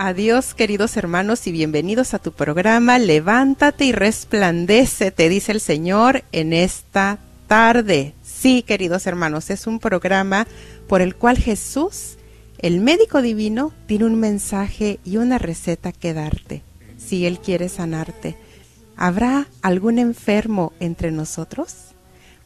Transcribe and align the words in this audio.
Gloria 0.00 0.12
a 0.12 0.14
Dios, 0.14 0.54
queridos 0.54 0.96
hermanos, 0.96 1.46
y 1.46 1.52
bienvenidos 1.52 2.14
a 2.14 2.18
tu 2.18 2.32
programa 2.32 2.98
Levántate 2.98 3.84
y 3.84 3.92
resplandece, 3.92 5.10
te 5.10 5.28
dice 5.28 5.52
el 5.52 5.60
Señor 5.60 6.24
en 6.32 6.54
esta 6.54 7.18
tarde. 7.46 8.14
Sí, 8.22 8.62
queridos 8.62 9.06
hermanos, 9.06 9.50
es 9.50 9.66
un 9.66 9.78
programa 9.78 10.46
por 10.88 11.02
el 11.02 11.16
cual 11.16 11.36
Jesús, 11.36 12.16
el 12.60 12.80
médico 12.80 13.20
divino, 13.20 13.74
tiene 13.86 14.06
un 14.06 14.18
mensaje 14.18 15.00
y 15.04 15.18
una 15.18 15.36
receta 15.36 15.92
que 15.92 16.14
darte, 16.14 16.62
si 16.96 17.26
Él 17.26 17.38
quiere 17.38 17.68
sanarte. 17.68 18.38
¿Habrá 18.96 19.48
algún 19.60 19.98
enfermo 19.98 20.72
entre 20.80 21.10
nosotros? 21.10 21.89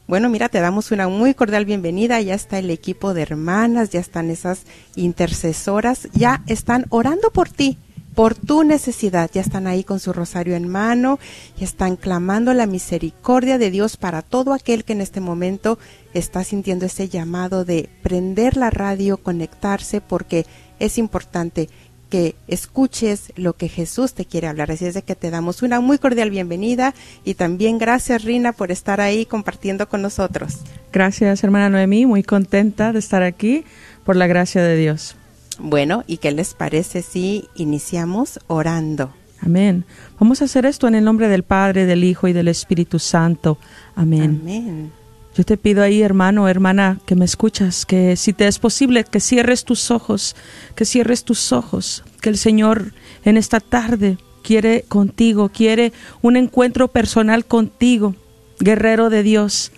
Bueno, 0.06 0.28
mira, 0.28 0.50
te 0.50 0.60
damos 0.60 0.90
una 0.90 1.08
muy 1.08 1.32
cordial 1.32 1.64
bienvenida. 1.64 2.20
Ya 2.20 2.34
está 2.34 2.58
el 2.58 2.68
equipo 2.68 3.14
de 3.14 3.22
hermanas, 3.22 3.88
ya 3.88 4.00
están 4.00 4.28
esas 4.28 4.64
intercesoras, 4.96 6.08
ya 6.12 6.42
están 6.46 6.84
orando 6.90 7.30
por 7.30 7.48
ti, 7.48 7.78
por 8.14 8.34
tu 8.34 8.64
necesidad. 8.64 9.30
Ya 9.32 9.40
están 9.40 9.66
ahí 9.66 9.82
con 9.82 10.00
su 10.00 10.12
rosario 10.12 10.56
en 10.56 10.68
mano, 10.68 11.18
ya 11.56 11.64
están 11.64 11.96
clamando 11.96 12.52
la 12.52 12.66
misericordia 12.66 13.56
de 13.56 13.70
Dios 13.70 13.96
para 13.96 14.20
todo 14.20 14.52
aquel 14.52 14.84
que 14.84 14.92
en 14.92 15.00
este 15.00 15.20
momento 15.20 15.78
está 16.12 16.44
sintiendo 16.44 16.84
ese 16.84 17.08
llamado 17.08 17.64
de 17.64 17.88
prender 18.02 18.58
la 18.58 18.68
radio, 18.68 19.16
conectarse, 19.16 20.02
porque 20.02 20.44
es 20.80 20.98
importante 20.98 21.70
que 22.14 22.36
escuches 22.46 23.32
lo 23.34 23.54
que 23.54 23.68
Jesús 23.68 24.14
te 24.14 24.24
quiere 24.24 24.46
hablar. 24.46 24.70
Así 24.70 24.86
es 24.86 24.94
de 24.94 25.02
que 25.02 25.16
te 25.16 25.32
damos 25.32 25.62
una 25.62 25.80
muy 25.80 25.98
cordial 25.98 26.30
bienvenida 26.30 26.94
y 27.24 27.34
también 27.34 27.76
gracias 27.76 28.22
Rina 28.22 28.52
por 28.52 28.70
estar 28.70 29.00
ahí 29.00 29.26
compartiendo 29.26 29.88
con 29.88 30.00
nosotros. 30.00 30.58
Gracias 30.92 31.42
hermana 31.42 31.70
Noemí, 31.70 32.06
muy 32.06 32.22
contenta 32.22 32.92
de 32.92 33.00
estar 33.00 33.24
aquí 33.24 33.64
por 34.04 34.14
la 34.14 34.28
gracia 34.28 34.62
de 34.62 34.76
Dios. 34.76 35.16
Bueno, 35.58 36.04
¿y 36.06 36.18
qué 36.18 36.30
les 36.30 36.54
parece 36.54 37.02
si 37.02 37.48
iniciamos 37.56 38.38
orando? 38.46 39.12
Amén. 39.40 39.84
Vamos 40.20 40.40
a 40.40 40.44
hacer 40.44 40.66
esto 40.66 40.86
en 40.86 40.94
el 40.94 41.02
nombre 41.02 41.26
del 41.26 41.42
Padre, 41.42 41.84
del 41.84 42.04
Hijo 42.04 42.28
y 42.28 42.32
del 42.32 42.46
Espíritu 42.46 43.00
Santo. 43.00 43.58
Amén. 43.96 44.38
Amén. 44.40 45.03
Yo 45.36 45.44
te 45.44 45.56
pido 45.56 45.82
ahí, 45.82 46.00
hermano, 46.00 46.48
hermana, 46.48 47.00
que 47.06 47.16
me 47.16 47.24
escuchas, 47.24 47.86
que 47.86 48.14
si 48.16 48.32
te 48.32 48.46
es 48.46 48.60
posible, 48.60 49.02
que 49.02 49.18
cierres 49.18 49.64
tus 49.64 49.90
ojos, 49.90 50.36
que 50.76 50.84
cierres 50.84 51.24
tus 51.24 51.52
ojos, 51.52 52.04
que 52.20 52.28
el 52.28 52.38
Señor 52.38 52.92
en 53.24 53.36
esta 53.36 53.58
tarde 53.58 54.16
quiere 54.44 54.82
contigo, 54.82 55.48
quiere 55.48 55.92
un 56.22 56.36
encuentro 56.36 56.86
personal 56.86 57.46
contigo, 57.46 58.14
guerrero 58.60 59.10
de 59.10 59.24
Dios, 59.24 59.72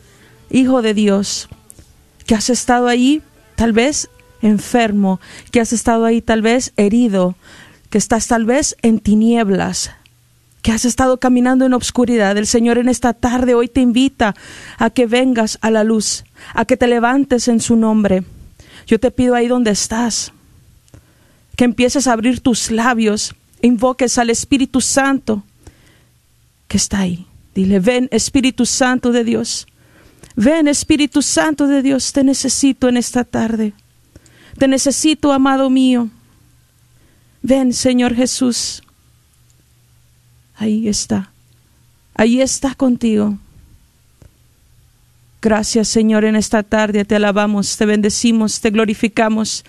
hijo 0.50 0.82
de 0.82 0.92
Dios, 0.92 1.48
que 2.26 2.34
has 2.34 2.50
estado 2.50 2.88
ahí 2.88 3.22
tal 3.54 3.72
vez 3.72 4.10
enfermo, 4.42 5.20
que 5.52 5.60
has 5.60 5.72
estado 5.72 6.04
ahí 6.04 6.20
tal 6.20 6.42
vez 6.42 6.74
herido, 6.76 7.34
que 7.88 7.96
estás 7.96 8.26
tal 8.26 8.44
vez 8.44 8.76
en 8.82 8.98
tinieblas, 8.98 9.90
que 10.66 10.72
has 10.72 10.84
estado 10.84 11.20
caminando 11.20 11.64
en 11.64 11.74
obscuridad. 11.74 12.36
El 12.36 12.48
Señor 12.48 12.78
en 12.78 12.88
esta 12.88 13.12
tarde 13.12 13.54
hoy 13.54 13.68
te 13.68 13.80
invita 13.80 14.34
a 14.78 14.90
que 14.90 15.06
vengas 15.06 15.58
a 15.60 15.70
la 15.70 15.84
luz, 15.84 16.24
a 16.54 16.64
que 16.64 16.76
te 16.76 16.88
levantes 16.88 17.46
en 17.46 17.60
su 17.60 17.76
nombre. 17.76 18.24
Yo 18.84 18.98
te 18.98 19.12
pido 19.12 19.36
ahí 19.36 19.46
donde 19.46 19.70
estás, 19.70 20.32
que 21.54 21.62
empieces 21.62 22.08
a 22.08 22.14
abrir 22.14 22.40
tus 22.40 22.72
labios, 22.72 23.36
invoques 23.62 24.18
al 24.18 24.28
Espíritu 24.28 24.80
Santo 24.80 25.44
que 26.66 26.78
está 26.78 26.98
ahí. 26.98 27.28
Dile, 27.54 27.78
ven 27.78 28.08
Espíritu 28.10 28.66
Santo 28.66 29.12
de 29.12 29.22
Dios. 29.22 29.68
Ven 30.34 30.66
Espíritu 30.66 31.22
Santo 31.22 31.68
de 31.68 31.80
Dios, 31.80 32.12
te 32.12 32.24
necesito 32.24 32.88
en 32.88 32.96
esta 32.96 33.22
tarde. 33.22 33.72
Te 34.58 34.66
necesito, 34.66 35.32
amado 35.32 35.70
mío. 35.70 36.08
Ven, 37.40 37.72
Señor 37.72 38.16
Jesús. 38.16 38.82
Ahí 40.56 40.88
está. 40.88 41.30
Ahí 42.14 42.40
está 42.40 42.74
contigo. 42.74 43.38
Gracias 45.42 45.88
Señor 45.88 46.24
en 46.24 46.34
esta 46.34 46.62
tarde, 46.62 47.04
te 47.04 47.14
alabamos, 47.16 47.76
te 47.76 47.86
bendecimos, 47.86 48.60
te 48.60 48.70
glorificamos 48.70 49.64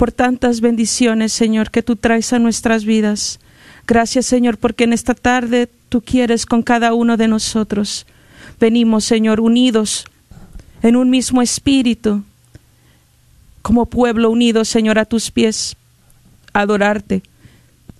por 0.00 0.12
tantas 0.12 0.62
bendiciones, 0.62 1.30
Señor, 1.30 1.70
que 1.70 1.82
tú 1.82 1.94
traes 1.94 2.32
a 2.32 2.38
nuestras 2.38 2.86
vidas. 2.86 3.38
Gracias, 3.86 4.24
Señor, 4.24 4.56
porque 4.56 4.84
en 4.84 4.94
esta 4.94 5.12
tarde 5.14 5.68
tú 5.90 6.00
quieres 6.00 6.46
con 6.46 6.62
cada 6.62 6.94
uno 6.94 7.18
de 7.18 7.28
nosotros. 7.28 8.06
Venimos, 8.58 9.04
Señor, 9.04 9.40
unidos 9.40 10.06
en 10.82 10.96
un 10.96 11.10
mismo 11.10 11.42
espíritu, 11.42 12.22
como 13.60 13.84
pueblo 13.84 14.30
unido, 14.30 14.64
Señor, 14.64 14.98
a 14.98 15.04
tus 15.04 15.30
pies, 15.30 15.76
adorarte, 16.54 17.22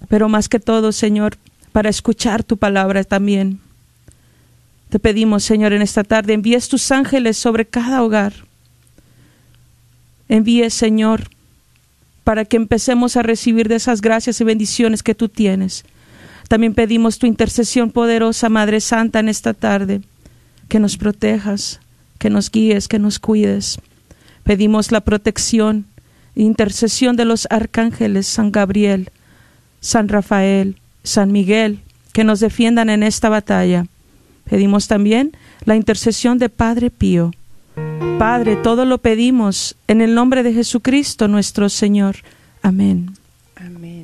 pero 0.08 0.30
más 0.30 0.48
que 0.48 0.58
todo, 0.58 0.92
Señor, 0.92 1.36
para 1.72 1.88
escuchar 1.88 2.42
tu 2.44 2.56
palabra 2.56 3.04
también. 3.04 3.60
Te 4.88 4.98
pedimos, 4.98 5.44
Señor, 5.44 5.72
en 5.72 5.82
esta 5.82 6.02
tarde, 6.02 6.32
envíes 6.32 6.68
tus 6.68 6.90
ángeles 6.90 7.36
sobre 7.36 7.64
cada 7.64 8.02
hogar. 8.02 8.32
Envíes, 10.28 10.74
Señor, 10.74 11.30
para 12.24 12.44
que 12.44 12.56
empecemos 12.56 13.16
a 13.16 13.22
recibir 13.22 13.68
de 13.68 13.76
esas 13.76 14.00
gracias 14.00 14.40
y 14.40 14.44
bendiciones 14.44 15.02
que 15.02 15.14
tú 15.14 15.28
tienes. 15.28 15.84
También 16.48 16.74
pedimos 16.74 17.18
tu 17.18 17.26
intercesión 17.26 17.92
poderosa, 17.92 18.48
Madre 18.48 18.80
Santa, 18.80 19.20
en 19.20 19.28
esta 19.28 19.54
tarde, 19.54 20.00
que 20.68 20.80
nos 20.80 20.96
protejas, 20.96 21.80
que 22.18 22.30
nos 22.30 22.50
guíes, 22.50 22.88
que 22.88 22.98
nos 22.98 23.20
cuides. 23.20 23.78
Pedimos 24.42 24.90
la 24.90 25.00
protección 25.00 25.86
e 26.34 26.42
intercesión 26.42 27.14
de 27.14 27.24
los 27.24 27.46
arcángeles 27.50 28.26
San 28.26 28.50
Gabriel, 28.50 29.10
San 29.80 30.08
Rafael, 30.08 30.76
San 31.02 31.32
Miguel, 31.32 31.80
que 32.12 32.24
nos 32.24 32.40
defiendan 32.40 32.90
en 32.90 33.02
esta 33.02 33.28
batalla. 33.28 33.86
Pedimos 34.48 34.88
también 34.88 35.32
la 35.64 35.76
intercesión 35.76 36.38
de 36.38 36.48
Padre 36.48 36.90
Pío, 36.90 37.32
Padre, 38.20 38.56
todo 38.56 38.84
lo 38.84 38.98
pedimos 38.98 39.76
en 39.88 40.02
el 40.02 40.14
nombre 40.14 40.42
de 40.42 40.52
Jesucristo 40.52 41.26
nuestro 41.26 41.70
Señor. 41.70 42.16
Amén. 42.60 43.14
Amén. 43.56 43.99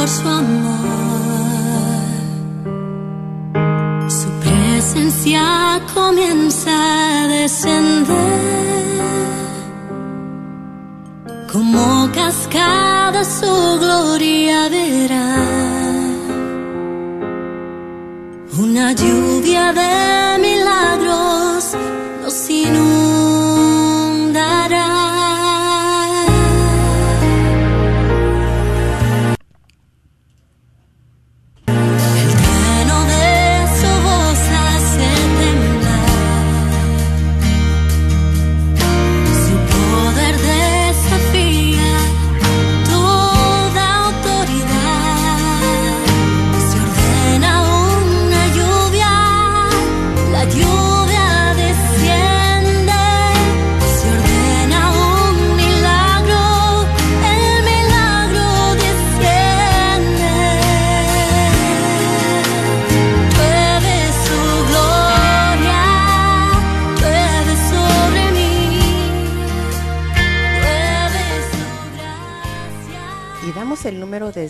Por 0.00 0.08
su 0.08 0.28
amor. 0.28 0.80
Su 4.08 4.28
presencia 4.44 5.42
comienza 5.94 6.70
a 6.70 7.28
descender. 7.28 8.40
Como 11.52 12.10
cascada 12.12 13.24
su 13.24 13.52
gloria 13.84 14.68
verá. 14.70 15.36
Una 18.58 18.92
lluvia 18.92 19.64
de 19.80 19.92
milagros 20.46 21.76
nos 22.22 22.50
inundará. 22.50 23.09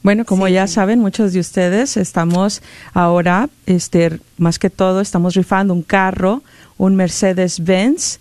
Bueno, 0.05 0.25
como 0.25 0.47
ya 0.47 0.69
saben 0.69 1.01
muchos 1.01 1.33
de 1.33 1.41
ustedes, 1.41 1.97
estamos 1.97 2.63
ahora, 2.95 3.49
este, 3.67 4.21
más 4.39 4.61
que 4.61 4.71
todo, 4.71 5.01
estamos 5.01 5.35
rifando 5.35 5.75
un 5.75 5.83
carro, 5.83 6.45
un 6.79 6.95
Mercedes-Benz 6.95 8.21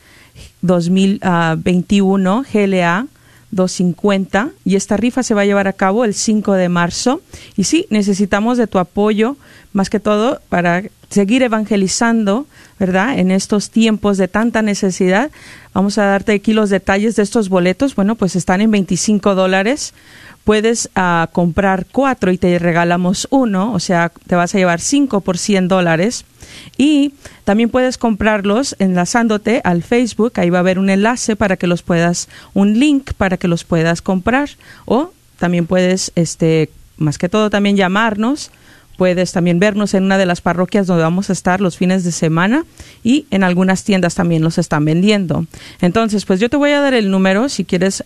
2021 0.66 2.46
GLA 2.52 3.08
250 3.52 4.50
y 4.66 4.76
esta 4.76 4.98
rifa 4.98 5.24
se 5.24 5.34
va 5.34 5.42
a 5.42 5.46
llevar 5.46 5.68
a 5.68 5.74
cabo 5.74 6.04
el 6.04 6.14
5 6.14 6.54
de 6.54 6.70
marzo 6.70 7.22
y 7.56 7.64
sí, 7.64 7.88
necesitamos 7.90 8.58
de 8.58 8.68
tu 8.68 8.80
apoyo 8.80 9.38
más 9.72 9.90
que 9.90 10.00
todo 10.00 10.42
para 10.50 10.84
seguir 11.10 11.44
evangelizando, 11.44 12.46
¿verdad? 12.80 13.18
En 13.18 13.32
estos 13.32 13.70
tiempos 13.70 14.18
de 14.18 14.28
tanta 14.28 14.62
necesidad. 14.62 15.32
Vamos 15.74 15.98
a 15.98 16.06
darte 16.06 16.34
aquí 16.34 16.54
los 16.54 16.70
detalles 16.70 17.16
de 17.16 17.24
estos 17.24 17.50
boletos. 17.50 17.96
Bueno, 17.96 18.16
pues 18.16 18.36
están 18.36 18.62
en 18.62 18.72
25 18.72 19.36
dólares 19.36 19.94
puedes 20.46 20.90
uh, 20.96 21.28
comprar 21.34 21.88
cuatro 21.92 22.32
y 22.32 22.38
te 22.38 22.58
regalamos 22.60 23.28
uno, 23.32 23.74
o 23.74 23.80
sea, 23.80 24.12
te 24.28 24.36
vas 24.36 24.56
a 24.56 24.58
llevar 24.58 24.80
cinco 24.80 25.20
por 25.20 25.38
100 25.38 25.68
dólares. 25.68 26.24
Y 26.78 27.14
también 27.44 27.70
puedes 27.70 27.98
comprarlos 27.98 28.76
enlazándote 28.80 29.60
al 29.64 29.84
Facebook, 29.84 30.34
ahí 30.36 30.52
va 30.52 30.60
a 30.60 30.62
haber 30.62 30.80
un 30.80 30.90
enlace 30.90 31.36
para 31.36 31.58
que 31.58 31.68
los 31.68 31.82
puedas, 31.82 32.30
un 32.54 32.80
link 32.80 33.14
para 33.14 33.38
que 33.38 33.48
los 33.48 33.64
puedas 33.64 34.02
comprar. 34.02 34.50
O 34.86 35.12
también 35.40 35.66
puedes, 35.66 36.12
este, 36.16 36.70
más 36.98 37.18
que 37.18 37.28
todo, 37.28 37.50
también 37.50 37.76
llamarnos 37.76 38.52
Puedes 38.98 39.32
también 39.32 39.60
vernos 39.60 39.94
en 39.94 40.04
una 40.04 40.18
de 40.18 40.26
las 40.26 40.42
parroquias 40.42 40.88
donde 40.88 41.04
vamos 41.04 41.30
a 41.30 41.34
estar 41.34 41.62
los 41.62 41.78
fines 41.78 42.04
de 42.04 42.12
semana 42.12 42.66
y 43.04 43.26
en 43.32 43.44
algunas 43.44 43.84
tiendas 43.84 44.16
también 44.16 44.44
los 44.44 44.58
están 44.58 44.86
vendiendo. 44.86 45.46
Entonces, 45.82 46.26
pues 46.26 46.40
yo 46.40 46.50
te 46.50 46.58
voy 46.58 46.72
a 46.72 46.82
dar 46.82 46.94
el 46.94 47.12
número, 47.12 47.50
si 47.50 47.66
quieres 47.66 48.04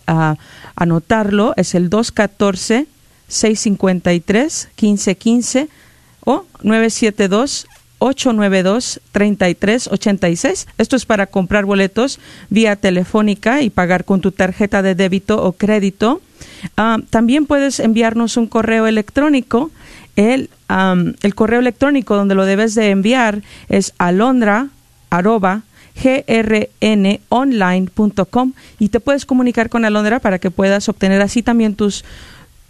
anotarlo, 0.75 1.53
es 1.58 1.75
el 1.75 1.89
214 1.89 2.88
653 3.27 4.69
1515 4.75 5.69
o 6.25 6.46
972 6.63 7.67
892-3386. 8.00 10.67
Esto 10.77 10.96
es 10.96 11.05
para 11.05 11.27
comprar 11.27 11.65
boletos 11.65 12.19
vía 12.50 12.77
telefónica 12.77 13.62
y 13.62 13.69
pagar 13.69 14.05
con 14.05 14.22
tu 14.22 14.31
tarjeta 14.31 14.81
de 14.81 14.96
débito 14.96 15.43
o 15.43 15.51
crédito. 15.51 16.22
Ah, 16.77 17.00
también 17.10 17.46
puedes 17.46 17.79
enviarnos 17.79 18.38
un 18.38 18.48
correo 18.48 18.88
electrónico. 18.88 19.69
El, 20.15 20.49
el 21.21 21.35
correo 21.35 21.59
electrónico 21.59 22.15
donde 22.15 22.35
lo 22.35 22.45
debes 22.45 22.75
de 22.75 22.91
enviar 22.91 23.41
es 23.69 23.93
alondra 23.97 24.67
grnonline.com 26.01 28.53
y 28.79 28.89
te 28.89 28.99
puedes 28.99 29.25
comunicar 29.25 29.69
con 29.69 29.85
Alondra 29.85 30.19
para 30.19 30.39
que 30.39 30.51
puedas 30.51 30.89
obtener 30.89 31.21
así 31.21 31.41
también 31.43 31.75
tus 31.75 32.03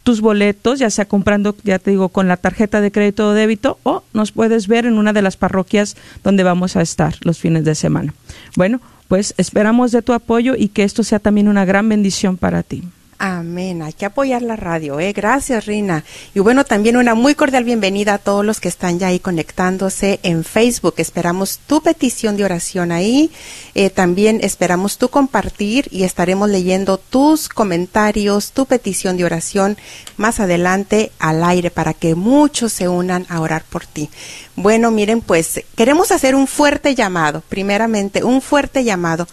tus 0.04 0.22
boletos, 0.22 0.80
ya 0.80 0.90
sea 0.90 1.06
comprando, 1.06 1.56
ya 1.64 1.78
te 1.78 1.92
digo, 1.92 2.10
con 2.10 2.28
la 2.28 2.38
tarjeta 2.38 2.82
de 2.82 2.92
crédito 2.92 3.28
o 3.28 3.34
débito, 3.34 3.80
o 3.84 4.04
nos 4.14 4.32
puedes 4.32 4.68
ver 4.68 4.86
en 4.86 4.98
una 4.98 5.14
de 5.14 5.22
las 5.22 5.38
parroquias 5.38 5.98
donde 6.24 6.44
vamos 6.44 6.76
a 6.76 6.82
estar 6.82 7.16
los 7.22 7.38
fines 7.38 7.66
de 7.66 7.76
semana. 7.76 8.14
Bueno, 8.56 8.82
pues 9.08 9.34
esperamos 9.38 9.92
de 9.92 10.02
tu 10.02 10.14
apoyo 10.14 10.56
y 10.56 10.70
que 10.70 10.84
esto 10.84 11.04
sea 11.04 11.20
también 11.20 11.48
una 11.48 11.66
gran 11.66 11.90
bendición 11.90 12.38
para 12.38 12.64
ti. 12.64 12.84
Amén. 13.22 13.82
Hay 13.82 13.92
que 13.92 14.06
apoyar 14.06 14.42
la 14.42 14.56
radio, 14.56 14.98
¿eh? 15.02 15.12
Gracias, 15.12 15.66
Rina. 15.66 16.06
Y 16.34 16.40
bueno, 16.40 16.64
también 16.64 16.96
una 16.96 17.16
muy 17.16 17.36
cordial 17.36 17.66
bienvenida 17.66 18.14
a 18.14 18.18
todos 18.18 18.46
los 18.46 18.62
que 18.62 18.70
están 18.70 18.98
ya 18.98 19.08
ahí 19.08 19.20
conectándose 19.20 20.22
en 20.24 20.46
Facebook. 20.46 20.94
Esperamos 21.00 21.60
tu 21.68 21.82
petición 21.82 22.38
de 22.38 22.46
oración 22.46 22.94
ahí. 22.94 23.30
Eh, 23.76 23.90
también 23.90 24.40
esperamos 24.42 24.98
tu 24.98 25.10
compartir 25.10 25.90
y 25.92 26.04
estaremos 26.04 26.50
leyendo 26.50 26.98
tus 26.98 27.50
comentarios, 27.50 28.54
tu 28.54 28.66
petición 28.66 29.18
de 29.18 29.26
oración 29.26 29.78
más 30.16 30.40
adelante 30.40 31.12
al 31.20 31.44
aire 31.44 31.72
para 31.72 31.94
que 31.94 32.16
muchos 32.16 32.72
se 32.72 32.88
unan 32.88 33.26
a 33.28 33.42
orar 33.42 33.66
por 33.70 33.86
ti. 33.86 34.10
Bueno, 34.56 34.92
miren, 34.92 35.20
pues 35.20 35.66
queremos 35.76 36.14
hacer 36.14 36.36
un 36.36 36.48
fuerte 36.48 36.96
llamado. 36.96 37.44
Primeramente, 37.50 38.24
un 38.24 38.42
fuerte 38.42 38.86
llamado 38.86 39.28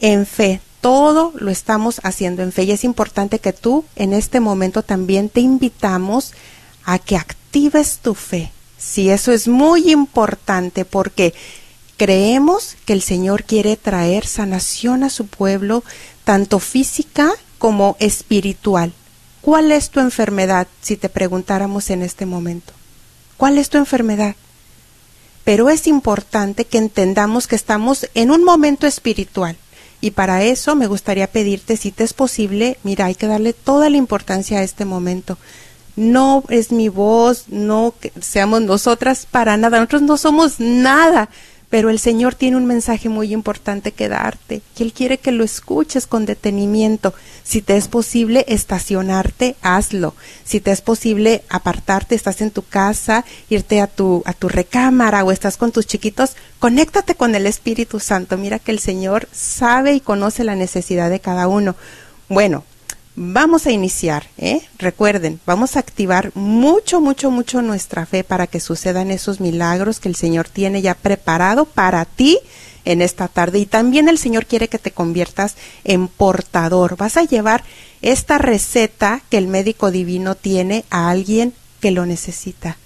en 0.00 0.26
fe 0.26 0.60
todo 0.80 1.32
lo 1.36 1.50
estamos 1.50 2.00
haciendo 2.04 2.42
en 2.42 2.52
fe 2.52 2.64
y 2.64 2.72
es 2.72 2.84
importante 2.84 3.38
que 3.38 3.52
tú 3.52 3.84
en 3.96 4.12
este 4.12 4.40
momento 4.40 4.82
también 4.82 5.28
te 5.28 5.40
invitamos 5.40 6.32
a 6.84 6.98
que 6.98 7.16
actives 7.16 7.98
tu 7.98 8.14
fe. 8.14 8.50
Sí, 8.78 9.10
eso 9.10 9.32
es 9.32 9.46
muy 9.46 9.90
importante 9.90 10.86
porque 10.86 11.34
creemos 11.98 12.76
que 12.86 12.94
el 12.94 13.02
Señor 13.02 13.44
quiere 13.44 13.76
traer 13.76 14.26
sanación 14.26 15.04
a 15.04 15.10
su 15.10 15.26
pueblo, 15.26 15.84
tanto 16.24 16.58
física 16.58 17.30
como 17.58 17.96
espiritual. 17.98 18.94
¿Cuál 19.42 19.72
es 19.72 19.90
tu 19.90 20.00
enfermedad 20.00 20.66
si 20.80 20.96
te 20.96 21.10
preguntáramos 21.10 21.90
en 21.90 22.02
este 22.02 22.24
momento? 22.24 22.72
¿Cuál 23.36 23.58
es 23.58 23.68
tu 23.68 23.76
enfermedad? 23.76 24.34
Pero 25.44 25.68
es 25.68 25.86
importante 25.86 26.64
que 26.64 26.78
entendamos 26.78 27.46
que 27.46 27.56
estamos 27.56 28.08
en 28.14 28.30
un 28.30 28.44
momento 28.44 28.86
espiritual 28.86 29.56
y 30.00 30.12
para 30.12 30.42
eso 30.42 30.74
me 30.74 30.86
gustaría 30.86 31.26
pedirte, 31.26 31.76
si 31.76 31.90
te 31.90 32.04
es 32.04 32.14
posible, 32.14 32.78
mira, 32.82 33.06
hay 33.06 33.14
que 33.14 33.26
darle 33.26 33.52
toda 33.52 33.90
la 33.90 33.96
importancia 33.96 34.58
a 34.58 34.62
este 34.62 34.84
momento. 34.84 35.36
No 35.96 36.44
es 36.48 36.72
mi 36.72 36.88
voz, 36.88 37.44
no 37.48 37.94
seamos 38.20 38.62
nosotras 38.62 39.26
para 39.30 39.56
nada, 39.56 39.78
nosotros 39.78 40.02
no 40.02 40.16
somos 40.16 40.58
nada, 40.58 41.28
pero 41.70 41.88
el 41.88 42.00
Señor 42.00 42.34
tiene 42.34 42.56
un 42.56 42.66
mensaje 42.66 43.08
muy 43.08 43.32
importante 43.32 43.92
que 43.92 44.08
darte 44.08 44.60
y 44.76 44.82
Él 44.82 44.92
quiere 44.92 45.18
que 45.18 45.30
lo 45.30 45.44
escuches 45.44 46.08
con 46.08 46.26
detenimiento. 46.26 47.14
Si 47.44 47.62
te 47.62 47.76
es 47.76 47.86
posible 47.86 48.44
estacionarte, 48.48 49.54
hazlo. 49.62 50.14
Si 50.44 50.60
te 50.60 50.72
es 50.72 50.82
posible 50.82 51.44
apartarte, 51.48 52.16
estás 52.16 52.40
en 52.40 52.50
tu 52.50 52.62
casa, 52.62 53.24
irte 53.48 53.80
a 53.80 53.86
tu, 53.86 54.22
a 54.26 54.32
tu 54.32 54.48
recámara 54.48 55.22
o 55.24 55.30
estás 55.30 55.56
con 55.56 55.70
tus 55.70 55.86
chiquitos, 55.86 56.32
conéctate 56.58 57.14
con 57.14 57.36
el 57.36 57.46
Espíritu 57.46 58.00
Santo. 58.00 58.36
Mira 58.36 58.58
que 58.58 58.72
el 58.72 58.80
Señor 58.80 59.28
sabe 59.32 59.94
y 59.94 60.00
conoce 60.00 60.42
la 60.42 60.56
necesidad 60.56 61.08
de 61.08 61.20
cada 61.20 61.46
uno. 61.46 61.76
Bueno, 62.28 62.64
Vamos 63.16 63.66
a 63.66 63.72
iniciar, 63.72 64.28
¿eh? 64.38 64.62
Recuerden, 64.78 65.40
vamos 65.44 65.74
a 65.74 65.80
activar 65.80 66.30
mucho, 66.34 67.00
mucho, 67.00 67.30
mucho 67.30 67.60
nuestra 67.60 68.06
fe 68.06 68.22
para 68.22 68.46
que 68.46 68.60
sucedan 68.60 69.10
esos 69.10 69.40
milagros 69.40 69.98
que 69.98 70.08
el 70.08 70.14
Señor 70.14 70.48
tiene 70.48 70.80
ya 70.80 70.94
preparado 70.94 71.64
para 71.64 72.04
ti 72.04 72.38
en 72.84 73.02
esta 73.02 73.26
tarde. 73.26 73.58
Y 73.58 73.66
también 73.66 74.08
el 74.08 74.16
Señor 74.16 74.46
quiere 74.46 74.68
que 74.68 74.78
te 74.78 74.92
conviertas 74.92 75.56
en 75.82 76.06
portador. 76.06 76.96
Vas 76.96 77.16
a 77.16 77.24
llevar 77.24 77.64
esta 78.00 78.38
receta 78.38 79.22
que 79.28 79.38
el 79.38 79.48
médico 79.48 79.90
divino 79.90 80.36
tiene 80.36 80.84
a 80.88 81.10
alguien 81.10 81.52
que 81.80 81.90
lo 81.90 82.06
necesita, 82.06 82.76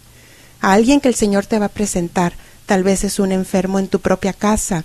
a 0.63 0.73
alguien 0.73 1.03
que 1.03 1.09
el 1.09 1.15
Señor 1.15 1.45
te 1.45 1.59
va 1.59 1.67
a 1.67 1.69
presentar. 1.69 2.33
Tal 2.65 2.83
vez 2.83 3.05
es 3.05 3.19
un 3.19 3.31
enfermo 3.31 3.79
en 3.79 3.89
tu 3.89 4.01
propia 4.01 4.33
casa, 4.33 4.85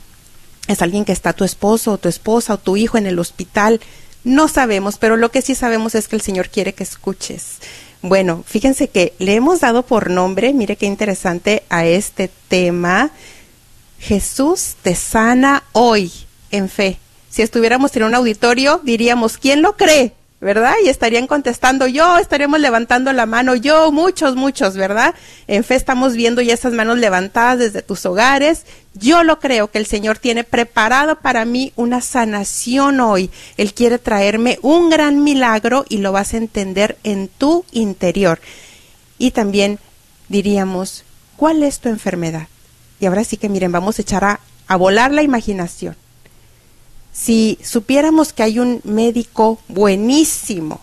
es 0.67 0.81
alguien 0.81 1.05
que 1.05 1.13
está 1.13 1.31
tu 1.31 1.46
esposo 1.46 1.93
o 1.93 1.98
tu 1.98 2.10
esposa 2.10 2.55
o 2.55 2.60
tu 2.60 2.75
hijo 2.75 2.98
en 2.98 3.08
el 3.08 3.19
hospital 3.19 3.79
no 4.24 4.48
sabemos, 4.48 4.98
pero 4.98 5.18
lo 5.18 5.32
que 5.32 5.42
sí 5.42 5.56
sabemos 5.56 5.96
es 5.96 6.08
que 6.08 6.16
el 6.16 6.22
Señor 6.22 6.50
quiere 6.50 6.74
que 6.74 6.84
escuches. 6.84 7.58
Bueno, 8.02 8.44
fíjense 8.46 8.88
que 8.88 9.14
le 9.20 9.36
hemos 9.36 9.60
dado 9.60 9.84
por 9.84 10.10
nombre, 10.10 10.54
mire 10.54 10.76
qué 10.76 10.86
interesante, 10.86 11.64
a 11.70 11.86
este 11.86 12.30
tema, 12.48 13.12
Jesús 14.00 14.76
te 14.82 14.96
sana 14.96 15.64
hoy 15.74 16.12
en 16.52 16.70
fe. 16.70 16.98
Si 17.30 17.42
estuviéramos 17.42 17.96
en 17.96 18.04
un 18.04 18.16
auditorio, 18.16 18.82
diríamos, 18.84 19.38
¿quién 19.38 19.62
lo 19.62 19.76
cree? 19.76 20.14
¿Verdad? 20.41 20.75
Y 20.84 20.89
estarían 20.89 21.27
contestando 21.27 21.86
yo, 21.88 22.17
estaríamos 22.17 22.62
levantando 22.62 23.12
la 23.12 23.25
mano 23.25 23.55
yo, 23.55 23.91
muchos, 23.91 24.36
muchos, 24.36 24.75
¿verdad? 24.75 25.13
En 25.48 25.65
fe 25.65 25.75
estamos 25.75 26.13
viendo 26.13 26.41
ya 26.41 26.53
esas 26.53 26.72
manos 26.74 26.98
levantadas 26.98 27.60
desde 27.60 27.81
tus 27.81 28.05
hogares. 28.05 28.65
Yo 28.93 29.24
lo 29.24 29.39
creo 29.39 29.69
que 29.69 29.79
el 29.79 29.86
Señor 29.86 30.17
tiene 30.17 30.46
preparado 30.46 31.19
para 31.19 31.43
mí 31.43 31.74
una 31.75 32.00
sanación 32.00 33.01
hoy. 33.01 33.29
Él 33.58 33.74
quiere 33.74 34.00
traerme 34.00 34.60
un 34.62 34.89
gran 34.89 35.24
milagro 35.24 35.86
y 35.89 35.98
lo 35.98 36.13
vas 36.13 36.34
a 36.34 36.38
entender 36.38 36.98
en 37.03 37.27
tu 37.27 37.65
interior. 37.74 38.39
Y 39.17 39.31
también 39.31 39.77
diríamos, 40.29 41.03
¿cuál 41.36 41.63
es 41.63 41.79
tu 41.79 41.89
enfermedad? 41.89 42.48
Y 43.01 43.08
ahora 43.08 43.25
sí 43.25 43.36
que 43.36 43.50
miren, 43.50 43.74
vamos 43.74 44.00
a 44.00 44.01
echar 44.03 44.24
a, 44.24 44.39
a 44.67 44.75
volar 44.77 45.12
la 45.12 45.22
imaginación 45.22 45.98
si 47.22 47.60
supiéramos 47.64 48.32
que 48.32 48.44
hay 48.44 48.60
un 48.60 48.82
médico 48.84 49.60
buenísimo 49.68 50.80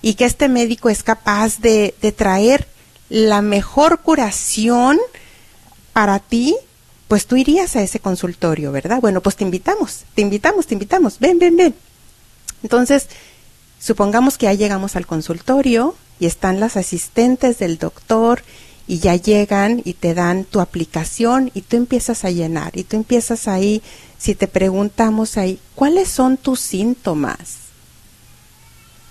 y 0.00 0.14
que 0.14 0.24
este 0.24 0.48
médico 0.48 0.88
es 0.88 1.04
capaz 1.04 1.60
de, 1.60 1.94
traer 2.16 2.66
la 3.08 3.42
mejor 3.42 4.00
curación 4.00 4.98
para 5.92 6.18
ti, 6.18 6.56
pues 7.06 7.26
tú 7.26 7.36
irías 7.36 7.76
a 7.76 7.82
ese 7.82 8.00
consultorio, 8.00 8.72
¿verdad? 8.72 9.00
Bueno, 9.00 9.20
pues 9.20 9.36
te 9.36 9.44
invitamos, 9.44 10.04
te 10.14 10.22
invitamos, 10.22 10.66
te 10.66 10.74
invitamos, 10.74 11.18
ven, 11.20 11.38
ven, 11.38 11.56
ven. 11.56 11.74
Entonces, 12.62 13.06
supongamos 13.78 14.38
que 14.38 14.46
ya 14.46 14.54
llegamos 14.54 14.96
al 14.96 15.06
consultorio 15.06 15.94
y 16.18 16.26
están 16.26 16.58
las 16.58 16.76
asistentes 16.76 17.58
del 17.58 17.78
doctor 17.78 18.42
y 18.92 18.98
ya 18.98 19.16
llegan 19.16 19.80
y 19.86 19.94
te 19.94 20.12
dan 20.12 20.44
tu 20.44 20.60
aplicación 20.60 21.50
y 21.54 21.62
tú 21.62 21.78
empiezas 21.78 22.26
a 22.26 22.30
llenar 22.30 22.76
y 22.76 22.84
tú 22.84 22.96
empiezas 22.96 23.48
ahí, 23.48 23.80
si 24.18 24.34
te 24.34 24.48
preguntamos 24.48 25.38
ahí, 25.38 25.58
¿cuáles 25.74 26.10
son 26.10 26.36
tus 26.36 26.60
síntomas? 26.60 27.54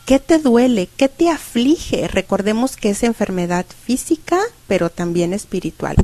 ¿Qué 0.05 0.19
te 0.19 0.37
duele? 0.37 0.87
¿Qué 0.97 1.09
te 1.09 1.29
aflige? 1.29 2.07
Recordemos 2.07 2.77
que 2.77 2.91
es 2.91 3.01
enfermedad 3.01 3.65
física, 3.83 4.39
pero 4.67 4.91
también 4.91 5.33
espiritual. 5.33 5.95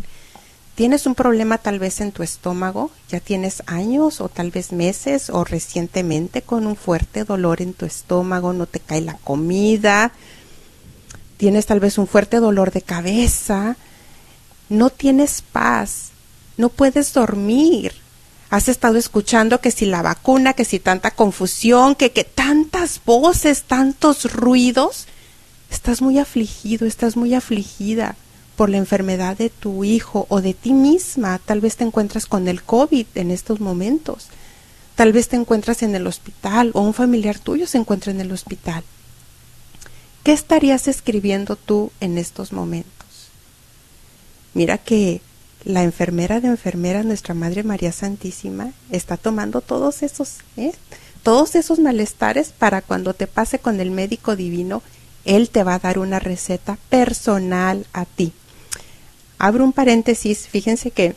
¿Tienes 0.73 1.05
un 1.05 1.13
problema 1.13 1.59
tal 1.59 1.77
vez 1.77 2.01
en 2.01 2.11
tu 2.11 2.23
estómago? 2.23 2.89
¿Ya 3.09 3.19
tienes 3.19 3.61
años 3.67 4.21
o 4.21 4.27
tal 4.27 4.49
vez 4.49 4.71
meses 4.71 5.29
o 5.29 5.43
recientemente 5.43 6.41
con 6.41 6.65
un 6.65 6.77
fuerte 6.77 7.25
dolor 7.25 7.61
en 7.61 7.73
tu 7.73 7.85
estómago? 7.85 8.53
¿No 8.53 8.65
te 8.65 8.79
cae 8.79 9.01
la 9.01 9.19
comida? 9.19 10.13
Tienes 11.37 11.65
tal 11.65 11.79
vez 11.79 11.97
un 11.97 12.07
fuerte 12.07 12.37
dolor 12.37 12.71
de 12.71 12.81
cabeza, 12.81 13.77
no 14.69 14.89
tienes 14.89 15.41
paz, 15.41 16.09
no 16.57 16.69
puedes 16.69 17.13
dormir. 17.13 17.93
Has 18.49 18.69
estado 18.69 18.97
escuchando 18.97 19.59
que 19.59 19.71
si 19.71 19.85
la 19.85 20.01
vacuna, 20.01 20.53
que 20.53 20.65
si 20.65 20.79
tanta 20.79 21.11
confusión, 21.11 21.95
que, 21.95 22.11
que 22.11 22.23
tantas 22.23 23.01
voces, 23.05 23.63
tantos 23.63 24.31
ruidos. 24.31 25.07
Estás 25.69 26.01
muy 26.01 26.17
afligido, 26.17 26.87
estás 26.87 27.17
muy 27.17 27.33
afligida 27.33 28.15
por 28.55 28.69
la 28.69 28.77
enfermedad 28.77 29.37
de 29.37 29.49
tu 29.49 29.83
hijo 29.83 30.25
o 30.29 30.41
de 30.41 30.53
ti 30.53 30.73
misma. 30.73 31.39
Tal 31.39 31.59
vez 31.59 31.75
te 31.75 31.83
encuentras 31.83 32.25
con 32.25 32.47
el 32.47 32.63
COVID 32.63 33.05
en 33.15 33.31
estos 33.31 33.59
momentos. 33.59 34.27
Tal 34.95 35.11
vez 35.11 35.27
te 35.27 35.35
encuentras 35.35 35.83
en 35.83 35.93
el 35.93 36.07
hospital 36.07 36.71
o 36.73 36.81
un 36.81 36.93
familiar 36.93 37.37
tuyo 37.37 37.67
se 37.67 37.77
encuentra 37.77 38.11
en 38.11 38.21
el 38.21 38.31
hospital. 38.31 38.83
¿Qué 40.27 40.33
estarías 40.33 40.89
escribiendo 40.89 41.55
tú 41.55 41.89
en 42.01 42.17
estos 42.17 42.51
momentos? 42.51 43.29
Mira 44.53 44.77
que 44.77 45.21
la 45.63 45.83
enfermera 45.83 46.41
de 46.41 46.49
enfermeras, 46.49 47.05
nuestra 47.05 47.33
Madre 47.33 47.63
María 47.63 47.93
Santísima, 47.93 48.73
está 48.91 49.15
tomando 49.15 49.61
todos 49.61 50.03
esos, 50.03 50.39
¿eh? 50.57 50.73
todos 51.23 51.55
esos 51.55 51.79
malestares 51.79 52.49
para 52.49 52.81
cuando 52.81 53.13
te 53.13 53.25
pase 53.25 53.59
con 53.59 53.79
el 53.79 53.89
médico 53.89 54.35
divino, 54.35 54.83
él 55.23 55.49
te 55.49 55.63
va 55.63 55.75
a 55.75 55.79
dar 55.79 55.97
una 55.97 56.19
receta 56.19 56.77
personal 56.89 57.87
a 57.93 58.03
ti. 58.03 58.33
abro 59.39 59.63
un 59.63 59.71
paréntesis, 59.71 60.49
fíjense 60.49 60.91
que 60.91 61.15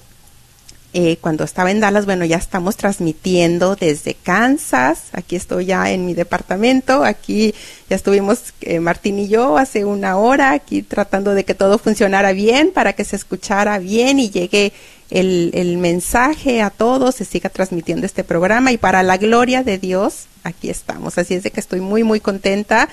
eh, 0.93 1.19
cuando 1.21 1.45
estaba 1.45 1.71
en 1.71 1.79
Dallas, 1.79 2.05
bueno, 2.05 2.25
ya 2.25 2.37
estamos 2.37 2.77
transmitiendo 2.77 3.77
desde 3.77 4.15
Kansas. 4.15 5.05
Aquí 5.13 5.37
estoy 5.37 5.67
ya 5.67 5.91
en 5.93 6.05
mi 6.05 6.15
departamento. 6.15 7.05
Aquí 7.05 7.55
ya 7.89 7.95
estuvimos 7.95 8.53
eh, 8.63 8.81
Martín 8.81 9.21
y 9.21 9.29
yo 9.29 9.57
hace 9.57 9.85
una 9.85 10.17
hora 10.17 10.51
aquí 10.51 10.83
tratando 10.83 11.35
de 11.35 11.45
que 11.45 11.55
todo 11.55 11.79
funcionara 11.79 12.33
bien 12.33 12.73
para 12.73 12.93
que 12.95 13.05
se 13.05 13.15
escuchara 13.15 13.79
bien 13.79 14.19
y 14.19 14.31
llegue 14.31 14.73
el, 15.11 15.53
el 15.55 15.79
mensaje 15.79 16.61
a 16.61 16.71
todos, 16.71 17.15
se 17.15 17.25
siga 17.25 17.51
transmitiendo 17.51 18.05
este 18.05 18.25
programa 18.25 18.73
y 18.73 18.77
para 18.77 19.05
la 19.05 19.17
gloria 19.17 19.63
de 19.63 19.79
Dios, 19.79 20.27
aquí 20.43 20.71
estamos. 20.71 21.19
Así 21.19 21.35
es 21.35 21.45
de 21.45 21.53
que 21.53 21.61
estoy 21.61 21.81
muy, 21.81 22.03
muy 22.03 22.19
contenta. 22.19 22.89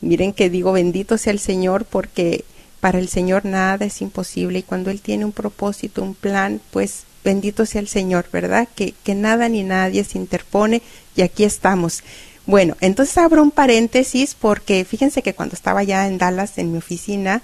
Miren 0.00 0.32
que 0.32 0.48
digo 0.48 0.72
bendito 0.72 1.18
sea 1.18 1.34
el 1.34 1.38
Señor 1.38 1.84
porque 1.84 2.46
para 2.80 2.98
el 2.98 3.08
Señor 3.08 3.44
nada 3.44 3.84
es 3.84 4.00
imposible 4.00 4.60
y 4.60 4.62
cuando 4.62 4.90
Él 4.90 5.02
tiene 5.02 5.26
un 5.26 5.32
propósito, 5.32 6.02
un 6.02 6.14
plan, 6.14 6.60
pues 6.70 7.04
bendito 7.24 7.66
sea 7.66 7.80
el 7.80 7.88
Señor, 7.88 8.26
¿verdad? 8.32 8.68
Que, 8.74 8.94
que 9.04 9.14
nada 9.14 9.48
ni 9.48 9.62
nadie 9.62 10.04
se 10.04 10.18
interpone 10.18 10.82
y 11.16 11.22
aquí 11.22 11.44
estamos. 11.44 12.02
Bueno, 12.46 12.76
entonces 12.80 13.16
abro 13.18 13.42
un 13.42 13.52
paréntesis 13.52 14.34
porque 14.38 14.84
fíjense 14.84 15.22
que 15.22 15.34
cuando 15.34 15.54
estaba 15.54 15.82
ya 15.82 16.08
en 16.08 16.18
Dallas, 16.18 16.58
en 16.58 16.72
mi 16.72 16.78
oficina, 16.78 17.42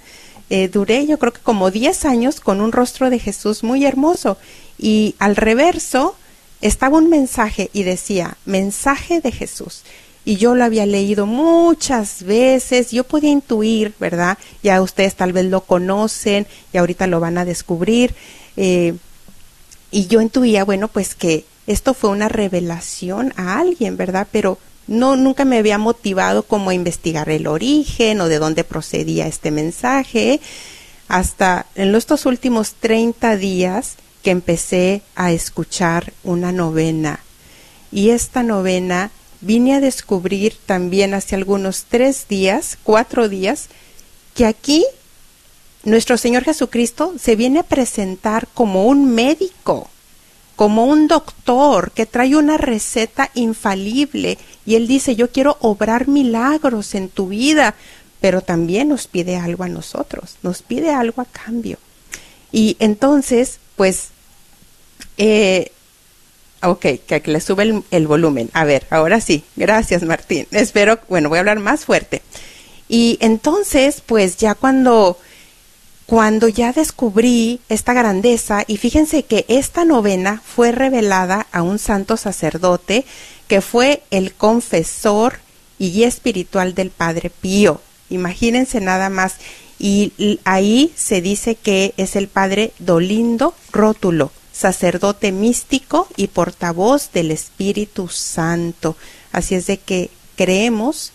eh, 0.50 0.68
duré 0.68 1.06
yo 1.06 1.18
creo 1.18 1.32
que 1.32 1.40
como 1.40 1.70
10 1.70 2.04
años 2.06 2.40
con 2.40 2.60
un 2.60 2.72
rostro 2.72 3.10
de 3.10 3.18
Jesús 3.18 3.62
muy 3.62 3.84
hermoso 3.84 4.38
y 4.78 5.14
al 5.18 5.36
reverso 5.36 6.16
estaba 6.60 6.98
un 6.98 7.10
mensaje 7.10 7.70
y 7.72 7.84
decía, 7.84 8.36
mensaje 8.44 9.20
de 9.20 9.30
Jesús. 9.30 9.82
Y 10.24 10.36
yo 10.36 10.54
lo 10.54 10.64
había 10.64 10.84
leído 10.84 11.26
muchas 11.26 12.24
veces, 12.24 12.90
yo 12.90 13.04
podía 13.04 13.30
intuir, 13.30 13.94
¿verdad? 14.00 14.36
Ya 14.62 14.82
ustedes 14.82 15.14
tal 15.14 15.32
vez 15.32 15.46
lo 15.46 15.62
conocen 15.62 16.46
y 16.72 16.78
ahorita 16.78 17.06
lo 17.06 17.20
van 17.20 17.38
a 17.38 17.44
descubrir. 17.44 18.14
Eh, 18.56 18.94
y 19.90 20.06
yo 20.06 20.20
intuía, 20.20 20.64
bueno, 20.64 20.88
pues 20.88 21.14
que 21.14 21.44
esto 21.66 21.94
fue 21.94 22.10
una 22.10 22.28
revelación 22.28 23.32
a 23.36 23.58
alguien, 23.58 23.96
¿verdad? 23.96 24.26
Pero 24.30 24.58
no 24.86 25.16
nunca 25.16 25.44
me 25.44 25.58
había 25.58 25.78
motivado 25.78 26.42
como 26.42 26.70
a 26.70 26.74
investigar 26.74 27.28
el 27.28 27.46
origen 27.46 28.20
o 28.20 28.28
de 28.28 28.38
dónde 28.38 28.64
procedía 28.64 29.26
este 29.26 29.50
mensaje 29.50 30.40
hasta 31.08 31.66
en 31.74 31.94
estos 31.94 32.26
últimos 32.26 32.74
30 32.74 33.36
días 33.36 33.96
que 34.22 34.30
empecé 34.30 35.02
a 35.14 35.32
escuchar 35.32 36.12
una 36.24 36.52
novena. 36.52 37.20
Y 37.92 38.10
esta 38.10 38.42
novena 38.42 39.10
vine 39.40 39.74
a 39.74 39.80
descubrir 39.80 40.56
también 40.66 41.14
hace 41.14 41.34
algunos 41.34 41.84
tres 41.88 42.26
días, 42.28 42.78
cuatro 42.82 43.28
días, 43.28 43.68
que 44.34 44.46
aquí 44.46 44.84
nuestro 45.84 46.16
Señor 46.18 46.44
Jesucristo 46.44 47.14
se 47.18 47.36
viene 47.36 47.60
a 47.60 47.64
presentar 47.64 48.48
como 48.54 48.86
un 48.86 49.14
médico, 49.14 49.88
como 50.56 50.86
un 50.86 51.06
doctor 51.06 51.92
que 51.92 52.06
trae 52.06 52.36
una 52.36 52.58
receta 52.58 53.30
infalible 53.34 54.38
y 54.66 54.74
Él 54.74 54.88
dice, 54.88 55.14
yo 55.14 55.30
quiero 55.30 55.56
obrar 55.60 56.08
milagros 56.08 56.94
en 56.94 57.08
tu 57.08 57.28
vida, 57.28 57.74
pero 58.20 58.40
también 58.40 58.88
nos 58.88 59.06
pide 59.06 59.36
algo 59.36 59.64
a 59.64 59.68
nosotros, 59.68 60.36
nos 60.42 60.62
pide 60.62 60.90
algo 60.90 61.22
a 61.22 61.26
cambio. 61.26 61.78
Y 62.50 62.76
entonces, 62.80 63.60
pues, 63.76 64.08
eh, 65.16 65.70
ok, 66.62 66.80
que 67.06 67.22
le 67.26 67.40
sube 67.40 67.62
el, 67.62 67.84
el 67.90 68.06
volumen. 68.06 68.50
A 68.52 68.64
ver, 68.64 68.86
ahora 68.90 69.20
sí, 69.20 69.44
gracias 69.54 70.02
Martín. 70.02 70.46
Espero, 70.50 70.98
bueno, 71.08 71.28
voy 71.28 71.38
a 71.38 71.40
hablar 71.40 71.60
más 71.60 71.84
fuerte. 71.84 72.22
Y 72.88 73.18
entonces, 73.20 74.02
pues 74.04 74.38
ya 74.38 74.54
cuando 74.54 75.18
cuando 76.08 76.48
ya 76.48 76.72
descubrí 76.72 77.60
esta 77.68 77.92
grandeza, 77.92 78.64
y 78.66 78.78
fíjense 78.78 79.24
que 79.24 79.44
esta 79.46 79.84
novena 79.84 80.42
fue 80.42 80.72
revelada 80.72 81.46
a 81.52 81.60
un 81.60 81.78
santo 81.78 82.16
sacerdote 82.16 83.04
que 83.46 83.60
fue 83.60 84.02
el 84.10 84.32
confesor 84.32 85.40
y 85.78 85.92
guía 85.92 86.08
espiritual 86.08 86.74
del 86.74 86.88
Padre 86.88 87.28
Pío. 87.28 87.82
Imagínense 88.08 88.80
nada 88.80 89.10
más. 89.10 89.34
Y 89.78 90.38
ahí 90.44 90.94
se 90.96 91.20
dice 91.20 91.56
que 91.56 91.92
es 91.98 92.16
el 92.16 92.28
Padre 92.28 92.72
Dolindo 92.78 93.52
Rótulo, 93.70 94.32
sacerdote 94.50 95.30
místico 95.30 96.08
y 96.16 96.28
portavoz 96.28 97.12
del 97.12 97.32
Espíritu 97.32 98.08
Santo. 98.08 98.96
Así 99.30 99.56
es 99.56 99.66
de 99.66 99.76
que 99.76 100.08
creemos, 100.36 101.12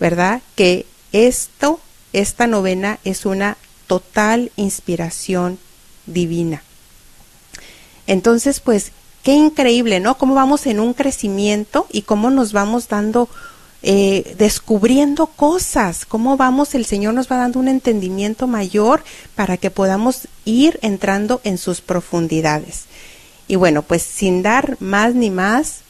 ¿verdad? 0.00 0.40
Que 0.54 0.86
esto, 1.12 1.80
esta 2.14 2.46
novena 2.46 2.98
es 3.04 3.26
una 3.26 3.58
total 3.92 4.50
inspiración 4.56 5.58
divina. 6.06 6.62
Entonces, 8.06 8.58
pues, 8.58 8.90
qué 9.22 9.34
increíble, 9.34 10.00
¿no? 10.00 10.16
Cómo 10.16 10.34
vamos 10.34 10.64
en 10.64 10.80
un 10.80 10.94
crecimiento 10.94 11.86
y 11.92 12.00
cómo 12.00 12.30
nos 12.30 12.54
vamos 12.54 12.88
dando, 12.88 13.28
eh, 13.82 14.34
descubriendo 14.38 15.26
cosas, 15.26 16.06
cómo 16.06 16.38
vamos, 16.38 16.74
el 16.74 16.86
Señor 16.86 17.12
nos 17.12 17.30
va 17.30 17.36
dando 17.36 17.58
un 17.58 17.68
entendimiento 17.68 18.46
mayor 18.46 19.04
para 19.34 19.58
que 19.58 19.70
podamos 19.70 20.26
ir 20.46 20.78
entrando 20.80 21.42
en 21.44 21.58
sus 21.58 21.82
profundidades. 21.82 22.84
Y 23.46 23.56
bueno, 23.56 23.82
pues 23.82 24.00
sin 24.00 24.42
dar 24.42 24.78
más 24.80 25.14
ni 25.14 25.28
más, 25.28 25.80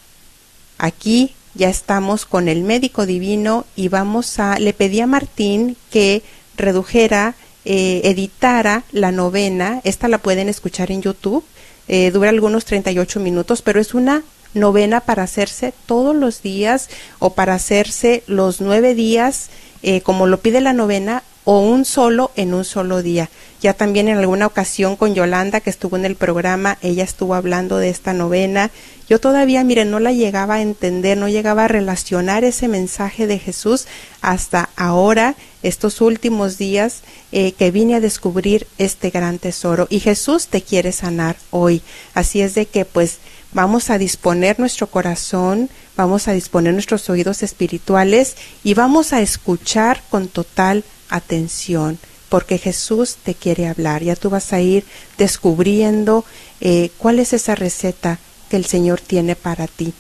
aquí 0.77 1.37
ya 1.55 1.69
estamos 1.69 2.27
con 2.27 2.49
el 2.49 2.65
médico 2.65 3.07
divino 3.07 3.65
y 3.77 3.87
vamos 3.87 4.41
a, 4.41 4.59
le 4.59 4.73
pedí 4.73 5.01
a 5.01 5.07
Martín 5.07 5.77
que 5.93 6.25
redujera 6.57 7.37
eh, 7.65 8.03
editara 8.05 8.85
la 8.93 9.13
novena, 9.13 9.81
esta 9.85 10.09
la 10.09 10.19
pueden 10.19 10.49
escuchar 10.49 10.91
en 10.91 11.03
YouTube, 11.03 11.45
eh, 11.89 12.11
dura 12.11 12.31
algunos 12.31 12.65
38 12.65 13.21
minutos, 13.21 13.63
pero 13.63 13.81
es 13.81 13.95
una 13.95 14.23
novena 14.55 15.01
para 15.01 15.23
hacerse 15.23 15.73
todos 15.87 16.15
los 16.15 16.43
días 16.43 16.89
o 17.19 17.35
para 17.35 17.55
hacerse 17.55 18.23
los 18.27 18.61
nueve 18.61 18.95
días, 18.95 19.51
eh, 19.83 20.01
como 20.01 20.27
lo 20.27 20.41
pide 20.41 20.61
la 20.61 20.73
novena, 20.73 21.23
o 21.45 21.61
un 21.61 21.85
solo 21.85 22.31
en 22.37 22.55
un 22.55 22.65
solo 22.65 23.03
día. 23.03 23.29
Ya 23.61 23.75
también 23.75 24.09
en 24.09 24.19
alguna 24.19 24.47
ocasión 24.47 24.97
con 24.97 25.15
Yolanda, 25.15 25.61
que 25.61 25.71
estuvo 25.71 25.97
en 25.97 26.05
el 26.05 26.17
programa, 26.17 26.79
ella 26.83 27.05
estuvo 27.05 27.35
hablando 27.35 27.79
de 27.79 27.91
esta 27.91 28.13
novena. 28.13 28.71
Yo 29.09 29.21
todavía, 29.21 29.63
miren, 29.63 29.91
no 29.91 30.01
la 30.01 30.13
llegaba 30.13 30.55
a 30.55 30.63
entender, 30.63 31.17
no 31.17 31.29
llegaba 31.29 31.67
a 31.67 31.69
relacionar 31.69 32.43
ese 32.45 32.67
mensaje 32.67 33.27
de 33.27 33.39
Jesús 33.39 33.87
hasta 34.21 34.71
ahora, 34.77 35.37
estos 35.63 36.01
últimos 36.01 36.59
días, 36.59 37.03
eh, 37.31 37.53
que 37.53 37.71
vine 37.71 37.95
a 37.95 38.01
descubrir 38.01 38.67
este 38.79 39.11
gran 39.11 39.39
tesoro. 39.39 39.87
Y 39.91 40.01
Jesús 40.01 40.49
te 40.49 40.63
quiere 40.63 40.91
sanar 40.91 41.37
hoy. 41.51 41.83
Así 42.15 42.41
es 42.41 42.55
de 42.55 42.67
que, 42.67 42.85
pues, 42.85 43.19
vamos 43.53 43.91
a 43.91 43.99
disponer 43.99 44.59
nuestro 44.59 44.87
corazón, 44.87 45.71
vamos 45.97 46.29
a 46.29 46.33
disponer 46.33 46.73
nuestros 46.73 47.09
oídos 47.11 47.43
espirituales 47.43 48.37
y 48.65 48.75
vamos 48.75 49.13
a 49.13 49.21
escuchar 49.21 50.03
con 50.11 50.29
total 50.29 50.85
atención, 51.09 51.99
porque 52.29 52.59
Jesús 52.59 53.17
te 53.23 53.35
quiere 53.35 53.69
hablar. 53.69 54.03
Ya 54.03 54.17
tú 54.17 54.31
vas 54.31 54.53
a 54.53 54.61
ir 54.61 54.85
descubriendo 55.19 56.25
eh, 56.61 56.91
cuál 56.99 57.19
es 57.19 57.33
esa 57.33 57.55
receta 57.55 58.19
que 58.49 58.57
el 58.57 58.65
Señor 58.65 59.01
tiene 59.01 59.37
para 59.37 59.67
ti, 59.67 59.93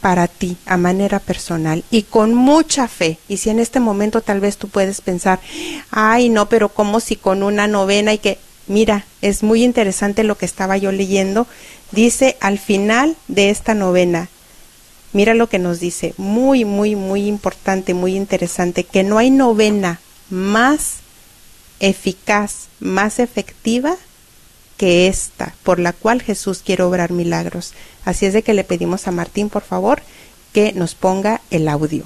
para 0.00 0.28
ti, 0.28 0.56
a 0.66 0.76
manera 0.76 1.18
personal 1.18 1.84
y 1.90 2.02
con 2.02 2.34
mucha 2.34 2.88
fe. 2.88 3.18
Y 3.28 3.38
si 3.38 3.50
en 3.50 3.58
este 3.58 3.80
momento 3.80 4.20
tal 4.20 4.40
vez 4.40 4.58
tú 4.58 4.68
puedes 4.68 5.00
pensar, 5.00 5.40
ay, 5.90 6.28
no, 6.28 6.48
pero 6.48 6.68
como 6.68 7.00
si 7.00 7.16
con 7.16 7.42
una 7.42 7.66
novena 7.66 8.12
y 8.12 8.18
que, 8.18 8.38
mira, 8.66 9.06
es 9.22 9.42
muy 9.42 9.64
interesante 9.64 10.24
lo 10.24 10.36
que 10.36 10.46
estaba 10.46 10.76
yo 10.76 10.92
leyendo. 10.92 11.46
Dice 11.90 12.36
al 12.40 12.58
final 12.58 13.16
de 13.28 13.50
esta 13.50 13.74
novena, 13.74 14.28
mira 15.12 15.34
lo 15.34 15.48
que 15.48 15.58
nos 15.58 15.80
dice, 15.80 16.14
muy, 16.16 16.64
muy, 16.64 16.96
muy 16.96 17.26
importante, 17.26 17.94
muy 17.94 18.14
interesante, 18.14 18.84
que 18.84 19.02
no 19.02 19.18
hay 19.18 19.30
novena 19.30 20.00
más 20.30 20.96
eficaz, 21.80 22.68
más 22.80 23.18
efectiva 23.18 23.96
que 24.76 25.08
esta, 25.08 25.54
por 25.62 25.80
la 25.80 25.92
cual 25.92 26.22
Jesús 26.22 26.62
quiere 26.64 26.84
obrar 26.84 27.10
milagros. 27.10 27.72
Así 28.04 28.26
es 28.26 28.32
de 28.32 28.42
que 28.42 28.54
le 28.54 28.64
pedimos 28.64 29.08
a 29.08 29.10
Martín, 29.10 29.48
por 29.48 29.62
favor, 29.62 30.02
que 30.52 30.72
nos 30.72 30.94
ponga 30.94 31.40
el 31.50 31.68
audio. 31.68 32.04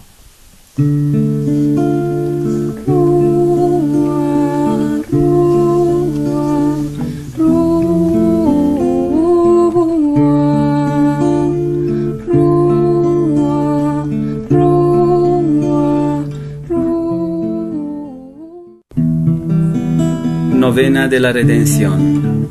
Novena 20.73 21.07
de 21.07 21.21
la 21.21 21.33
Redención. 21.33 22.49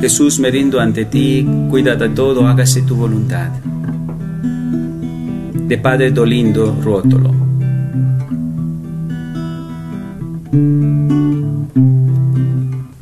Jesús, 0.00 0.40
me 0.40 0.50
rindo 0.50 0.80
ante 0.80 1.04
ti, 1.04 1.46
cuida 1.68 1.94
de 1.94 2.08
todo, 2.08 2.48
hágase 2.48 2.80
tu 2.80 2.96
voluntad. 2.96 3.50
De 5.68 5.76
Padre 5.76 6.10
Dolindo 6.10 6.74
Rótolo. 6.82 7.34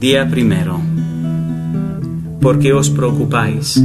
Día 0.00 0.29
primero. 0.29 0.81
¿Por 2.40 2.59
qué 2.59 2.72
os 2.72 2.90
preocupáis? 2.90 3.81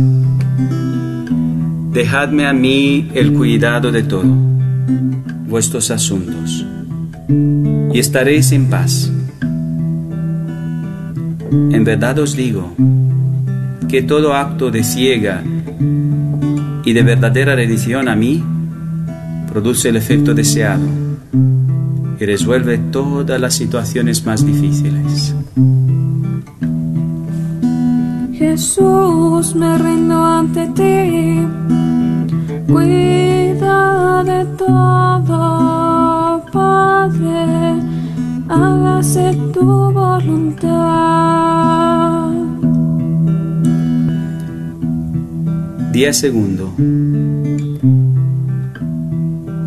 Dejadme 1.93 2.47
a 2.47 2.53
mí 2.53 3.11
el 3.13 3.33
cuidado 3.33 3.91
de 3.91 4.01
todo, 4.01 4.35
vuestros 5.47 5.91
asuntos, 5.91 6.65
y 7.93 7.99
estaréis 7.99 8.51
en 8.51 8.69
paz. 8.69 9.11
En 11.51 11.83
verdad 11.83 12.19
os 12.19 12.35
digo 12.35 12.73
que 13.89 14.01
todo 14.01 14.33
acto 14.33 14.71
de 14.71 14.83
ciega 14.83 15.43
y 16.85 16.93
de 16.93 17.03
verdadera 17.03 17.55
rendición 17.55 18.07
a 18.07 18.15
mí 18.15 18.43
produce 19.51 19.89
el 19.89 19.97
efecto 19.97 20.33
deseado 20.33 20.85
y 22.19 22.25
resuelve 22.25 22.77
todas 22.77 23.41
las 23.41 23.53
situaciones 23.55 24.25
más 24.25 24.45
difíciles. 24.45 25.35
Jesús, 28.33 29.55
me 29.55 29.77
rindo 29.77 30.23
ante 30.23 30.67
ti. 30.67 31.70
Cuida 32.67 34.24
de 34.24 34.45
todo, 34.58 36.43
Padre. 36.52 37.82
Hágase 38.50 39.38
tu 39.54 39.91
voluntad. 39.91 40.71
Día 45.91 46.13
segundo. 46.13 46.74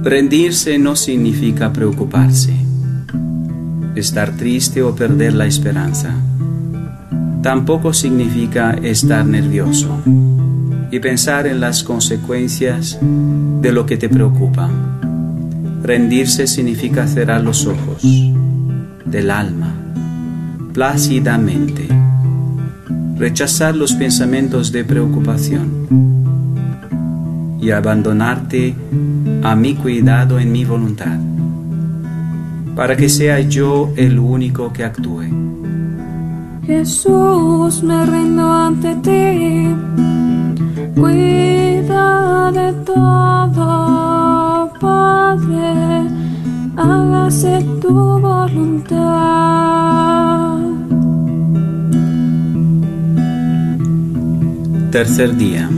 Rendirse 0.02 0.78
no 0.78 0.96
significa 0.96 1.72
preocuparse, 1.72 2.54
estar 3.94 4.36
triste 4.36 4.82
o 4.82 4.94
perder 4.94 5.34
la 5.34 5.46
esperanza. 5.46 6.14
Tampoco 7.42 7.92
significa 7.92 8.72
estar 8.82 9.24
nervioso 9.24 9.98
y 10.94 11.00
pensar 11.00 11.48
en 11.48 11.58
las 11.58 11.82
consecuencias 11.82 13.00
de 13.02 13.72
lo 13.72 13.84
que 13.84 13.96
te 13.96 14.08
preocupa. 14.08 14.70
Rendirse 15.82 16.46
significa 16.46 17.08
cerrar 17.08 17.40
los 17.40 17.66
ojos 17.66 18.04
del 19.04 19.28
alma 19.32 19.74
plácidamente, 20.72 21.88
rechazar 23.18 23.74
los 23.74 23.94
pensamientos 23.94 24.70
de 24.70 24.84
preocupación 24.84 25.88
y 27.60 27.72
abandonarte 27.72 28.76
a 29.42 29.56
mi 29.56 29.74
cuidado 29.74 30.38
en 30.38 30.52
mi 30.52 30.64
voluntad, 30.64 31.18
para 32.76 32.96
que 32.96 33.08
sea 33.08 33.40
yo 33.40 33.92
el 33.96 34.20
único 34.20 34.72
que 34.72 34.84
actúe. 34.84 35.24
Jesús, 36.64 37.82
me 37.82 38.06
rindo 38.06 38.48
ante 38.48 38.94
ti. 38.94 40.13
Cuida 40.94 42.52
de 42.52 42.72
todo, 42.84 44.72
Padre. 44.80 46.08
Hágase 46.76 47.64
tu 47.80 48.20
voluntad. 48.20 49.44
Tercer 54.90 55.36
día. 55.36 55.68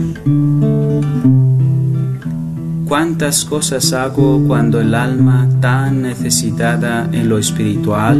¿Cuántas 2.87 3.43
cosas 3.43 3.91
hago 3.93 4.43
cuando 4.47 4.79
el 4.79 4.93
alma 4.95 5.49
tan 5.59 6.03
necesitada 6.03 7.09
en 7.11 7.27
lo 7.27 7.37
espiritual 7.37 8.17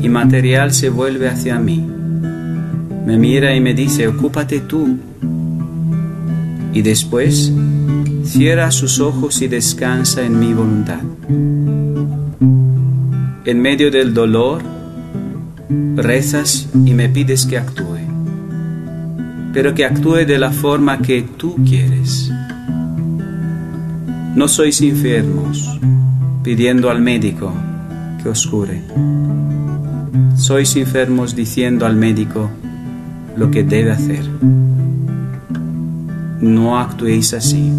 y 0.00 0.08
material 0.08 0.72
se 0.72 0.90
vuelve 0.90 1.28
hacia 1.28 1.58
mí? 1.58 1.84
Me 3.04 3.18
mira 3.18 3.54
y 3.54 3.60
me 3.60 3.74
dice, 3.74 4.06
ocúpate 4.06 4.60
tú. 4.60 4.98
Y 6.76 6.82
después 6.82 7.50
cierra 8.24 8.70
sus 8.70 9.00
ojos 9.00 9.40
y 9.40 9.48
descansa 9.48 10.26
en 10.26 10.38
mi 10.38 10.52
voluntad. 10.52 11.00
En 13.46 13.62
medio 13.62 13.90
del 13.90 14.12
dolor, 14.12 14.60
rezas 15.94 16.68
y 16.74 16.92
me 16.92 17.08
pides 17.08 17.46
que 17.46 17.56
actúe, 17.56 18.00
pero 19.54 19.72
que 19.72 19.86
actúe 19.86 20.26
de 20.26 20.38
la 20.38 20.50
forma 20.50 20.98
que 20.98 21.22
tú 21.22 21.56
quieres. 21.66 22.30
No 24.34 24.46
sois 24.46 24.82
enfermos 24.82 25.80
pidiendo 26.42 26.90
al 26.90 27.00
médico 27.00 27.54
que 28.22 28.28
os 28.28 28.46
cure. 28.46 28.82
Sois 30.36 30.76
enfermos 30.76 31.34
diciendo 31.34 31.86
al 31.86 31.96
médico 31.96 32.50
lo 33.34 33.50
que 33.50 33.64
debe 33.64 33.92
hacer. 33.92 34.28
No 36.40 36.78
actuéis 36.78 37.34
así. 37.34 37.72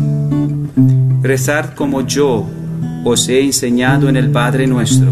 Rezad 1.21 1.73
como 1.73 2.01
yo 2.01 2.47
os 3.03 3.27
he 3.29 3.41
enseñado 3.41 4.09
en 4.09 4.17
el 4.17 4.29
Padre 4.31 4.67
nuestro. 4.67 5.11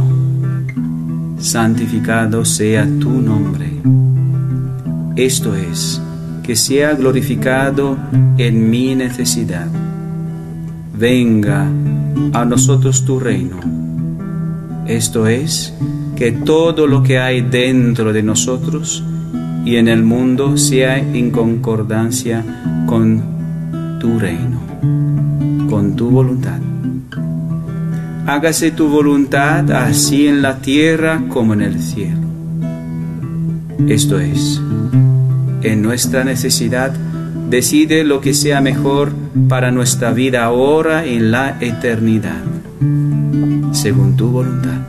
Santificado 1.39 2.45
sea 2.45 2.85
tu 2.99 3.09
nombre. 3.09 3.71
Esto 5.15 5.55
es, 5.55 6.01
que 6.43 6.55
sea 6.55 6.93
glorificado 6.93 7.97
en 8.37 8.69
mi 8.69 8.95
necesidad 8.95 9.67
venga 10.97 11.67
a 12.33 12.45
nosotros 12.45 13.05
tu 13.05 13.19
reino. 13.19 13.59
Esto 14.87 15.27
es, 15.27 15.73
que 16.15 16.31
todo 16.31 16.87
lo 16.87 17.03
que 17.03 17.19
hay 17.19 17.41
dentro 17.41 18.13
de 18.13 18.23
nosotros 18.23 19.03
y 19.65 19.75
en 19.75 19.87
el 19.87 20.03
mundo 20.03 20.57
sea 20.57 20.97
en 20.97 21.31
concordancia 21.31 22.43
con 22.87 23.34
tu 24.05 24.19
reino, 24.19 24.59
con 25.67 25.95
tu 25.95 26.11
voluntad. 26.11 26.59
Hágase 28.27 28.69
tu 28.69 28.87
voluntad 28.87 29.71
así 29.71 30.27
en 30.27 30.43
la 30.43 30.59
tierra 30.59 31.23
como 31.27 31.53
en 31.55 31.61
el 31.63 31.81
cielo. 31.81 32.27
Esto 33.87 34.19
es, 34.19 34.61
en 35.63 35.81
nuestra 35.81 36.23
necesidad, 36.23 36.93
decide 37.49 38.03
lo 38.03 38.21
que 38.21 38.35
sea 38.35 38.61
mejor 38.61 39.11
para 39.49 39.71
nuestra 39.71 40.11
vida 40.11 40.43
ahora 40.43 41.03
en 41.03 41.31
la 41.31 41.57
eternidad, 41.59 42.43
según 43.71 44.15
tu 44.15 44.27
voluntad. 44.27 44.81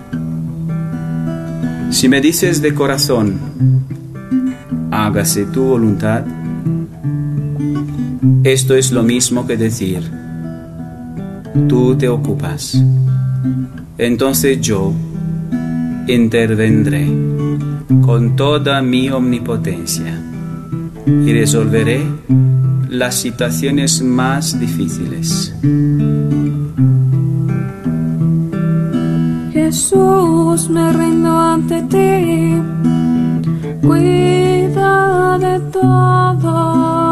Si 1.89 2.07
me 2.11 2.21
dices 2.21 2.61
de 2.61 2.75
corazón, 2.75 3.41
hágase 4.91 5.47
tu 5.47 5.63
voluntad, 5.63 6.23
esto 8.45 8.75
es 8.75 8.93
lo 8.93 9.03
mismo 9.03 9.47
que 9.47 9.57
decir, 9.57 10.03
tú 11.69 11.97
te 11.97 12.09
ocupas. 12.09 12.83
Entonces 13.99 14.61
yo 14.61 14.93
intervendré 16.07 17.07
con 18.03 18.37
toda 18.37 18.83
mi 18.83 19.11
omnipotencia 19.11 20.21
y 21.07 21.33
resolveré 21.33 22.03
las 22.89 23.15
situaciones 23.15 24.03
más 24.03 24.59
difíciles. 24.59 25.55
Jesús, 29.53 30.71
me 30.71 30.93
rindo 30.93 31.39
ante 31.39 31.83
ti. 31.83 32.63
Cuida 33.83 35.39
de 35.39 35.61
todo, 35.71 37.06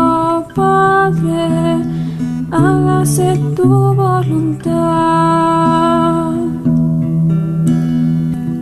Hágase 2.51 3.39
tu 3.57 3.95
voluntad. 3.95 4.75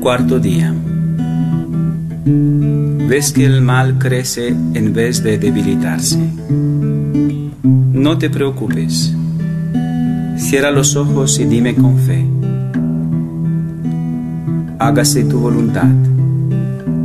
Cuarto 0.00 0.38
día. 0.38 0.74
Ves 2.24 3.32
que 3.32 3.44
el 3.44 3.62
mal 3.62 3.98
crece 3.98 4.48
en 4.48 4.92
vez 4.92 5.22
de 5.22 5.38
debilitarse. 5.38 6.18
No 7.92 8.18
te 8.18 8.30
preocupes. 8.30 9.14
Cierra 10.36 10.70
los 10.70 10.96
ojos 10.96 11.38
y 11.38 11.44
dime 11.44 11.74
con 11.74 11.98
fe. 11.98 12.26
Hágase 14.78 15.24
tu 15.24 15.38
voluntad. 15.38 15.90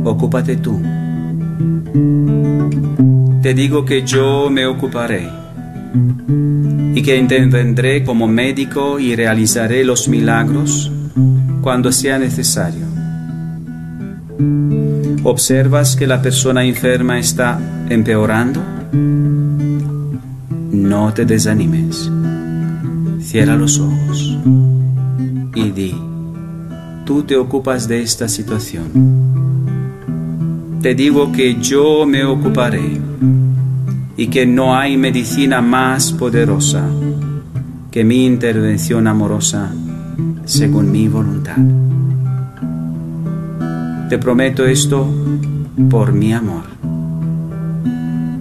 Ocúpate 0.04 0.56
tú. 0.56 0.80
Te 3.42 3.54
digo 3.54 3.84
que 3.84 4.02
yo 4.04 4.50
me 4.50 4.66
ocuparé 4.66 5.28
y 6.94 7.02
que 7.02 7.16
intervendré 7.16 8.04
como 8.04 8.26
médico 8.26 8.98
y 8.98 9.14
realizaré 9.14 9.84
los 9.84 10.08
milagros 10.08 10.90
cuando 11.62 11.92
sea 11.92 12.18
necesario. 12.18 12.86
¿Observas 15.22 15.96
que 15.96 16.06
la 16.06 16.20
persona 16.22 16.64
enferma 16.64 17.18
está 17.18 17.58
empeorando? 17.88 18.60
No 20.72 21.12
te 21.14 21.24
desanimes. 21.24 22.10
Cierra 23.20 23.56
los 23.56 23.78
ojos 23.78 24.38
y 25.54 25.70
di, 25.70 25.94
tú 27.04 27.22
te 27.24 27.36
ocupas 27.36 27.88
de 27.88 28.02
esta 28.02 28.28
situación. 28.28 29.47
Te 30.80 30.94
digo 30.94 31.32
que 31.32 31.56
yo 31.60 32.06
me 32.06 32.24
ocuparé 32.24 33.00
y 34.16 34.26
que 34.28 34.46
no 34.46 34.76
hay 34.76 34.96
medicina 34.96 35.60
más 35.60 36.12
poderosa 36.12 36.84
que 37.90 38.04
mi 38.04 38.26
intervención 38.26 39.06
amorosa 39.06 39.70
según 40.44 40.90
mi 40.90 41.08
voluntad. 41.08 41.56
Te 44.08 44.18
prometo 44.18 44.64
esto 44.64 45.06
por 45.90 46.12
mi 46.12 46.32
amor. 46.32 46.64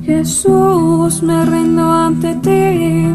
Jesús, 0.04 1.21
me 1.21 1.45
rindo 1.45 1.91
ante 1.91 2.34
ti. 2.36 3.13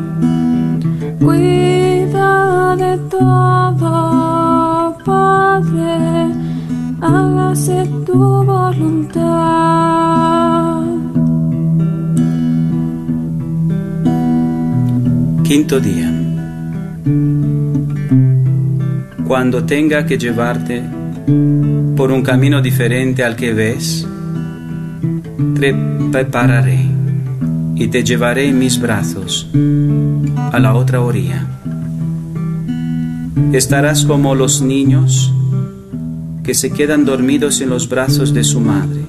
Cuida 1.19 2.77
de 2.77 2.99
todo, 3.09 4.97
Padre, 5.05 6.29
hágase 7.03 7.85
tu 8.07 8.45
voluntad. 8.45 9.23
Quinto 15.43 15.81
día. 15.81 16.11
Cuando 19.27 19.65
tenga 19.65 20.07
que 20.07 20.17
llevarte 20.17 20.83
por 21.97 22.13
un 22.13 22.23
camino 22.23 22.63
diferente 22.63 23.25
al 23.25 23.35
que 23.35 23.53
ves, 23.53 24.07
te 25.59 25.75
prepararé 26.13 26.87
y 27.75 27.89
te 27.89 28.05
llevaré 28.05 28.49
en 28.49 28.59
mis 28.59 28.81
brazos 28.81 29.51
a 30.53 30.59
la 30.61 30.75
otra 30.75 31.01
orilla. 31.01 31.47
Estarás 33.53 34.05
como 34.05 34.35
los 34.35 34.63
niños 34.63 35.33
que 36.43 36.55
se 36.55 36.71
quedan 36.71 37.05
dormidos 37.05 37.61
en 37.61 37.71
los 37.71 37.89
brazos 37.89 38.35
de 38.35 38.43
su 38.43 38.61
madre. 38.61 39.05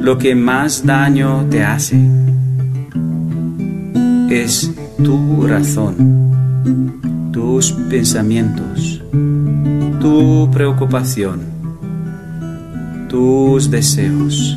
Lo 0.00 0.18
que 0.18 0.34
más 0.34 0.84
daño 0.84 1.46
te 1.50 1.64
hace 1.64 1.98
es 4.30 4.70
tu 5.02 5.46
razón, 5.46 7.30
tus 7.32 7.72
pensamientos, 7.72 9.02
tu 10.00 10.50
preocupación, 10.52 11.40
tus 13.08 13.70
deseos 13.70 14.56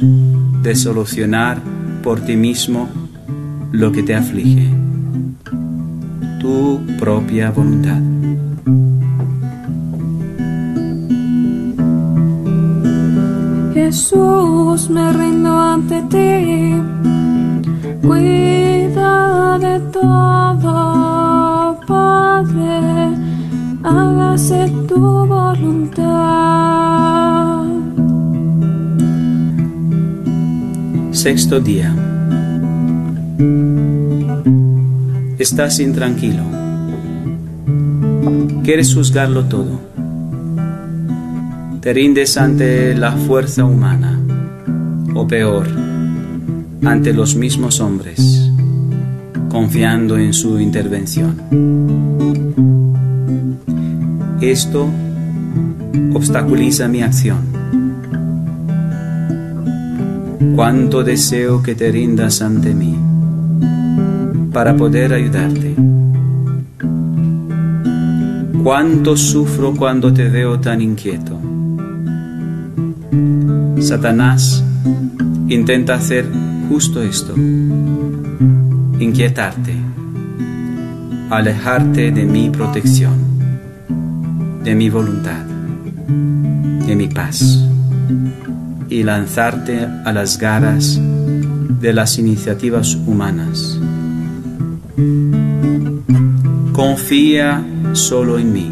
de 0.62 0.76
solucionar 0.76 1.60
por 2.04 2.20
ti 2.20 2.36
mismo 2.36 2.90
lo 3.72 3.92
que 3.92 4.04
te 4.04 4.16
aflige, 4.16 4.70
tu 6.40 6.82
propia 7.00 7.52
voluntad. 7.52 8.02
Jesús, 13.86 14.90
me 14.92 15.12
rindo 15.12 15.50
ante 15.60 16.02
ti. 16.14 16.76
Cuida 18.08 19.58
de 19.58 19.80
todo, 19.92 21.80
Padre, 21.88 22.78
hágase 23.84 24.72
tu 24.88 25.26
voluntad. 25.36 26.06
Sexto 31.12 31.60
día. 31.60 31.92
Estás 35.40 35.80
intranquilo. 35.80 36.44
Quieres 38.64 38.94
juzgarlo 38.94 39.44
todo. 39.46 39.91
Te 41.82 41.94
rindes 41.94 42.38
ante 42.38 42.96
la 42.96 43.12
fuerza 43.12 43.66
humana, 43.66 44.20
o 45.16 45.28
peor, 45.28 45.68
ante 46.84 47.12
los 47.12 47.36
mismos 47.36 47.80
hombres, 47.80 48.52
confiando 49.50 50.16
en 50.20 50.32
su 50.32 50.60
intervención. 50.60 51.42
Esto 54.40 54.88
obstaculiza 56.14 56.88
mi 56.88 57.02
acción. 57.02 57.40
Cuánto 60.56 61.04
deseo 61.04 61.64
que 61.64 61.74
te 61.74 61.92
rindas 61.92 62.44
ante 62.44 62.76
mí 62.76 62.96
para 64.54 64.76
poder 64.76 65.14
ayudarte. 65.14 65.76
Cuánto 68.64 69.18
sufro 69.18 69.74
cuando 69.76 70.14
te 70.14 70.30
veo 70.30 70.60
tan 70.60 70.80
inquieto. 70.80 71.41
Satanás 73.82 74.64
intenta 75.50 75.96
hacer 75.96 76.26
justo 76.70 77.04
esto, 77.04 77.36
inquietarte, 79.00 79.76
alejarte 81.30 82.12
de 82.12 82.24
mi 82.24 82.50
protección, 82.50 83.18
de 84.64 84.76
mi 84.76 84.90
voluntad, 84.90 85.44
de 86.88 86.96
mi 86.96 87.08
paz 87.08 87.66
y 88.88 89.04
lanzarte 89.04 89.86
a 90.06 90.14
las 90.14 90.38
garras 90.38 90.98
de 91.82 91.94
las 91.94 92.18
iniciativas 92.18 92.96
humanas. 92.96 93.78
Confía 96.72 97.62
solo 97.92 98.40
en 98.40 98.54
mí. 98.54 98.72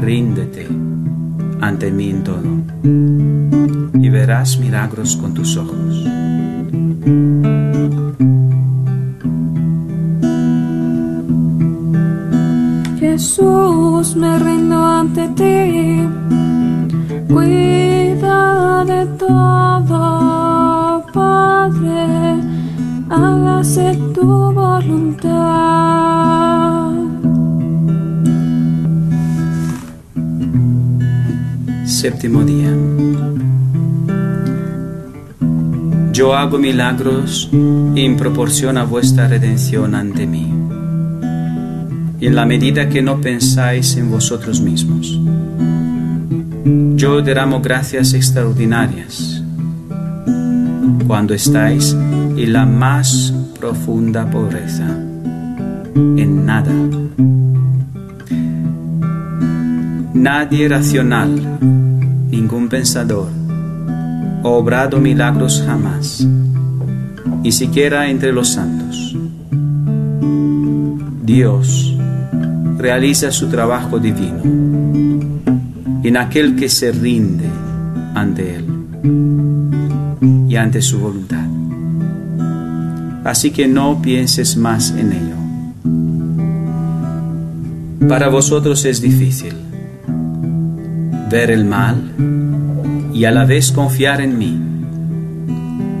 Ríndete 0.00 0.83
ante 1.66 1.90
mí 1.90 2.10
en 2.10 2.22
todo 2.22 2.42
y 3.94 4.08
verás 4.10 4.58
milagros 4.58 5.16
con 5.16 5.32
tus 5.32 5.56
ojos. 5.56 6.04
Jesús, 13.00 14.14
me 14.16 14.38
rindo 14.38 14.84
ante 14.84 15.26
ti. 15.28 16.06
Cuida 17.32 18.84
de 18.84 19.06
todo, 19.18 21.04
Padre, 21.14 22.40
hágase 23.08 23.98
tu 24.14 24.52
voluntad. 24.52 25.33
Séptimo 32.04 32.44
día. 32.44 32.70
Yo 36.12 36.34
hago 36.34 36.58
milagros 36.58 37.48
en 37.50 38.18
proporción 38.18 38.76
a 38.76 38.84
vuestra 38.84 39.26
redención 39.26 39.94
ante 39.94 40.26
mí, 40.26 40.52
en 42.20 42.34
la 42.34 42.44
medida 42.44 42.90
que 42.90 43.00
no 43.00 43.22
pensáis 43.22 43.96
en 43.96 44.10
vosotros 44.10 44.60
mismos. 44.60 45.18
Yo 46.94 47.22
derramo 47.22 47.62
gracias 47.62 48.12
extraordinarias 48.12 49.42
cuando 51.06 51.32
estáis 51.32 51.94
en 51.94 52.52
la 52.52 52.66
más 52.66 53.32
profunda 53.58 54.30
pobreza, 54.30 54.94
en 55.94 56.44
nada. 56.44 56.70
Nadie 60.12 60.68
racional, 60.68 61.93
ningún 62.34 62.68
pensador, 62.68 63.28
ha 64.42 64.48
obrado 64.48 64.98
milagros 64.98 65.62
jamás, 65.64 66.26
ni 67.42 67.52
siquiera 67.52 68.10
entre 68.10 68.32
los 68.32 68.48
santos. 68.48 69.16
Dios 71.22 71.96
realiza 72.76 73.30
su 73.30 73.48
trabajo 73.48 74.00
divino 74.00 74.42
en 76.02 76.16
aquel 76.16 76.56
que 76.56 76.68
se 76.68 76.90
rinde 76.90 77.48
ante 78.14 78.56
Él 78.56 78.64
y 80.48 80.56
ante 80.56 80.82
su 80.82 80.98
voluntad. 80.98 81.46
Así 83.24 83.52
que 83.52 83.68
no 83.68 84.02
pienses 84.02 84.56
más 84.56 84.90
en 84.90 85.12
ello. 85.12 85.36
Para 88.08 88.28
vosotros 88.28 88.84
es 88.84 89.00
difícil 89.00 89.63
ver 91.34 91.50
el 91.50 91.64
mal 91.64 91.96
y 93.12 93.24
a 93.24 93.32
la 93.32 93.44
vez 93.44 93.72
confiar 93.72 94.20
en 94.20 94.38
mí 94.38 94.56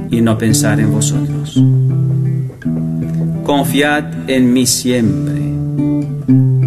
y 0.08 0.20
no 0.20 0.38
pensar 0.38 0.78
en 0.78 0.92
vosotros. 0.92 1.60
Confiad 3.42 4.30
en 4.30 4.52
mí 4.52 4.64
siempre 4.64 5.40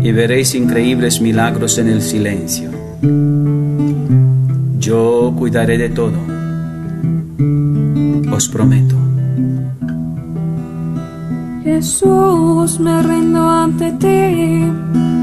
y 0.06 0.12
veréis 0.12 0.53
increíbles 0.53 1.21
milagros 1.21 1.77
en 1.77 1.88
el 1.88 2.01
silencio. 2.01 2.69
Yo 4.80 5.34
cuidaré 5.38 5.77
de 5.77 5.88
todo, 5.88 6.19
os 8.30 8.49
prometo. 8.49 8.95
Jesús, 11.63 12.82
me 12.82 13.01
rindo 13.01 13.49
ante 13.49 13.93
ti. 13.93 15.16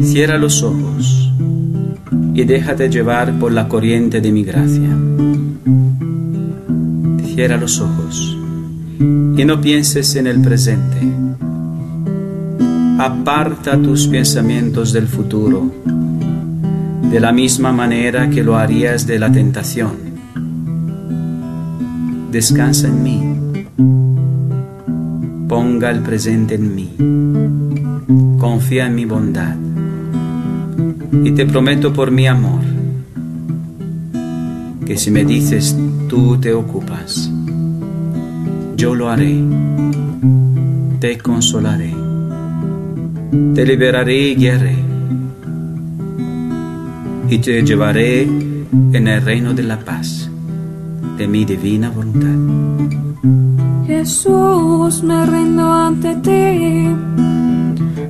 Cierra 0.00 0.38
los 0.38 0.62
ojos 0.62 1.32
y 2.34 2.44
déjate 2.44 2.88
llevar 2.90 3.38
por 3.38 3.52
la 3.52 3.68
corriente 3.68 4.20
de 4.20 4.32
mi 4.32 4.44
gracia. 4.44 4.90
Cierra 7.34 7.56
los 7.56 7.80
ojos 7.80 8.39
y 9.00 9.44
no 9.44 9.60
pienses 9.60 10.14
en 10.16 10.26
el 10.26 10.40
presente. 10.40 11.00
Aparta 12.98 13.80
tus 13.80 14.06
pensamientos 14.06 14.92
del 14.92 15.06
futuro, 15.08 15.70
de 17.10 17.18
la 17.18 17.32
misma 17.32 17.72
manera 17.72 18.28
que 18.28 18.44
lo 18.44 18.56
harías 18.56 19.06
de 19.06 19.18
la 19.18 19.32
tentación. 19.32 19.92
Descansa 22.30 22.88
en 22.88 23.02
mí. 23.02 23.22
Ponga 25.48 25.90
el 25.90 26.00
presente 26.00 26.56
en 26.56 26.74
mí. 26.74 26.94
Confía 28.38 28.86
en 28.86 28.94
mi 28.94 29.06
bondad. 29.06 29.56
Y 31.24 31.32
te 31.32 31.46
prometo 31.46 31.92
por 31.92 32.10
mi 32.10 32.26
amor 32.26 32.60
que 34.90 34.96
si 34.96 35.12
me 35.12 35.24
dices 35.24 35.76
tú 36.08 36.36
te 36.38 36.52
ocupas, 36.52 37.29
yo 38.80 38.94
lo 38.94 39.10
haré, 39.10 39.44
te 41.00 41.18
consolaré, 41.18 41.94
te 43.54 43.66
liberaré 43.66 44.28
y 44.30 44.34
guiaré, 44.36 44.74
y 47.28 47.38
te 47.40 47.62
llevaré 47.62 48.22
en 48.22 49.06
el 49.06 49.20
reino 49.20 49.52
de 49.52 49.64
la 49.64 49.78
paz, 49.78 50.30
de 51.18 51.28
mi 51.28 51.44
divina 51.44 51.90
voluntad. 51.90 52.38
Jesús, 53.86 55.02
me 55.02 55.26
rindo 55.26 55.70
ante 55.70 56.14
ti. 56.26 56.88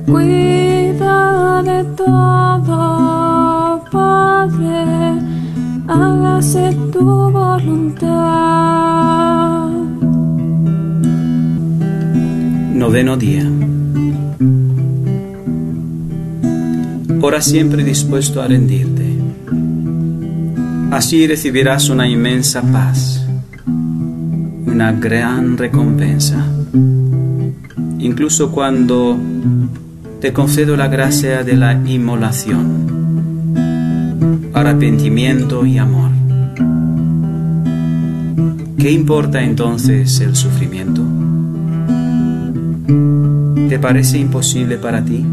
Cuida 0.05 1.63
de 1.63 1.83
todo, 1.97 3.83
Padre, 3.91 5.19
hágase 5.89 6.73
tu 6.93 7.03
voluntad. 7.29 8.61
Noveno 12.81 13.15
día. 13.15 13.47
Ora 17.21 17.39
siempre 17.39 17.83
dispuesto 17.83 18.41
a 18.41 18.47
rendirte. 18.47 19.19
Así 20.89 21.27
recibirás 21.27 21.89
una 21.89 22.09
inmensa 22.09 22.63
paz, 22.63 23.23
una 24.65 24.93
gran 24.93 25.59
recompensa. 25.59 26.43
Incluso 27.99 28.51
cuando 28.51 29.15
te 30.19 30.33
concedo 30.33 30.75
la 30.75 30.87
gracia 30.87 31.43
de 31.43 31.55
la 31.55 31.73
inmolación, 31.73 32.89
arrepentimiento 34.55 35.67
y 35.67 35.77
amor. 35.77 36.09
¿Qué 38.79 38.89
importa 38.89 39.43
entonces 39.43 40.19
el 40.19 40.35
sufrimiento? 40.35 41.00
¿Te 42.87 43.79
parece 43.79 44.17
imposible 44.17 44.77
para 44.77 45.03
ti? 45.03 45.25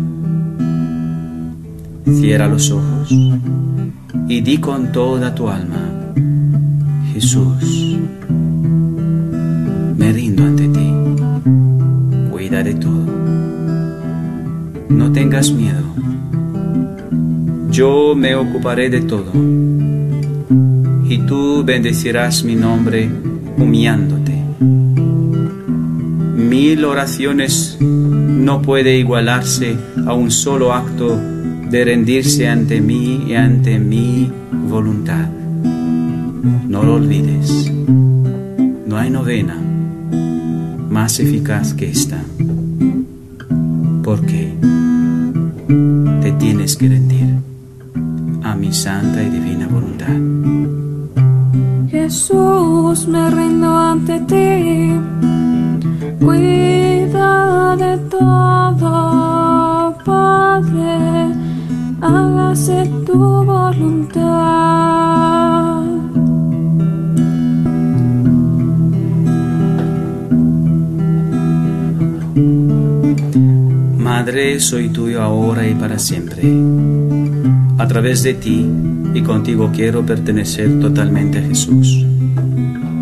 Cierra 2.04 2.46
los 2.46 2.70
ojos 2.70 3.11
y 4.28 4.40
di 4.40 4.58
con 4.58 4.92
toda 4.92 5.34
tu 5.34 5.48
alma, 5.48 6.12
Jesús, 7.12 7.98
me 9.96 10.12
rindo 10.12 10.44
ante 10.44 10.68
ti, 10.68 10.92
cuida 12.30 12.62
de 12.62 12.74
todo. 12.74 13.06
No 14.88 15.12
tengas 15.12 15.50
miedo, 15.50 15.84
yo 17.70 18.14
me 18.16 18.34
ocuparé 18.34 18.90
de 18.90 19.00
todo 19.02 19.32
y 21.08 21.18
tú 21.26 21.62
bendecirás 21.64 22.44
mi 22.44 22.54
nombre 22.54 23.11
humillándote. 23.56 24.38
Mil 26.48 26.87
oraciones 26.87 27.76
no 27.78 28.62
puede 28.62 28.96
igualarse 28.96 29.76
a 30.06 30.14
un 30.14 30.30
solo 30.30 30.72
acto 30.72 31.14
de 31.70 31.84
rendirse 31.84 32.48
ante 32.48 32.80
mí 32.80 33.26
y 33.28 33.34
ante 33.34 33.78
mi 33.78 34.32
voluntad. 34.66 35.28
No 36.66 36.82
lo 36.82 36.94
olvides. 36.94 37.70
No 38.87 38.96
hay 38.96 39.11
novena 39.11 39.56
más 40.88 41.20
eficaz 41.20 41.74
que 41.74 41.90
esta. 41.90 42.22
Porque 44.02 44.54
te 46.22 46.32
tienes 46.32 46.76
que 46.78 46.88
rendir 46.88 47.34
a 48.42 48.54
mi 48.54 48.72
santa 48.72 49.22
y 49.22 49.28
divina 49.28 49.68
voluntad. 49.68 50.16
Jesús, 51.90 53.06
me 53.06 53.30
rindo 53.30 53.76
ante 53.76 54.20
ti. 54.20 55.17
Cuida 56.20 57.76
de 57.76 57.96
todo, 58.11 59.96
Padre, 60.04 61.33
hágase 62.00 62.90
tu 63.07 63.44
voluntad. 63.44 64.68
Madre, 73.98 74.59
soy 74.59 74.88
tuyo 74.88 75.22
ahora 75.22 75.68
y 75.68 75.74
para 75.74 75.98
siempre. 75.98 76.42
A 77.78 77.87
través 77.87 78.24
de 78.24 78.35
ti 78.35 78.66
y 79.14 79.22
contigo 79.22 79.70
quiero 79.72 80.04
pertenecer 80.04 80.81
totalmente 80.81 81.38
a 81.38 81.42
Jesús 81.42 82.04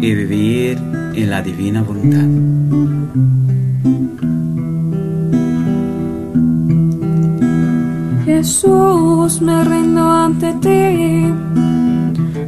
y 0.03 0.15
vivir 0.15 0.79
en 1.15 1.31
la 1.31 1.41
divina 1.41 1.83
voluntad. 1.83 2.66
Jesús, 8.25 9.41
me 9.41 9.65
rindo 9.65 10.03
ante 10.09 10.53
ti. 10.65 11.35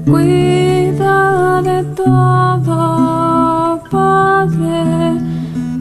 Cuida 0.05 1.63
de 1.63 1.83
todo, 1.95 3.81
Padre, 3.91 5.21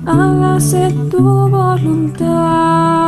hágase 0.06 0.94
tu 1.12 1.50
voluntad. 1.50 3.07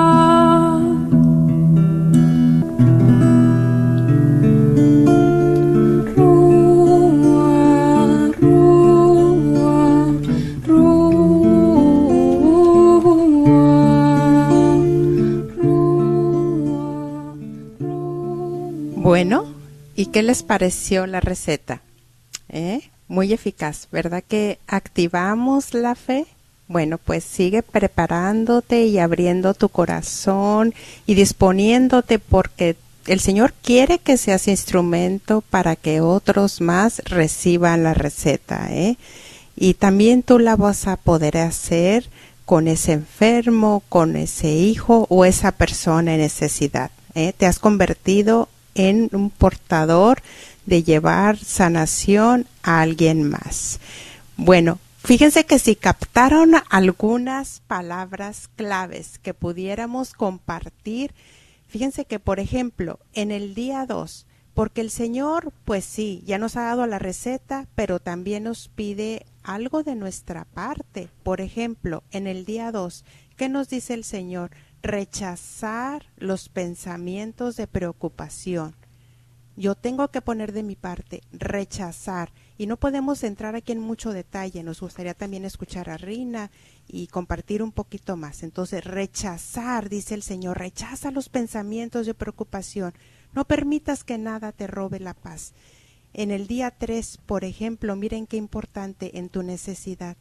Qué 20.19 20.23
les 20.23 20.43
pareció 20.43 21.08
la 21.08 21.21
receta? 21.21 21.82
¿Eh? 22.49 22.82
Muy 23.08 23.32
eficaz, 23.32 23.88
¿verdad 23.89 24.21
que 24.21 24.60
activamos 24.67 25.73
la 25.73 25.95
fe? 25.95 26.25
Bueno, 26.67 26.97
pues 26.97 27.23
sigue 27.23 27.63
preparándote 27.63 28.84
y 28.84 28.99
abriendo 28.99 29.53
tu 29.53 29.69
corazón 29.69 30.73
y 31.06 31.13
disponiéndote 31.13 32.19
porque 32.19 32.75
el 33.08 33.21
Señor 33.21 33.54
quiere 33.63 34.00
que 34.00 34.17
seas 34.17 34.50
instrumento 34.50 35.39
para 35.39 35.77
que 35.77 36.02
otros 36.02 36.60
más 36.60 37.02
reciban 37.06 37.83
la 37.83 37.93
receta, 37.93 38.67
¿eh? 38.71 38.98
Y 39.56 39.75
también 39.75 40.21
tú 40.21 40.37
la 40.37 40.58
vas 40.58 40.85
a 40.87 40.98
poder 40.98 41.37
hacer 41.37 42.10
con 42.43 42.67
ese 42.67 42.91
enfermo, 42.91 43.83
con 43.87 44.17
ese 44.17 44.52
hijo 44.52 45.08
o 45.10 45.23
esa 45.23 45.54
persona 45.54 46.15
en 46.15 46.19
necesidad. 46.19 46.91
¿eh? 47.15 47.31
Te 47.31 47.46
has 47.46 47.60
convertido 47.60 48.50
en 48.80 49.10
un 49.12 49.30
portador 49.30 50.21
de 50.65 50.84
llevar 50.84 51.38
sanación 51.38 52.48
a 52.63 52.80
alguien 52.80 53.30
más. 53.30 53.82
Bueno, 54.38 54.80
fíjense 55.04 55.46
que 55.46 55.60
si 55.60 55.75
captaron 55.75 56.54
algunas 56.69 57.60
palabras 57.67 58.50
claves 58.56 59.19
que 59.19 59.34
pudiéramos 59.34 60.13
compartir, 60.13 61.13
fíjense 61.67 62.06
que, 62.06 62.19
por 62.19 62.40
ejemplo, 62.40 63.00
en 63.13 63.32
el 63.32 63.54
día 63.54 63.86
2, 63.86 64.25
porque 64.54 64.80
el 64.80 64.92
Señor, 64.92 65.52
pues 65.65 65.84
sí, 65.84 66.23
ya 66.25 66.38
nos 66.38 66.56
ha 66.56 66.62
dado 66.62 66.88
la 66.88 67.00
receta, 67.00 67.67
pero 67.75 68.00
también 68.00 68.44
nos 68.44 68.69
pide 68.69 69.25
algo 69.44 69.84
de 69.84 69.96
nuestra 69.96 70.46
parte. 70.46 71.10
Por 71.23 71.42
ejemplo, 71.42 72.04
en 72.12 72.27
el 72.27 72.46
día 72.46 72.71
2, 72.71 73.04
¿qué 73.36 73.50
nos 73.50 73.67
dice 73.67 73.94
el 73.94 74.06
Señor? 74.06 74.52
Rechazar 74.82 76.06
los 76.17 76.50
pensamientos 76.50 77.56
de 77.56 77.67
preocupación. 77.67 78.75
Yo 79.56 79.75
tengo 79.75 80.08
que 80.08 80.21
poner 80.21 80.54
de 80.54 80.63
mi 80.63 80.77
parte, 80.77 81.21
rechazar. 81.34 82.32
Y 82.58 82.65
no 82.65 82.77
podemos 82.77 83.23
entrar 83.23 83.56
aquí 83.56 83.73
en 83.73 83.82
mucho 83.82 84.13
detalle. 84.13 84.63
Nos 84.63 84.80
gustaría 84.80 85.13
también 85.13 85.44
escuchar 85.44 85.90
a 85.90 85.98
Rina 85.98 86.50
y 86.88 87.08
compartir 87.08 87.62
un 87.62 87.73
poquito 87.73 88.15
más. 88.15 88.44
Entonces, 88.44 88.86
rechazar, 88.86 89.90
dice 89.90 90.15
el 90.15 90.23
Señor, 90.23 90.60
rechaza 90.60 91.12
los 91.12 91.27
pensamientos 91.27 92.06
de 92.06 92.13
preocupación. 92.13 92.94
No 93.34 93.44
permitas 93.44 94.06
que 94.06 94.17
nada 94.17 94.54
te 94.54 94.65
robe 94.65 95.02
la 95.02 95.13
paz. 95.13 95.54
En 96.13 96.32
el 96.32 96.48
día 96.48 96.71
3, 96.71 97.19
por 97.25 97.44
ejemplo, 97.44 97.98
miren 97.98 98.27
qué 98.27 98.38
importante 98.38 99.17
en 99.17 99.27
tu 99.27 99.44
necesidad, 99.44 100.15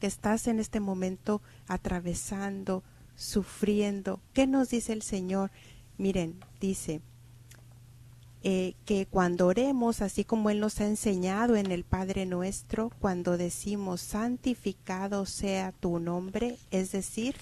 que 0.00 0.06
estás 0.06 0.46
en 0.46 0.60
este 0.60 0.80
momento 0.80 1.42
atravesando, 1.68 2.82
sufriendo. 3.16 4.20
¿Qué 4.32 4.46
nos 4.46 4.70
dice 4.70 4.92
el 4.92 5.02
Señor? 5.02 5.50
Miren, 5.98 6.38
dice 6.60 7.00
eh, 8.42 8.74
que 8.84 9.06
cuando 9.06 9.48
oremos, 9.48 10.02
así 10.02 10.22
como 10.22 10.50
Él 10.50 10.60
nos 10.60 10.80
ha 10.80 10.86
enseñado 10.86 11.56
en 11.56 11.72
el 11.72 11.82
Padre 11.82 12.26
nuestro, 12.26 12.92
cuando 13.00 13.36
decimos 13.36 14.00
santificado 14.00 15.26
sea 15.26 15.72
tu 15.72 15.98
nombre, 15.98 16.56
es 16.70 16.92
decir, 16.92 17.34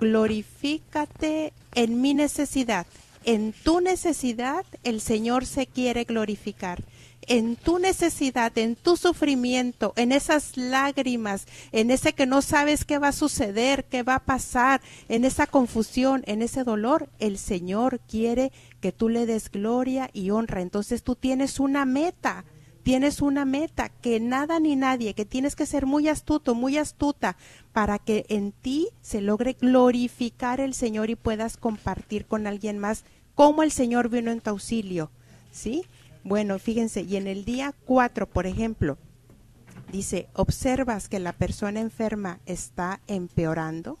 glorifícate 0.00 1.52
en 1.74 2.00
mi 2.00 2.14
necesidad. 2.14 2.86
En 3.24 3.52
tu 3.52 3.80
necesidad 3.80 4.64
el 4.84 5.00
Señor 5.00 5.44
se 5.44 5.66
quiere 5.66 6.04
glorificar 6.04 6.82
en 7.26 7.56
tu 7.56 7.78
necesidad, 7.78 8.56
en 8.56 8.76
tu 8.76 8.96
sufrimiento, 8.96 9.92
en 9.96 10.12
esas 10.12 10.56
lágrimas, 10.56 11.46
en 11.72 11.90
ese 11.90 12.12
que 12.12 12.26
no 12.26 12.42
sabes 12.42 12.84
qué 12.84 12.98
va 12.98 13.08
a 13.08 13.12
suceder, 13.12 13.84
qué 13.84 14.02
va 14.02 14.16
a 14.16 14.24
pasar, 14.24 14.80
en 15.08 15.24
esa 15.24 15.46
confusión, 15.46 16.22
en 16.26 16.42
ese 16.42 16.64
dolor, 16.64 17.08
el 17.18 17.38
Señor 17.38 18.00
quiere 18.08 18.52
que 18.80 18.92
tú 18.92 19.08
le 19.08 19.26
des 19.26 19.50
gloria 19.50 20.10
y 20.12 20.30
honra. 20.30 20.60
Entonces 20.60 21.02
tú 21.02 21.16
tienes 21.16 21.58
una 21.58 21.84
meta, 21.84 22.44
tienes 22.82 23.20
una 23.20 23.44
meta, 23.44 23.88
que 23.88 24.20
nada 24.20 24.60
ni 24.60 24.76
nadie, 24.76 25.14
que 25.14 25.24
tienes 25.24 25.56
que 25.56 25.66
ser 25.66 25.86
muy 25.86 26.08
astuto, 26.08 26.54
muy 26.54 26.78
astuta, 26.78 27.36
para 27.72 27.98
que 27.98 28.26
en 28.28 28.52
ti 28.52 28.88
se 29.02 29.20
logre 29.20 29.56
glorificar 29.60 30.60
el 30.60 30.74
Señor 30.74 31.10
y 31.10 31.16
puedas 31.16 31.56
compartir 31.56 32.26
con 32.26 32.46
alguien 32.46 32.78
más 32.78 33.04
cómo 33.34 33.62
el 33.62 33.72
Señor 33.72 34.08
vino 34.08 34.30
en 34.30 34.40
tu 34.40 34.50
auxilio. 34.50 35.10
¿Sí? 35.50 35.84
Bueno, 36.26 36.58
fíjense, 36.58 37.02
y 37.02 37.14
en 37.14 37.28
el 37.28 37.44
día 37.44 37.72
4, 37.84 38.26
por 38.26 38.48
ejemplo, 38.48 38.98
dice, 39.92 40.26
observas 40.32 41.08
que 41.08 41.20
la 41.20 41.32
persona 41.32 41.78
enferma 41.78 42.40
está 42.46 42.98
empeorando. 43.06 43.96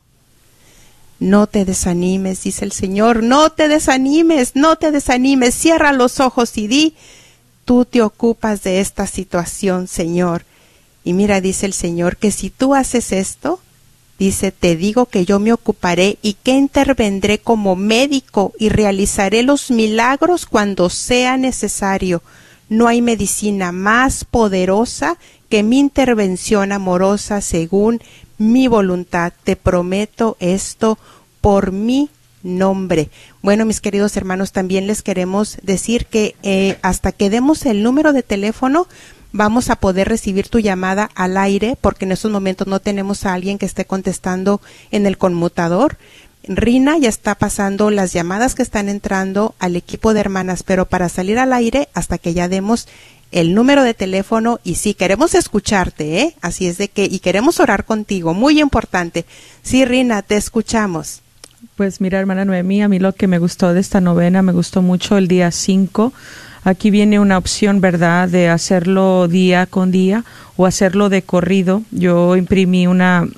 No 1.20 1.46
te 1.46 1.64
desanimes, 1.64 2.42
dice 2.42 2.64
el 2.64 2.72
Señor, 2.72 3.22
no 3.22 3.50
te 3.50 3.68
desanimes, 3.68 4.56
no 4.56 4.74
te 4.74 4.90
desanimes, 4.90 5.54
cierra 5.54 5.92
los 5.92 6.18
ojos 6.18 6.58
y 6.58 6.66
di, 6.66 6.96
tú 7.64 7.84
te 7.84 8.02
ocupas 8.02 8.64
de 8.64 8.80
esta 8.80 9.06
situación, 9.06 9.86
Señor. 9.86 10.42
Y 11.04 11.12
mira, 11.12 11.40
dice 11.40 11.64
el 11.64 11.74
Señor, 11.74 12.16
que 12.16 12.32
si 12.32 12.50
tú 12.50 12.74
haces 12.74 13.12
esto, 13.12 13.60
Dice, 14.18 14.50
te 14.50 14.76
digo 14.76 15.06
que 15.06 15.26
yo 15.26 15.38
me 15.38 15.52
ocuparé 15.52 16.18
y 16.22 16.34
que 16.34 16.52
intervendré 16.52 17.38
como 17.38 17.76
médico 17.76 18.52
y 18.58 18.70
realizaré 18.70 19.42
los 19.42 19.70
milagros 19.70 20.46
cuando 20.46 20.88
sea 20.88 21.36
necesario. 21.36 22.22
No 22.68 22.88
hay 22.88 23.02
medicina 23.02 23.72
más 23.72 24.24
poderosa 24.24 25.18
que 25.50 25.62
mi 25.62 25.78
intervención 25.78 26.72
amorosa 26.72 27.40
según 27.42 28.00
mi 28.38 28.68
voluntad. 28.68 29.32
Te 29.44 29.54
prometo 29.54 30.36
esto 30.40 30.98
por 31.40 31.70
mi 31.72 32.08
nombre. 32.42 33.10
Bueno, 33.42 33.66
mis 33.66 33.80
queridos 33.80 34.16
hermanos, 34.16 34.52
también 34.52 34.86
les 34.86 35.02
queremos 35.02 35.58
decir 35.62 36.06
que 36.06 36.36
eh, 36.42 36.78
hasta 36.82 37.12
que 37.12 37.28
demos 37.28 37.66
el 37.66 37.82
número 37.82 38.12
de 38.12 38.22
teléfono, 38.22 38.88
vamos 39.36 39.70
a 39.70 39.76
poder 39.76 40.08
recibir 40.08 40.48
tu 40.48 40.58
llamada 40.58 41.10
al 41.14 41.36
aire 41.36 41.76
porque 41.80 42.04
en 42.04 42.12
estos 42.12 42.30
momentos 42.30 42.66
no 42.66 42.80
tenemos 42.80 43.24
a 43.24 43.34
alguien 43.34 43.58
que 43.58 43.66
esté 43.66 43.84
contestando 43.84 44.60
en 44.90 45.06
el 45.06 45.18
conmutador. 45.18 45.98
Rina 46.48 46.96
ya 46.98 47.08
está 47.08 47.34
pasando 47.34 47.90
las 47.90 48.12
llamadas 48.12 48.54
que 48.54 48.62
están 48.62 48.88
entrando 48.88 49.54
al 49.58 49.76
equipo 49.76 50.14
de 50.14 50.20
hermanas, 50.20 50.62
pero 50.62 50.86
para 50.86 51.08
salir 51.08 51.38
al 51.38 51.52
aire 51.52 51.88
hasta 51.92 52.18
que 52.18 52.34
ya 52.34 52.48
demos 52.48 52.88
el 53.32 53.54
número 53.54 53.82
de 53.82 53.94
teléfono 53.94 54.60
y 54.62 54.76
sí, 54.76 54.94
queremos 54.94 55.34
escucharte, 55.34 56.20
¿eh? 56.20 56.36
Así 56.40 56.68
es 56.68 56.78
de 56.78 56.88
que, 56.88 57.04
y 57.04 57.18
queremos 57.18 57.58
orar 57.58 57.84
contigo, 57.84 58.34
muy 58.34 58.60
importante. 58.60 59.24
Sí, 59.62 59.84
Rina, 59.84 60.22
te 60.22 60.36
escuchamos. 60.36 61.22
Pues 61.74 62.00
mira, 62.00 62.20
hermana 62.20 62.44
Noemí, 62.44 62.82
a 62.82 62.88
mí 62.88 63.00
lo 63.00 63.12
que 63.12 63.26
me 63.26 63.38
gustó 63.38 63.74
de 63.74 63.80
esta 63.80 64.00
novena, 64.00 64.42
me 64.42 64.52
gustó 64.52 64.82
mucho 64.82 65.18
el 65.18 65.26
día 65.26 65.50
5 65.50 66.12
Aquí 66.66 66.90
viene 66.90 67.20
una 67.20 67.38
opción, 67.38 67.80
¿verdad?, 67.80 68.28
de 68.28 68.48
hacerlo 68.48 69.28
día 69.28 69.66
con 69.66 69.92
día 69.92 70.24
o 70.56 70.66
hacerlo 70.66 71.08
de 71.08 71.22
corrido. 71.22 71.82
Yo 71.92 72.34
imprimí 72.34 72.88
una, 72.88 73.28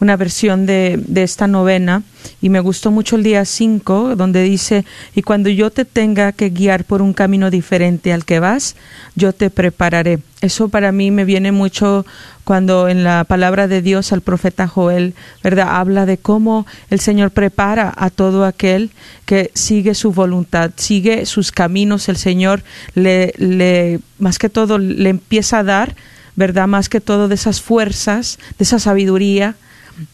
una 0.00 0.16
versión 0.16 0.66
de, 0.66 1.00
de, 1.06 1.22
esta 1.22 1.46
novena 1.46 2.02
y 2.40 2.48
me 2.48 2.60
gustó 2.60 2.90
mucho 2.90 3.16
el 3.16 3.22
día 3.22 3.44
5 3.44 4.16
donde 4.16 4.42
dice, 4.42 4.84
y 5.14 5.22
cuando 5.22 5.48
yo 5.48 5.70
te 5.70 5.84
tenga 5.84 6.32
que 6.32 6.50
guiar 6.50 6.84
por 6.84 7.02
un 7.02 7.12
camino 7.12 7.50
diferente 7.50 8.12
al 8.12 8.24
que 8.24 8.40
vas, 8.40 8.76
yo 9.14 9.32
te 9.32 9.50
prepararé. 9.50 10.18
Eso 10.40 10.68
para 10.68 10.92
mí 10.92 11.10
me 11.10 11.24
viene 11.24 11.50
mucho 11.50 12.04
cuando 12.44 12.88
en 12.88 13.02
la 13.02 13.24
palabra 13.24 13.66
de 13.66 13.82
Dios 13.82 14.12
al 14.12 14.20
profeta 14.20 14.68
Joel, 14.68 15.14
¿verdad? 15.42 15.66
Habla 15.70 16.06
de 16.06 16.18
cómo 16.18 16.66
el 16.90 17.00
Señor 17.00 17.32
prepara 17.32 17.92
a 17.96 18.10
todo 18.10 18.44
aquel 18.44 18.90
que 19.24 19.50
sigue 19.54 19.94
su 19.94 20.12
voluntad, 20.12 20.70
sigue 20.76 21.26
sus 21.26 21.50
caminos, 21.50 22.08
el 22.08 22.16
Señor 22.16 22.62
le, 22.94 23.34
le 23.38 23.98
más 24.18 24.38
que 24.38 24.48
todo 24.48 24.78
le 24.78 25.08
empieza 25.08 25.58
a 25.58 25.64
dar, 25.64 25.96
¿verdad? 26.36 26.68
Más 26.68 26.88
que 26.88 27.00
todo 27.00 27.28
de 27.28 27.34
esas 27.34 27.60
fuerzas, 27.60 28.38
de 28.58 28.62
esa 28.62 28.78
sabiduría, 28.78 29.56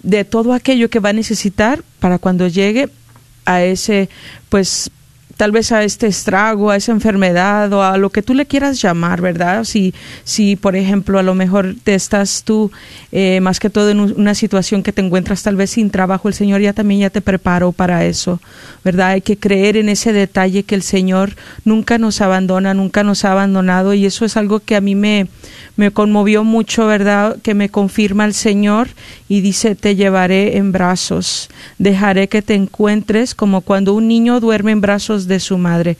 de 0.02 0.24
todo 0.24 0.52
aquello 0.52 0.88
que 0.88 1.00
va 1.00 1.10
a 1.10 1.14
necesitar 1.14 1.82
para 1.98 2.18
cuando 2.18 2.46
llegue 2.46 2.88
a 3.44 3.62
ese 3.62 4.08
pues 4.48 4.90
tal 5.42 5.50
vez 5.50 5.72
a 5.72 5.82
este 5.82 6.06
estrago, 6.06 6.70
a 6.70 6.76
esa 6.76 6.92
enfermedad 6.92 7.72
o 7.72 7.82
a 7.82 7.96
lo 7.96 8.10
que 8.10 8.22
tú 8.22 8.32
le 8.32 8.46
quieras 8.46 8.80
llamar, 8.80 9.20
¿verdad? 9.20 9.64
Si, 9.64 9.92
si 10.22 10.54
por 10.54 10.76
ejemplo, 10.76 11.18
a 11.18 11.24
lo 11.24 11.34
mejor 11.34 11.74
te 11.82 11.96
estás 11.96 12.44
tú 12.44 12.70
eh, 13.10 13.40
más 13.40 13.58
que 13.58 13.68
todo 13.68 13.90
en 13.90 13.98
una 13.98 14.36
situación 14.36 14.84
que 14.84 14.92
te 14.92 15.02
encuentras 15.02 15.42
tal 15.42 15.56
vez 15.56 15.70
sin 15.70 15.90
trabajo, 15.90 16.28
el 16.28 16.34
Señor 16.34 16.60
ya 16.60 16.72
también 16.72 17.00
ya 17.00 17.10
te 17.10 17.20
preparó 17.20 17.72
para 17.72 18.04
eso, 18.04 18.40
¿verdad? 18.84 19.08
Hay 19.08 19.20
que 19.20 19.36
creer 19.36 19.76
en 19.76 19.88
ese 19.88 20.12
detalle 20.12 20.62
que 20.62 20.76
el 20.76 20.84
Señor 20.84 21.34
nunca 21.64 21.98
nos 21.98 22.20
abandona, 22.20 22.72
nunca 22.72 23.02
nos 23.02 23.24
ha 23.24 23.32
abandonado 23.32 23.94
y 23.94 24.06
eso 24.06 24.24
es 24.24 24.36
algo 24.36 24.60
que 24.60 24.76
a 24.76 24.80
mí 24.80 24.94
me, 24.94 25.26
me 25.74 25.90
conmovió 25.90 26.44
mucho, 26.44 26.86
¿verdad? 26.86 27.36
Que 27.42 27.54
me 27.54 27.68
confirma 27.68 28.26
el 28.26 28.34
Señor 28.34 28.90
y 29.28 29.40
dice, 29.40 29.74
te 29.74 29.96
llevaré 29.96 30.56
en 30.56 30.70
brazos, 30.70 31.48
dejaré 31.78 32.28
que 32.28 32.42
te 32.42 32.54
encuentres 32.54 33.34
como 33.34 33.62
cuando 33.62 33.94
un 33.94 34.06
niño 34.06 34.38
duerme 34.38 34.70
en 34.70 34.80
brazos 34.80 35.26
de 35.26 35.31
su 35.40 35.58
madre. 35.58 35.96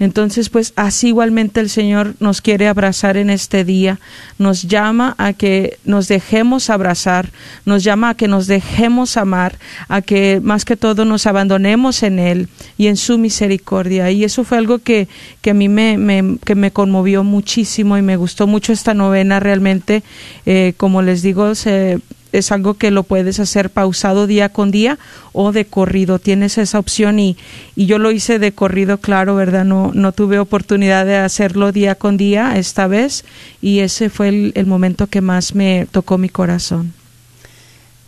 Entonces, 0.00 0.48
pues 0.48 0.72
así 0.74 1.08
igualmente 1.08 1.60
el 1.60 1.70
Señor 1.70 2.14
nos 2.18 2.40
quiere 2.40 2.66
abrazar 2.66 3.16
en 3.16 3.30
este 3.30 3.64
día, 3.64 4.00
nos 4.38 4.62
llama 4.62 5.14
a 5.18 5.32
que 5.32 5.78
nos 5.84 6.08
dejemos 6.08 6.68
abrazar, 6.68 7.30
nos 7.64 7.84
llama 7.84 8.10
a 8.10 8.14
que 8.14 8.26
nos 8.26 8.48
dejemos 8.48 9.16
amar, 9.16 9.56
a 9.88 10.02
que 10.02 10.40
más 10.42 10.64
que 10.64 10.76
todo 10.76 11.04
nos 11.04 11.26
abandonemos 11.26 12.02
en 12.02 12.18
Él 12.18 12.48
y 12.76 12.88
en 12.88 12.96
su 12.96 13.18
misericordia. 13.18 14.10
Y 14.10 14.24
eso 14.24 14.42
fue 14.42 14.58
algo 14.58 14.80
que, 14.80 15.06
que 15.40 15.50
a 15.50 15.54
mí 15.54 15.68
me, 15.68 15.96
me, 15.96 16.38
que 16.44 16.56
me 16.56 16.72
conmovió 16.72 17.22
muchísimo 17.22 17.96
y 17.96 18.02
me 18.02 18.16
gustó 18.16 18.48
mucho 18.48 18.72
esta 18.72 18.94
novena 18.94 19.38
realmente. 19.38 20.02
Eh, 20.44 20.74
como 20.76 21.02
les 21.02 21.22
digo, 21.22 21.54
se 21.54 22.00
es 22.38 22.52
algo 22.52 22.74
que 22.74 22.90
lo 22.90 23.02
puedes 23.04 23.40
hacer 23.40 23.70
pausado 23.70 24.26
día 24.26 24.48
con 24.48 24.70
día 24.70 24.98
o 25.32 25.52
de 25.52 25.64
corrido. 25.64 26.18
Tienes 26.18 26.58
esa 26.58 26.78
opción 26.78 27.18
y, 27.18 27.36
y 27.76 27.86
yo 27.86 27.98
lo 27.98 28.10
hice 28.10 28.38
de 28.38 28.52
corrido, 28.52 28.98
claro, 28.98 29.36
¿verdad? 29.36 29.64
No, 29.64 29.92
no 29.94 30.12
tuve 30.12 30.38
oportunidad 30.38 31.06
de 31.06 31.16
hacerlo 31.16 31.72
día 31.72 31.94
con 31.94 32.16
día 32.16 32.56
esta 32.56 32.86
vez 32.86 33.24
y 33.62 33.80
ese 33.80 34.10
fue 34.10 34.28
el, 34.28 34.52
el 34.54 34.66
momento 34.66 35.06
que 35.06 35.20
más 35.20 35.54
me 35.54 35.86
tocó 35.90 36.18
mi 36.18 36.28
corazón. 36.28 36.92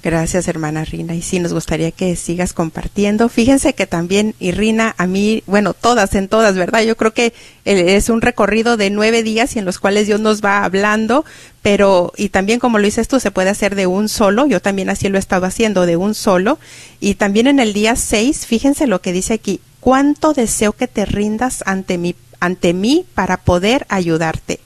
Gracias, 0.07 0.47
hermana 0.47 0.85
Rina. 0.85 1.17
Y 1.17 1.21
sí, 1.21 1.41
nos 1.41 1.53
gustaría 1.53 1.91
que 1.91 2.15
sigas 2.15 2.53
compartiendo. 2.53 3.29
Fíjense 3.29 3.75
que 3.75 3.89
también, 3.89 4.37
y 4.39 4.53
Rina, 4.53 4.95
a 4.99 5.09
mí, 5.09 5.43
bueno, 5.47 5.75
todas, 5.75 6.15
en 6.15 6.29
todas, 6.29 6.55
¿verdad? 6.55 6.85
Yo 6.85 6.97
creo 6.97 7.13
que 7.13 7.35
es 7.65 8.09
un 8.09 8.21
recorrido 8.21 8.77
de 8.77 8.91
nueve 8.91 9.25
días 9.25 9.57
y 9.57 9.59
en 9.59 9.65
los 9.65 9.81
cuales 9.81 10.07
Dios 10.07 10.21
nos 10.21 10.45
va 10.45 10.63
hablando, 10.63 11.25
pero, 11.61 12.13
y 12.17 12.29
también 12.29 12.61
como 12.61 12.79
lo 12.79 12.85
dices 12.85 13.09
tú, 13.09 13.19
se 13.19 13.33
puede 13.33 13.51
hacer 13.51 13.75
de 13.75 13.89
un 13.89 14.09
solo. 14.09 14.47
Yo 14.47 14.63
también 14.63 14.91
así 14.91 15.09
lo 15.09 15.17
he 15.17 15.19
estado 15.19 15.45
haciendo, 15.45 15.87
de 15.87 15.97
un 15.97 16.15
solo. 16.15 16.61
Y 17.01 17.17
también 17.17 17.49
en 17.49 17.59
el 17.59 17.73
día 17.73 17.97
seis, 17.97 18.47
fíjense 18.47 18.87
lo 18.87 19.01
que 19.01 19.13
dice 19.13 19.35
aquí. 19.35 19.61
Cuánto 19.81 20.35
deseo 20.35 20.73
que 20.73 20.87
te 20.87 21.05
rindas 21.05 21.65
ante 21.67 21.99
mí, 21.99 22.15
ante 22.39 22.75
mí 22.75 23.05
para 23.17 23.39
poder 23.39 23.87
ayudarte. 23.89 24.61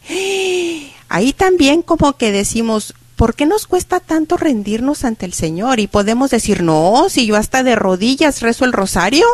Ahí 1.09 1.33
también 1.33 1.81
como 1.81 2.13
que 2.13 2.31
decimos, 2.31 2.95
¿por 3.21 3.35
qué 3.35 3.45
nos 3.45 3.67
cuesta 3.67 4.01
tanto 4.01 4.39
rendirnos 4.39 5.05
ante 5.05 5.27
el 5.27 5.35
Señor? 5.35 5.79
Y 5.79 5.89
podemos 5.89 6.31
decir, 6.31 6.63
no, 6.63 7.11
si 7.11 7.27
yo 7.27 7.37
hasta 7.37 7.63
de 7.63 7.77
rodillas 7.77 8.41
rezo 8.41 8.65
el 8.65 8.73
rosario. 8.73 9.27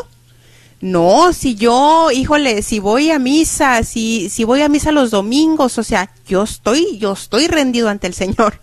No, 0.81 1.33
si 1.33 1.55
yo, 1.55 2.11
híjole, 2.11 2.63
si 2.63 2.81
voy 2.81 3.13
a 3.13 3.21
misa, 3.21 3.85
si, 3.85 4.29
si 4.29 4.43
voy 4.43 4.63
a 4.63 4.69
misa 4.69 4.91
los 4.91 5.13
domingos, 5.13 5.79
o 5.79 5.85
sea, 5.85 6.11
yo 6.27 6.43
estoy, 6.43 6.99
yo 6.99 7.13
estoy 7.13 7.47
rendido 7.47 7.89
ante 7.89 8.09
el 8.09 8.15
Señor. 8.15 8.61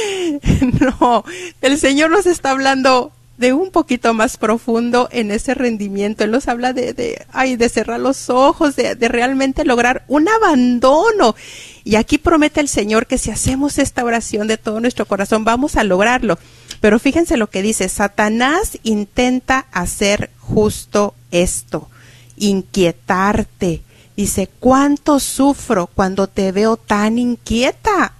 no, 0.80 1.24
el 1.60 1.76
Señor 1.76 2.10
nos 2.10 2.24
está 2.24 2.52
hablando 2.52 3.12
de 3.38 3.52
un 3.52 3.70
poquito 3.70 4.12
más 4.14 4.36
profundo 4.36 5.08
en 5.12 5.30
ese 5.30 5.54
rendimiento. 5.54 6.24
Él 6.24 6.32
nos 6.32 6.48
habla 6.48 6.72
de, 6.72 6.92
de, 6.92 7.24
ay, 7.32 7.56
de 7.56 7.68
cerrar 7.68 8.00
los 8.00 8.28
ojos, 8.30 8.76
de, 8.76 8.96
de 8.96 9.08
realmente 9.08 9.64
lograr 9.64 10.04
un 10.08 10.28
abandono. 10.28 11.36
Y 11.84 11.94
aquí 11.94 12.18
promete 12.18 12.60
el 12.60 12.68
Señor 12.68 13.06
que 13.06 13.16
si 13.16 13.30
hacemos 13.30 13.78
esta 13.78 14.04
oración 14.04 14.48
de 14.48 14.58
todo 14.58 14.80
nuestro 14.80 15.06
corazón, 15.06 15.44
vamos 15.44 15.76
a 15.76 15.84
lograrlo. 15.84 16.38
Pero 16.80 16.98
fíjense 16.98 17.36
lo 17.36 17.48
que 17.48 17.62
dice, 17.62 17.88
Satanás 17.88 18.78
intenta 18.82 19.66
hacer 19.70 20.30
justo 20.40 21.14
esto, 21.30 21.88
inquietarte. 22.36 23.82
Dice, 24.16 24.48
¿cuánto 24.58 25.20
sufro 25.20 25.86
cuando 25.86 26.26
te 26.26 26.50
veo 26.50 26.76
tan 26.76 27.18
inquieta? 27.18 28.14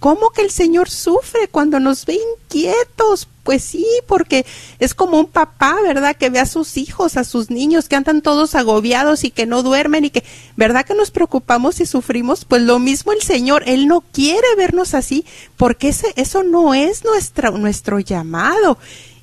¿Cómo 0.00 0.30
que 0.30 0.42
el 0.42 0.50
Señor 0.50 0.90
sufre 0.90 1.46
cuando 1.48 1.78
nos 1.78 2.04
ve 2.06 2.18
inquietos? 2.40 3.28
Pues 3.44 3.62
sí, 3.62 3.86
porque 4.06 4.46
es 4.78 4.94
como 4.94 5.20
un 5.20 5.26
papá, 5.26 5.76
¿verdad? 5.82 6.16
Que 6.16 6.30
ve 6.30 6.40
a 6.40 6.46
sus 6.46 6.78
hijos, 6.78 7.16
a 7.18 7.24
sus 7.24 7.50
niños 7.50 7.88
que 7.88 7.94
andan 7.94 8.22
todos 8.22 8.54
agobiados 8.54 9.22
y 9.22 9.30
que 9.30 9.44
no 9.44 9.62
duermen 9.62 10.06
y 10.06 10.10
que, 10.10 10.24
¿verdad 10.56 10.84
que 10.84 10.94
nos 10.94 11.10
preocupamos 11.10 11.78
y 11.80 11.86
sufrimos? 11.86 12.46
Pues 12.46 12.62
lo 12.62 12.78
mismo 12.78 13.12
el 13.12 13.20
Señor, 13.20 13.62
Él 13.66 13.86
no 13.86 14.00
quiere 14.00 14.46
vernos 14.56 14.94
así 14.94 15.26
porque 15.58 15.88
ese, 15.88 16.12
eso 16.16 16.42
no 16.42 16.72
es 16.74 17.04
nuestra, 17.04 17.50
nuestro 17.50 18.00
llamado. 18.00 18.78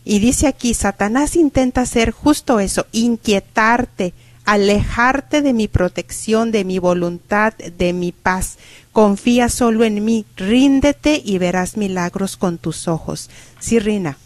Y 0.06 0.20
dice 0.20 0.48
aquí, 0.48 0.76
Satanás 0.76 1.36
intenta 1.36 1.82
hacer 1.82 2.12
justo 2.12 2.60
eso, 2.60 2.86
inquietarte, 2.92 4.14
alejarte 4.46 5.42
de 5.42 5.54
mi 5.54 5.68
protección, 5.68 6.52
de 6.52 6.66
mi 6.66 6.80
voluntad, 6.80 7.54
de 7.54 7.94
mi 7.94 8.12
paz. 8.12 8.58
Confía 8.92 9.50
solo 9.50 9.84
en 9.84 10.04
mí, 10.04 10.26
ríndete 10.36 11.22
y 11.24 11.38
verás 11.38 11.78
milagros 11.78 12.38
con 12.38 12.58
tus 12.58 12.88
ojos. 12.88 13.30
Sí, 13.60 13.80
Rina. 13.80 14.18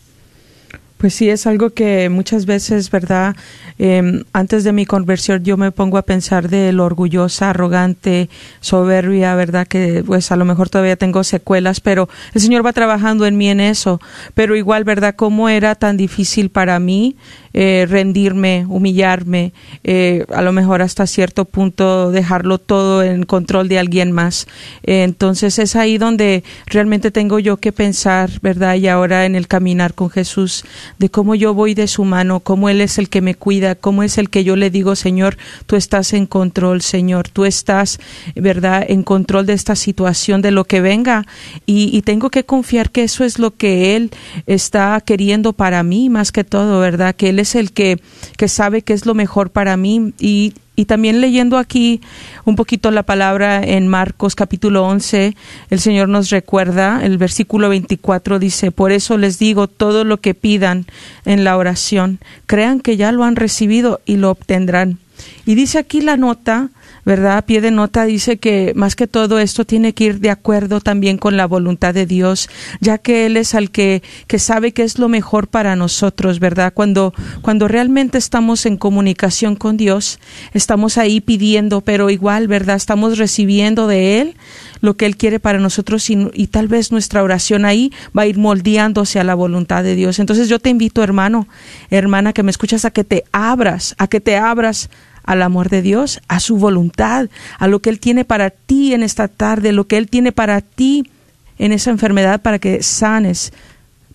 Pues 0.97 1.13
sí, 1.13 1.29
es 1.29 1.45
algo 1.45 1.71
que 1.71 2.09
muchas 2.09 2.45
veces, 2.45 2.89
¿verdad? 2.89 3.35
Eh, 3.77 4.23
antes 4.31 4.63
de 4.63 4.71
mi 4.71 4.85
conversión 4.85 5.43
yo 5.43 5.57
me 5.57 5.71
pongo 5.71 5.97
a 5.97 6.03
pensar 6.03 6.47
de 6.49 6.71
lo 6.71 6.85
orgullosa, 6.85 7.49
arrogante, 7.49 8.29
soberbia, 8.61 9.35
¿verdad? 9.35 9.67
Que 9.67 10.03
pues 10.05 10.31
a 10.31 10.37
lo 10.37 10.45
mejor 10.45 10.69
todavía 10.69 10.95
tengo 10.95 11.25
secuelas, 11.25 11.81
pero 11.81 12.07
el 12.33 12.39
Señor 12.39 12.65
va 12.65 12.71
trabajando 12.71 13.25
en 13.25 13.37
mí 13.37 13.49
en 13.49 13.59
eso. 13.59 13.99
Pero 14.33 14.55
igual, 14.55 14.85
¿verdad? 14.85 15.15
¿Cómo 15.17 15.49
era 15.49 15.75
tan 15.75 15.97
difícil 15.97 16.49
para 16.49 16.79
mí 16.79 17.17
eh, 17.57 17.85
rendirme, 17.87 18.65
humillarme, 18.67 19.53
eh, 19.85 20.25
a 20.33 20.41
lo 20.41 20.51
mejor 20.51 20.81
hasta 20.81 21.07
cierto 21.07 21.45
punto 21.45 22.11
dejarlo 22.11 22.57
todo 22.57 23.01
en 23.01 23.23
control 23.23 23.69
de 23.69 23.79
alguien 23.79 24.11
más. 24.11 24.45
Eh, 24.83 25.03
entonces 25.03 25.57
es 25.57 25.77
ahí 25.77 25.97
donde 25.97 26.43
realmente 26.65 27.11
tengo 27.11 27.39
yo 27.39 27.55
que 27.55 27.71
pensar, 27.71 28.29
¿verdad? 28.41 28.75
Y 28.75 28.89
ahora 28.89 29.25
en 29.25 29.35
el 29.35 29.47
caminar 29.47 29.93
con 29.93 30.09
Jesús, 30.09 30.65
de 30.99 31.07
cómo 31.07 31.33
yo 31.33 31.53
voy 31.53 31.75
de 31.75 31.87
su 31.87 32.03
mano, 32.03 32.41
cómo 32.41 32.67
Él 32.67 32.81
es 32.81 32.97
el 32.97 33.07
que 33.07 33.21
me 33.21 33.35
cuida, 33.35 33.75
cómo 33.75 34.03
es 34.03 34.17
el 34.17 34.29
que 34.29 34.43
yo 34.43 34.57
le 34.57 34.69
digo, 34.69 34.97
Señor, 34.97 35.37
tú 35.65 35.77
estás 35.77 36.11
en 36.11 36.25
control, 36.25 36.81
Señor, 36.81 37.29
tú 37.29 37.45
estás, 37.45 38.01
¿verdad?, 38.35 38.83
en 38.85 39.03
control 39.03 39.45
de 39.45 39.53
esta 39.53 39.77
situación, 39.77 40.41
de 40.41 40.51
lo 40.51 40.65
que 40.65 40.81
venga. 40.81 41.25
Y, 41.65 41.89
y 41.95 42.01
tengo 42.01 42.29
que 42.29 42.43
confiar 42.43 42.91
que 42.91 43.03
eso 43.03 43.23
es 43.23 43.39
lo 43.39 43.51
que 43.51 43.95
Él 43.95 44.11
está 44.45 45.01
queriendo 45.05 45.53
para 45.53 45.83
mí, 45.83 46.09
más 46.09 46.33
que 46.33 46.43
todo, 46.43 46.81
¿verdad? 46.81 47.15
Que 47.15 47.29
Él 47.29 47.44
es 47.45 47.55
el 47.55 47.71
que, 47.71 48.01
que 48.37 48.47
sabe 48.47 48.81
qué 48.81 48.93
es 48.93 49.05
lo 49.05 49.13
mejor 49.13 49.51
para 49.51 49.77
mí 49.77 50.13
y, 50.19 50.53
y 50.75 50.85
también 50.85 51.21
leyendo 51.21 51.57
aquí 51.57 52.01
un 52.43 52.55
poquito 52.55 52.91
la 52.91 53.03
palabra 53.03 53.63
en 53.63 53.87
Marcos 53.87 54.35
capítulo 54.35 54.85
11, 54.85 55.35
el 55.69 55.79
Señor 55.79 56.09
nos 56.09 56.29
recuerda, 56.29 57.03
el 57.03 57.17
versículo 57.17 57.69
24 57.69 58.39
dice, 58.39 58.71
por 58.71 58.91
eso 58.91 59.17
les 59.17 59.39
digo 59.39 59.67
todo 59.67 60.03
lo 60.03 60.19
que 60.19 60.33
pidan 60.33 60.85
en 61.25 61.43
la 61.43 61.57
oración, 61.57 62.19
crean 62.45 62.81
que 62.81 62.97
ya 62.97 63.11
lo 63.11 63.23
han 63.23 63.35
recibido 63.35 64.01
y 64.05 64.17
lo 64.17 64.31
obtendrán. 64.31 64.99
Y 65.45 65.55
dice 65.55 65.79
aquí 65.79 66.01
la 66.01 66.17
nota 66.17 66.69
¿verdad? 67.05 67.37
A 67.37 67.41
pie 67.43 67.61
de 67.61 67.71
nota 67.71 68.05
dice 68.05 68.37
que 68.37 68.73
más 68.75 68.95
que 68.95 69.07
todo 69.07 69.39
esto 69.39 69.63
tiene 69.63 69.93
que 69.93 70.05
ir 70.05 70.19
de 70.19 70.31
acuerdo 70.31 70.81
también 70.81 71.17
con 71.17 71.37
la 71.37 71.45
voluntad 71.45 71.93
de 71.93 72.05
Dios, 72.05 72.49
ya 72.81 72.97
que 72.97 73.27
Él 73.27 73.37
es 73.37 73.53
el 73.53 73.71
que, 73.71 74.01
que 74.27 74.39
sabe 74.39 74.73
que 74.73 74.83
es 74.83 74.97
lo 74.97 75.07
mejor 75.07 75.47
para 75.47 75.75
nosotros, 75.75 76.39
¿verdad? 76.39 76.73
Cuando, 76.73 77.13
cuando 77.41 77.67
realmente 77.67 78.17
estamos 78.17 78.65
en 78.65 78.77
comunicación 78.77 79.55
con 79.55 79.77
Dios, 79.77 80.19
estamos 80.53 80.97
ahí 80.97 81.21
pidiendo, 81.21 81.81
pero 81.81 82.09
igual, 82.09 82.47
¿verdad? 82.47 82.75
Estamos 82.75 83.17
recibiendo 83.17 83.87
de 83.87 84.21
Él 84.21 84.35
lo 84.81 84.97
que 84.97 85.05
Él 85.05 85.17
quiere 85.17 85.39
para 85.39 85.59
nosotros 85.59 86.09
y, 86.09 86.29
y, 86.33 86.47
tal 86.47 86.67
vez 86.67 86.91
nuestra 86.91 87.23
oración 87.23 87.65
ahí 87.65 87.91
va 88.17 88.23
a 88.23 88.27
ir 88.27 88.37
moldeándose 88.37 89.19
a 89.19 89.23
la 89.23 89.35
voluntad 89.35 89.83
de 89.83 89.95
Dios. 89.95 90.19
Entonces 90.19 90.49
yo 90.49 90.59
te 90.59 90.69
invito, 90.69 91.03
hermano, 91.03 91.47
hermana, 91.89 92.33
que 92.33 92.43
me 92.43 92.51
escuchas, 92.51 92.85
a 92.85 92.91
que 92.91 93.03
te 93.03 93.23
abras, 93.31 93.95
a 93.97 94.07
que 94.07 94.19
te 94.21 94.37
abras 94.37 94.89
al 95.25 95.41
amor 95.41 95.69
de 95.69 95.81
Dios, 95.81 96.21
a 96.27 96.39
su 96.39 96.57
voluntad, 96.57 97.29
a 97.59 97.67
lo 97.67 97.79
que 97.79 97.89
Él 97.89 97.99
tiene 97.99 98.25
para 98.25 98.49
ti 98.49 98.93
en 98.93 99.03
esta 99.03 99.27
tarde, 99.27 99.71
lo 99.71 99.87
que 99.87 99.97
Él 99.97 100.09
tiene 100.09 100.31
para 100.31 100.61
ti 100.61 101.09
en 101.57 101.71
esa 101.71 101.91
enfermedad 101.91 102.41
para 102.41 102.59
que 102.59 102.83
sanes, 102.83 103.53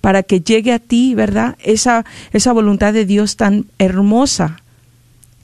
para 0.00 0.22
que 0.22 0.40
llegue 0.40 0.72
a 0.72 0.78
ti, 0.78 1.14
¿verdad? 1.14 1.56
Esa, 1.62 2.04
esa 2.32 2.52
voluntad 2.52 2.92
de 2.92 3.04
Dios 3.04 3.36
tan 3.36 3.66
hermosa 3.78 4.58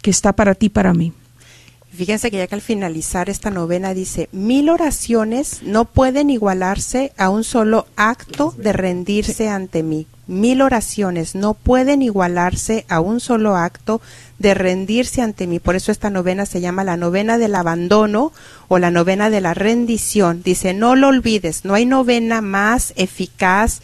que 0.03 0.11
está 0.11 0.33
para 0.35 0.55
ti, 0.55 0.69
para 0.69 0.95
mí. 0.95 1.12
Fíjense 1.97 2.30
que 2.30 2.36
ya 2.36 2.47
que 2.47 2.55
al 2.55 2.61
finalizar 2.61 3.30
esta 3.30 3.51
novena 3.51 3.94
dice, 3.94 4.28
mil 4.30 4.68
oraciones 4.68 5.62
no 5.62 5.86
pueden 5.86 6.28
igualarse 6.28 7.12
a 7.16 7.30
un 7.30 7.42
solo 7.42 7.86
acto 7.97 8.55
de 8.59 8.74
rendirse 8.74 9.49
ante 9.49 9.82
mí. 9.82 10.07
Mil 10.26 10.61
oraciones 10.61 11.34
no 11.34 11.55
pueden 11.55 12.03
igualarse 12.03 12.84
a 12.88 13.01
un 13.01 13.20
solo 13.20 13.57
acto 13.57 14.03
de 14.38 14.55
rendirse 14.55 15.22
ante 15.22 15.47
mí. 15.47 15.59
Por 15.59 15.76
eso 15.76 15.90
esta 15.90 16.11
novena 16.11 16.44
se 16.44 16.61
llama 16.61 16.84
la 16.84 16.97
novena 16.97 17.38
del 17.38 17.55
abandono 17.55 18.32
o 18.68 18.78
la 18.78 18.90
novena 18.90 19.30
de 19.30 19.40
la 19.40 19.55
rendición. 19.55 20.42
Dice, 20.42 20.74
no 20.74 20.97
lo 20.97 21.09
olvides, 21.09 21.64
no 21.64 21.74
hay 21.74 21.86
novena 21.86 22.42
más 22.42 22.92
eficaz 22.97 23.80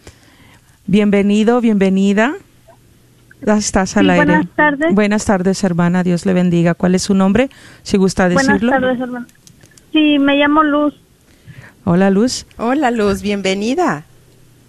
Bienvenido, 0.87 1.61
bienvenida. 1.61 2.35
Estás 3.43 3.97
al 3.97 4.05
sí, 4.05 4.11
aire. 4.11 4.24
Buenas 4.24 4.47
tardes. 4.55 4.95
Buenas 4.95 5.24
tardes, 5.24 5.64
hermana. 5.64 6.03
Dios 6.03 6.26
le 6.26 6.34
bendiga. 6.34 6.74
¿Cuál 6.74 6.95
es 6.95 7.03
su 7.03 7.14
nombre? 7.14 7.51
Si 7.82 7.97
gusta 7.97 8.28
decirlo. 8.28 8.59
Buenas 8.59 8.80
tardes, 8.80 9.01
hermana. 9.01 9.26
Sí, 9.93 10.18
me 10.18 10.36
llamo 10.36 10.62
Luz. 10.62 10.95
Hola, 11.84 12.11
Luz. 12.11 12.47
Hola, 12.59 12.91
Luz. 12.91 13.22
Bienvenida. 13.22 14.05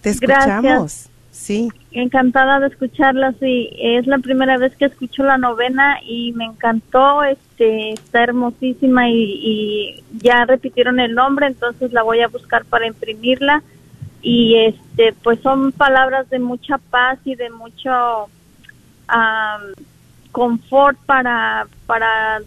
Te 0.01 0.09
escuchamos. 0.11 0.63
Gracias. 0.63 1.09
Sí. 1.31 1.69
Encantada 1.91 2.59
de 2.59 2.67
escucharla. 2.67 3.33
Sí, 3.39 3.69
es 3.79 4.07
la 4.07 4.19
primera 4.19 4.57
vez 4.57 4.75
que 4.77 4.85
escucho 4.85 5.23
la 5.23 5.37
novena 5.37 5.97
y 6.05 6.33
me 6.33 6.45
encantó. 6.45 7.23
Este, 7.23 7.91
está 7.91 8.23
hermosísima 8.23 9.09
y, 9.09 9.13
y 9.13 10.03
ya 10.21 10.45
repitieron 10.45 10.99
el 10.99 11.13
nombre, 11.13 11.47
entonces 11.47 11.91
la 11.93 12.03
voy 12.03 12.21
a 12.21 12.27
buscar 12.27 12.63
para 12.65 12.87
imprimirla. 12.87 13.63
Y 14.21 14.55
este, 14.55 15.13
pues 15.23 15.39
son 15.41 15.71
palabras 15.71 16.29
de 16.29 16.39
mucha 16.39 16.77
paz 16.77 17.19
y 17.25 17.35
de 17.35 17.49
mucho 17.49 18.29
um, 19.11 19.73
confort 20.31 20.97
para, 21.05 21.67
para 21.85 22.41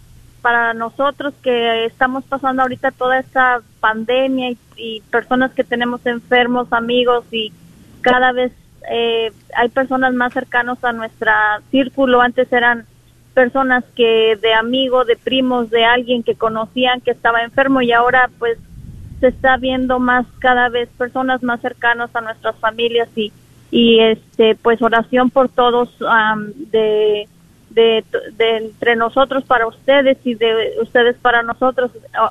para 0.45 0.75
nosotros 0.75 1.33
que 1.43 1.87
estamos 1.87 2.23
pasando 2.25 2.61
ahorita 2.61 2.91
toda 2.91 3.19
esta 3.19 3.63
pandemia 3.81 4.55
y, 4.77 5.01
personas 5.11 5.53
que 5.53 5.65
tenemos 5.65 6.05
enfermos, 6.05 6.71
amigos 6.71 7.25
y 7.33 7.51
cada 8.03 8.31
vez 8.33 8.53
eh, 8.91 9.33
hay 9.57 9.71
personas 9.71 10.13
más 10.13 10.35
cercanos 10.35 10.85
a 10.85 10.93
nuestro 10.93 11.33
círculo. 11.71 12.21
Antes 12.21 12.53
eran 12.53 12.85
personas 13.33 13.85
que 13.97 14.37
de 14.43 14.53
amigos, 14.53 15.07
de 15.07 15.17
primos, 15.17 15.71
de 15.71 15.87
alguien 15.87 16.23
que 16.23 16.35
conocían 16.35 17.01
que 17.01 17.13
estaba 17.13 17.43
enfermo 17.43 17.81
y 17.81 17.93
ahora 17.93 18.29
pues 18.39 18.59
se 19.21 19.29
está 19.29 19.57
viendo 19.57 19.99
más 19.99 20.27
cada 20.41 20.69
vez 20.69 20.91
personas 20.99 21.43
más 21.43 21.63
cercanos 21.63 22.11
a 22.13 22.21
nuestras 22.21 22.55
familias 22.57 23.09
y 23.17 23.33
y 23.75 23.99
este 23.99 24.55
pues 24.55 24.81
oración 24.83 25.31
por 25.31 25.49
todos 25.49 25.91
am, 26.09 26.53
de, 26.71 27.27
de 27.71 28.05
entre 28.39 28.95
nosotros 28.95 29.43
para 29.43 29.67
ustedes 29.67 30.17
y 30.23 30.35
de 30.35 30.75
ustedes 30.81 31.17
para 31.17 31.43
nosotros 31.43 31.91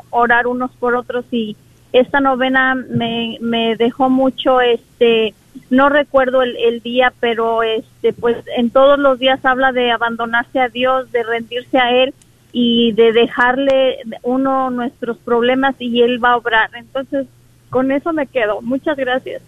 orar 0.10 0.48
unos 0.48 0.72
por 0.72 0.96
otros. 0.96 1.26
Y 1.32 1.58
esta 1.92 2.22
novena 2.22 2.76
me, 2.76 3.40
me 3.42 3.76
dejó 3.76 4.10
mucho 4.10 4.62
este 4.62 5.34
no 5.70 5.90
recuerdo 5.90 6.44
el, 6.44 6.56
el 6.56 6.80
día 6.80 7.12
pero 7.20 7.62
este 7.62 8.14
pues 8.14 8.38
en 8.56 8.70
todos 8.70 8.98
los 8.98 9.20
días 9.20 9.44
habla 9.44 9.74
de 9.74 9.92
abandonarse 9.92 10.62
a 10.62 10.70
Dios 10.70 11.12
de 11.12 11.24
rendirse 11.24 11.78
a 11.78 11.92
él 11.92 12.14
y 12.54 12.94
de 12.94 13.12
dejarle 13.12 13.98
uno 14.22 14.70
nuestros 14.70 15.18
problemas 15.18 15.76
y 15.80 16.04
él 16.04 16.24
va 16.24 16.32
a 16.32 16.38
obrar. 16.38 16.70
Entonces 16.74 17.28
con 17.70 17.92
eso 17.92 18.14
me 18.14 18.28
quedo. 18.28 18.62
Muchas 18.62 18.96
gracias 18.96 19.42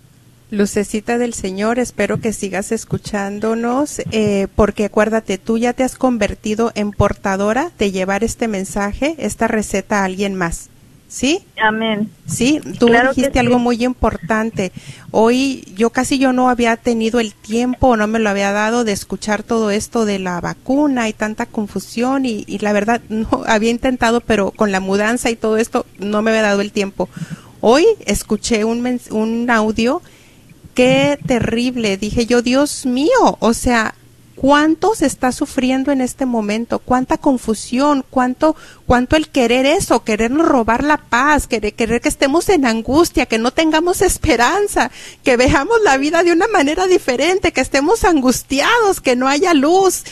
Lucecita 0.56 1.18
del 1.18 1.34
Señor, 1.34 1.80
espero 1.80 2.20
que 2.22 2.32
sigas 2.32 2.72
escuchándonos, 2.72 3.99
eh, 4.12 4.47
porque 4.56 4.86
acuérdate, 4.86 5.38
tú 5.38 5.58
ya 5.58 5.74
te 5.74 5.84
has 5.84 5.97
convertido 5.97 6.72
en 6.76 6.91
portadora 6.91 7.72
de 7.78 7.91
llevar 7.91 8.24
este 8.24 8.47
mensaje, 8.47 9.16
esta 9.18 9.47
receta 9.49 9.99
a 9.99 10.06
alguien 10.06 10.34
más. 10.36 10.70
¿Sí? 11.08 11.43
Amén. 11.62 12.10
Sí, 12.26 12.62
tú 12.80 12.88
Claro 12.88 13.10
dijiste 13.10 13.34
sí. 13.34 13.39
algo 13.39 13.60
muy 13.60 13.84
importante. 13.84 14.72
Hoy 15.12 15.64
yo 15.76 15.89
casi 15.89 16.18
yo 16.18 16.34
no 16.34 16.49
había 16.49 16.78
tenido 16.78 17.20
el 17.20 17.34
tiempo, 17.34 17.95
no 17.95 18.08
me 18.08 18.20
lo 18.20 18.30
había 18.30 18.51
dado 18.51 18.84
de 18.84 18.93
escuchar 18.93 19.43
todo 19.43 19.72
esto 19.72 20.06
de 20.06 20.20
la 20.20 20.41
vacuna 20.41 21.08
y 21.08 21.14
tanta 21.14 21.45
confusión 21.45 22.26
y, 22.26 22.43
y 22.47 22.60
la 22.60 22.74
verdad 22.74 23.01
no 23.10 23.43
había 23.45 23.72
intentado, 23.72 24.22
pero 24.22 24.51
con 24.51 24.72
la 24.72 24.80
mudanza 24.80 25.30
y 25.30 25.36
todo 25.36 25.58
esto 25.58 25.86
no 25.99 26.22
me 26.22 26.32
había 26.32 26.41
dado 26.43 26.62
el 26.62 26.72
tiempo. 26.72 27.10
Hoy 27.62 27.86
escuché 28.06 28.64
un, 28.64 28.99
un 29.12 29.49
audio 29.49 30.01
qué 30.76 31.17
terrible. 31.26 31.97
Dije 31.97 32.28
yo, 32.28 32.43
Dios 32.43 32.86
mío, 32.86 33.38
o 33.39 33.53
sea, 33.53 33.95
¿cuánto 34.36 34.93
se 34.93 35.07
está 35.07 35.32
sufriendo 35.32 35.91
en 35.91 36.01
este 36.01 36.28
momento? 36.28 36.78
¿Cuánta 36.80 37.17
confusión? 37.17 38.05
¿Cuánto, 38.11 38.55
cuánto 38.86 39.15
el 39.15 39.30
querer 39.30 39.65
eso? 39.65 40.03
Querernos 40.03 40.47
robar 40.47 40.84
la 40.84 40.97
paz, 40.97 41.47
querer, 41.47 41.73
querer 41.73 42.01
que 42.01 42.09
estemos 42.09 42.49
en 42.49 42.65
angustia, 42.65 43.26
que 43.26 43.39
no 43.39 43.51
tengamos 43.51 44.01
esperanza, 44.01 44.91
que 45.23 45.38
veamos 45.38 45.78
la 45.84 45.97
vida 45.97 46.21
de 46.21 46.34
una 46.34 46.47
manera 46.47 46.86
diferente, 46.86 47.53
que 47.53 47.61
estemos 47.61 48.03
angustiados, 48.03 49.01
que 49.01 49.15
no 49.15 49.28
haya 49.28 49.55
luz. 49.55 50.03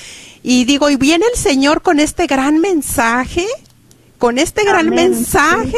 Y 0.42 0.66
digo, 0.66 0.90
y 0.90 0.96
viene 0.96 1.26
el 1.32 1.40
Señor 1.40 1.82
con 1.82 2.00
este 2.00 2.26
gran 2.26 2.60
mensaje, 2.60 3.46
con 4.24 4.38
este 4.38 4.64
gran 4.64 4.88
Amén, 4.88 5.12
mensaje 5.12 5.76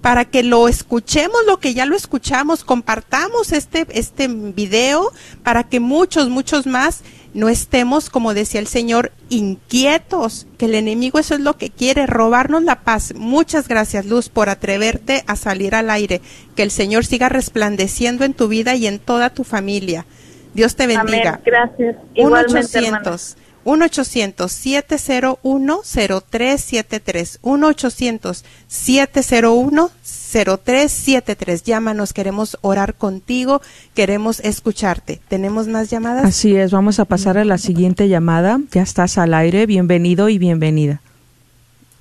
para 0.00 0.24
que 0.24 0.42
lo 0.42 0.66
escuchemos 0.66 1.38
lo 1.46 1.60
que 1.60 1.74
ya 1.74 1.86
lo 1.86 1.94
escuchamos, 1.94 2.64
compartamos 2.64 3.52
este 3.52 3.86
este 3.90 4.26
video 4.26 5.12
para 5.44 5.62
que 5.62 5.78
muchos 5.78 6.28
muchos 6.28 6.66
más 6.66 7.04
no 7.34 7.48
estemos 7.48 8.10
como 8.10 8.34
decía 8.34 8.58
el 8.58 8.66
Señor 8.66 9.12
inquietos, 9.28 10.48
que 10.58 10.64
el 10.64 10.74
enemigo 10.74 11.20
eso 11.20 11.34
es 11.34 11.40
lo 11.40 11.56
que 11.56 11.70
quiere 11.70 12.06
robarnos 12.06 12.64
la 12.64 12.80
paz. 12.80 13.14
Muchas 13.14 13.68
gracias 13.68 14.06
Luz 14.06 14.28
por 14.28 14.48
atreverte 14.48 15.22
a 15.28 15.36
salir 15.36 15.76
al 15.76 15.88
aire, 15.88 16.20
que 16.56 16.64
el 16.64 16.72
Señor 16.72 17.06
siga 17.06 17.28
resplandeciendo 17.28 18.24
en 18.24 18.34
tu 18.34 18.48
vida 18.48 18.74
y 18.74 18.88
en 18.88 18.98
toda 18.98 19.30
tu 19.30 19.44
familia. 19.44 20.04
Dios 20.52 20.74
te 20.74 20.88
bendiga. 20.88 21.34
Amén. 21.34 21.42
Gracias. 21.46 21.96
1 22.16 22.26
Igualmente, 22.26 22.78
hermana. 22.78 22.98
800 22.98 23.04
1 23.06 23.14
800 23.14 23.36
701 23.64 25.80
0373 25.82 27.38
1 27.42 27.66
800 27.66 28.44
701 28.66 29.90
0373 30.02 31.62
Llámanos, 31.62 32.12
queremos 32.12 32.58
orar 32.60 32.94
contigo, 32.94 33.62
queremos 33.94 34.40
escucharte. 34.40 35.20
¿Tenemos 35.28 35.68
más 35.68 35.90
llamadas? 35.90 36.24
Así 36.24 36.56
es, 36.56 36.72
vamos 36.72 36.98
a 37.00 37.04
pasar 37.04 37.38
a 37.38 37.44
la 37.44 37.58
siguiente 37.58 38.08
llamada. 38.08 38.58
Ya 38.70 38.82
estás 38.82 39.18
al 39.18 39.34
aire, 39.34 39.66
bienvenido 39.66 40.28
y 40.28 40.38
bienvenida. 40.38 41.00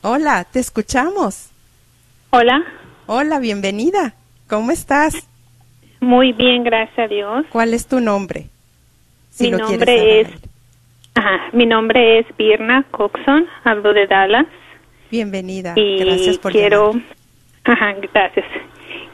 Hola, 0.01 0.45
te 0.51 0.59
escuchamos. 0.59 1.49
Hola. 2.31 2.63
Hola, 3.05 3.39
bienvenida. 3.39 4.15
¿Cómo 4.47 4.71
estás? 4.71 5.15
Muy 6.01 6.33
bien, 6.33 6.63
gracias 6.63 6.99
a 6.99 7.07
Dios. 7.07 7.45
¿Cuál 7.51 7.73
es 7.73 7.87
tu 7.87 8.01
nombre? 8.01 8.49
Si 9.29 9.49
mi 9.49 9.57
nombre 9.57 10.21
es 10.21 10.27
ajá, 11.15 11.49
mi 11.53 11.65
nombre 11.65 12.19
es 12.19 12.25
Birna 12.37 12.83
Coxon, 12.91 13.47
hablo 13.63 13.93
de 13.93 14.07
Dallas 14.07 14.45
Bienvenida. 15.11 15.73
y 15.75 15.99
Gracias 15.99 16.37
por 16.39 16.51
quiero 16.51 16.93
llamar. 16.93 17.05
ajá, 17.65 17.95
gracias. 18.13 18.45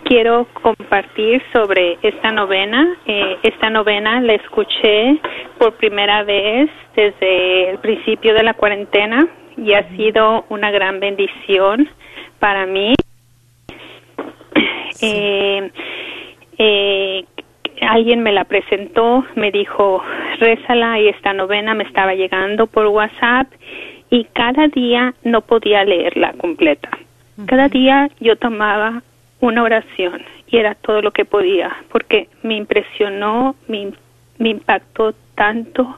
Quiero 0.03 0.47
compartir 0.53 1.41
sobre 1.53 1.97
esta 2.01 2.31
novena. 2.31 2.97
Eh, 3.05 3.37
esta 3.43 3.69
novena 3.69 4.21
la 4.21 4.33
escuché 4.33 5.19
por 5.59 5.73
primera 5.75 6.23
vez 6.23 6.69
desde 6.95 7.71
el 7.71 7.77
principio 7.79 8.33
de 8.33 8.43
la 8.43 8.53
cuarentena 8.53 9.27
y 9.57 9.73
ha 9.73 9.87
sido 9.95 10.45
una 10.49 10.71
gran 10.71 10.99
bendición 10.99 11.89
para 12.39 12.65
mí. 12.65 12.93
Eh, 15.01 15.71
eh, 16.57 17.25
alguien 17.81 18.21
me 18.21 18.31
la 18.31 18.45
presentó, 18.45 19.25
me 19.35 19.51
dijo, 19.51 20.03
rézala 20.39 20.99
y 20.99 21.07
esta 21.09 21.33
novena 21.33 21.73
me 21.73 21.83
estaba 21.83 22.13
llegando 22.13 22.67
por 22.67 22.87
WhatsApp 22.87 23.47
y 24.09 24.25
cada 24.25 24.67
día 24.67 25.13
no 25.23 25.41
podía 25.41 25.83
leerla 25.83 26.33
completa. 26.33 26.89
Cada 27.45 27.69
día 27.69 28.09
yo 28.19 28.35
tomaba 28.35 29.01
una 29.39 29.63
oración 29.63 30.21
y 30.47 30.57
era 30.57 30.75
todo 30.75 31.01
lo 31.01 31.11
que 31.11 31.25
podía 31.25 31.75
porque 31.89 32.27
me 32.43 32.55
impresionó, 32.55 33.55
me, 33.67 33.93
me 34.37 34.49
impactó 34.49 35.13
tanto 35.35 35.97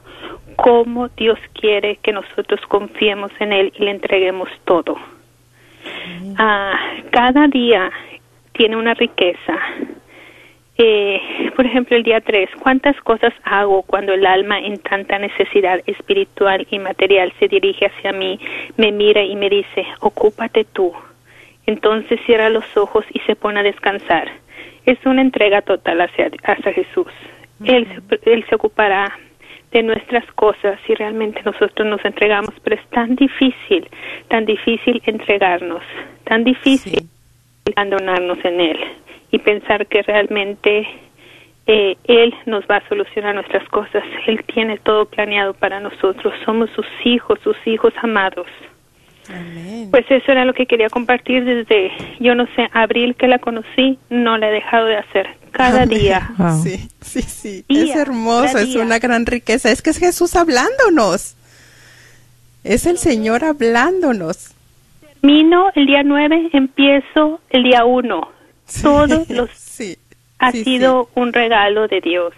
como 0.56 1.08
Dios 1.08 1.38
quiere 1.54 1.96
que 1.96 2.12
nosotros 2.12 2.60
confiemos 2.68 3.32
en 3.40 3.52
Él 3.52 3.72
y 3.76 3.84
le 3.84 3.90
entreguemos 3.90 4.48
todo. 4.64 4.96
Ah, 6.38 6.78
cada 7.10 7.48
día 7.48 7.90
tiene 8.52 8.76
una 8.76 8.94
riqueza. 8.94 9.58
Eh, 10.78 11.20
por 11.54 11.66
ejemplo, 11.66 11.96
el 11.96 12.02
día 12.02 12.20
3, 12.20 12.48
¿cuántas 12.60 12.96
cosas 13.02 13.32
hago 13.44 13.82
cuando 13.82 14.14
el 14.14 14.24
alma 14.24 14.58
en 14.58 14.78
tanta 14.78 15.18
necesidad 15.18 15.80
espiritual 15.86 16.66
y 16.70 16.78
material 16.78 17.32
se 17.38 17.48
dirige 17.48 17.86
hacia 17.86 18.12
mí, 18.12 18.40
me 18.76 18.90
mira 18.90 19.22
y 19.22 19.36
me 19.36 19.50
dice, 19.50 19.86
ocúpate 20.00 20.64
tú? 20.64 20.92
Entonces 21.66 22.18
cierra 22.26 22.48
los 22.48 22.64
ojos 22.76 23.04
y 23.12 23.20
se 23.20 23.36
pone 23.36 23.60
a 23.60 23.62
descansar. 23.62 24.28
Es 24.86 24.98
una 25.04 25.20
entrega 25.20 25.62
total 25.62 26.00
hacia, 26.00 26.30
hacia 26.42 26.72
Jesús. 26.72 27.06
él 27.64 28.44
se 28.48 28.54
ocupará 28.54 29.16
de 29.70 29.82
nuestras 29.82 30.24
cosas 30.32 30.78
si 30.86 30.94
realmente 30.94 31.42
nosotros 31.44 31.86
nos 31.86 32.04
entregamos, 32.04 32.54
pero 32.62 32.76
es 32.76 32.86
tan 32.90 33.14
difícil, 33.16 33.88
tan 34.28 34.44
difícil 34.44 35.00
entregarnos, 35.06 35.82
tan 36.24 36.44
difícil 36.44 37.08
abandonarnos 37.74 38.44
en 38.44 38.60
Él 38.60 38.78
y 39.32 39.38
pensar 39.38 39.86
que 39.86 40.02
realmente 40.02 40.86
eh, 41.66 41.96
Él 42.04 42.34
nos 42.46 42.64
va 42.70 42.76
a 42.76 42.88
solucionar 42.88 43.34
nuestras 43.34 43.66
cosas. 43.70 44.04
Él 44.26 44.44
tiene 44.54 44.78
todo 44.78 45.06
planeado 45.06 45.54
para 45.54 45.80
nosotros. 45.80 46.32
Somos 46.44 46.70
sus 46.76 46.86
hijos, 47.04 47.40
sus 47.42 47.56
hijos 47.66 47.92
amados. 48.02 48.46
Pues 49.90 50.04
eso 50.10 50.32
era 50.32 50.44
lo 50.44 50.52
que 50.52 50.66
quería 50.66 50.90
compartir 50.90 51.44
desde, 51.44 51.92
yo 52.18 52.34
no 52.34 52.46
sé, 52.56 52.68
abril 52.72 53.14
que 53.14 53.28
la 53.28 53.38
conocí, 53.38 53.98
no 54.10 54.36
la 54.36 54.48
he 54.48 54.52
dejado 54.52 54.86
de 54.86 54.96
hacer. 54.96 55.28
Cada 55.52 55.82
Amén. 55.82 55.98
día. 55.98 56.30
Sí, 56.62 56.88
sí, 57.00 57.22
sí. 57.22 57.64
Día 57.68 57.94
es 57.94 57.96
hermoso, 57.96 58.58
es 58.58 58.74
una 58.74 58.98
gran 58.98 59.24
riqueza. 59.24 59.70
Es 59.70 59.80
que 59.80 59.90
es 59.90 59.98
Jesús 59.98 60.34
hablándonos. 60.36 61.36
Es 62.64 62.84
el 62.86 62.98
Señor 62.98 63.44
hablándonos. 63.44 64.54
Termino 65.00 65.70
el 65.74 65.86
día 65.86 66.02
9, 66.02 66.50
empiezo 66.52 67.40
el 67.50 67.62
día 67.62 67.84
1. 67.84 68.41
Todos 68.80 69.28
los... 69.30 69.50
Ha 70.38 70.50
sí, 70.52 70.64
sido 70.64 71.08
un 71.14 71.32
regalo 71.32 71.86
de 71.88 72.00
Dios. 72.00 72.32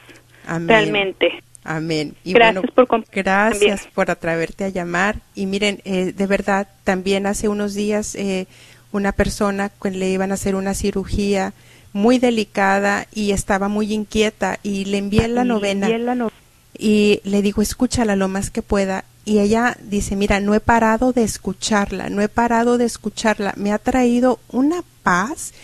Amén. 0.47 0.69
Realmente. 0.69 1.43
Amén. 1.63 2.15
Y 2.25 2.35
Gracias 2.35 2.63
bueno, 2.63 2.75
por 2.75 2.87
gracias 3.11 3.61
también. 3.81 3.95
por 3.95 4.11
atreverte 4.11 4.65
a 4.65 4.69
llamar. 4.69 5.17
Y 5.35 5.47
miren, 5.47 5.81
eh, 5.85 6.13
de 6.15 6.27
verdad, 6.27 6.69
también 6.85 7.27
hace 7.27 7.49
unos 7.49 7.73
días 7.73 8.15
eh, 8.17 8.47
una 8.93 9.13
persona 9.13 9.71
le 9.99 10.11
iban 10.11 10.31
a 10.31 10.35
hacer 10.35 10.55
una 10.55 10.75
cirugía 10.75 11.55
muy 11.95 12.19
delicada 12.19 13.07
y 13.15 13.31
estaba 13.33 13.69
muy 13.69 13.93
inquieta 13.95 14.59
y 14.63 14.85
le 14.85 14.99
envié 14.99 15.29
la 15.29 15.45
Y 15.45 15.49
novena 15.49 15.89
la 15.89 16.15
no- 16.15 16.31
y 16.77 17.21
le 17.25 17.41
digo, 17.41 17.63
escúchala 17.63 18.17
lo 18.17 18.29
más 18.29 18.51
que 18.51 18.61
pueda 18.61 19.05
y 19.25 19.39
ella 19.39 19.77
dice, 19.81 20.17
mira, 20.17 20.41
no 20.41 20.55
he 20.55 20.61
parado 20.61 21.13
de 21.13 21.23
escucharla, 21.23 22.11
no 22.11 22.21
he 22.21 22.29
parado 22.29 22.77
de 22.79 22.85
escucharla, 22.85 23.55
me 23.57 23.73
ha 23.73 23.79
traído 23.79 24.41
una 24.51 24.83
paz, 25.05 25.55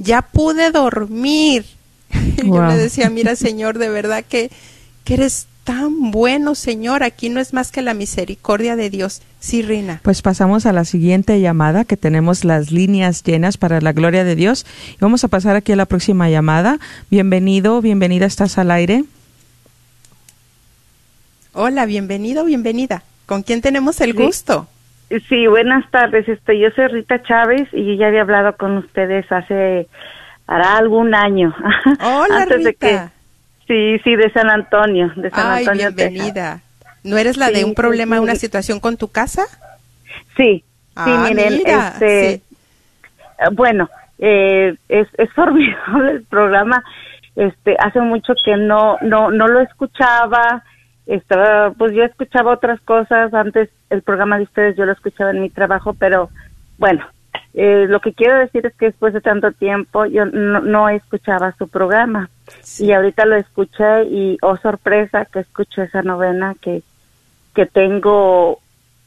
ya 0.00 0.22
pude 0.22 0.70
dormir. 0.70 1.64
Y 2.42 2.46
Yo 2.46 2.66
le 2.66 2.76
decía, 2.76 3.10
mira 3.10 3.36
Señor, 3.36 3.78
de 3.78 3.88
verdad 3.88 4.24
que, 4.28 4.50
que 5.04 5.14
eres 5.14 5.46
tan 5.64 6.10
bueno, 6.10 6.54
Señor, 6.54 7.02
aquí 7.02 7.28
no 7.28 7.38
es 7.38 7.52
más 7.52 7.70
que 7.70 7.82
la 7.82 7.94
misericordia 7.94 8.76
de 8.76 8.90
Dios. 8.90 9.22
Sí, 9.38 9.62
Rina. 9.62 10.00
Pues 10.02 10.22
pasamos 10.22 10.66
a 10.66 10.72
la 10.72 10.84
siguiente 10.84 11.40
llamada, 11.40 11.84
que 11.84 11.96
tenemos 11.96 12.44
las 12.44 12.72
líneas 12.72 13.22
llenas 13.22 13.56
para 13.56 13.80
la 13.80 13.92
gloria 13.92 14.24
de 14.24 14.34
Dios. 14.34 14.66
Y 14.94 14.98
vamos 15.00 15.22
a 15.22 15.28
pasar 15.28 15.56
aquí 15.56 15.72
a 15.72 15.76
la 15.76 15.86
próxima 15.86 16.28
llamada. 16.28 16.80
Bienvenido, 17.10 17.80
bienvenida, 17.80 18.26
estás 18.26 18.58
al 18.58 18.70
aire. 18.70 19.04
Hola, 21.52 21.84
bienvenido, 21.84 22.44
bienvenida. 22.44 23.04
¿Con 23.26 23.42
quién 23.42 23.60
tenemos 23.60 24.00
el 24.00 24.14
gusto? 24.14 24.66
Sí, 25.28 25.46
buenas 25.48 25.88
tardes. 25.90 26.28
Este, 26.28 26.58
yo 26.58 26.70
soy 26.70 26.86
Rita 26.86 27.22
Chávez 27.22 27.68
y 27.72 27.96
ya 27.96 28.06
había 28.08 28.22
hablado 28.22 28.56
con 28.56 28.76
ustedes 28.78 29.30
hace 29.30 29.88
hará 30.46 30.76
algún 30.78 31.14
año. 31.14 31.54
Hola, 32.00 32.44
Rita. 32.44 33.10
sí, 33.66 33.98
sí, 34.04 34.16
de 34.16 34.30
San 34.32 34.48
Antonio, 34.50 35.10
de 35.16 35.30
San 35.30 35.50
Ay, 35.50 35.64
Antonio. 35.66 35.90
bienvenida. 35.92 36.60
¿No 37.02 37.18
eres 37.18 37.36
la 37.36 37.50
de 37.50 37.64
un 37.64 37.74
problema, 37.74 38.20
una 38.20 38.34
situación 38.36 38.78
con 38.78 38.96
tu 38.96 39.08
casa? 39.08 39.44
Sí, 40.36 40.62
sí, 40.62 40.64
Ah, 40.96 41.24
miren, 41.28 41.56
mira, 41.56 41.88
este, 41.94 42.42
bueno, 43.52 43.88
eh, 44.18 44.74
es, 44.88 45.08
es 45.18 45.32
formidable 45.34 46.10
el 46.12 46.22
programa. 46.24 46.84
Este, 47.36 47.76
hace 47.78 48.00
mucho 48.00 48.34
que 48.44 48.56
no, 48.56 48.98
no, 49.02 49.30
no 49.30 49.48
lo 49.48 49.60
escuchaba. 49.60 50.62
Estaba, 51.10 51.72
pues 51.72 51.92
yo 51.92 52.04
escuchaba 52.04 52.52
otras 52.52 52.80
cosas 52.82 53.34
antes. 53.34 53.68
El 53.90 54.02
programa 54.02 54.36
de 54.38 54.44
ustedes 54.44 54.76
yo 54.76 54.86
lo 54.86 54.92
escuchaba 54.92 55.32
en 55.32 55.42
mi 55.42 55.50
trabajo, 55.50 55.92
pero 55.94 56.30
bueno, 56.78 57.04
eh, 57.52 57.86
lo 57.88 57.98
que 57.98 58.12
quiero 58.12 58.38
decir 58.38 58.64
es 58.64 58.74
que 58.76 58.86
después 58.86 59.12
de 59.12 59.20
tanto 59.20 59.50
tiempo 59.50 60.06
yo 60.06 60.24
no, 60.24 60.60
no 60.60 60.88
escuchaba 60.88 61.52
su 61.58 61.66
programa 61.66 62.30
y 62.78 62.92
ahorita 62.92 63.26
lo 63.26 63.34
escuché 63.34 64.04
y 64.04 64.38
oh 64.40 64.56
sorpresa 64.58 65.24
que 65.24 65.40
escucho 65.40 65.82
esa 65.82 66.02
novena 66.02 66.54
que 66.60 66.82
que 67.54 67.66
tengo 67.66 68.60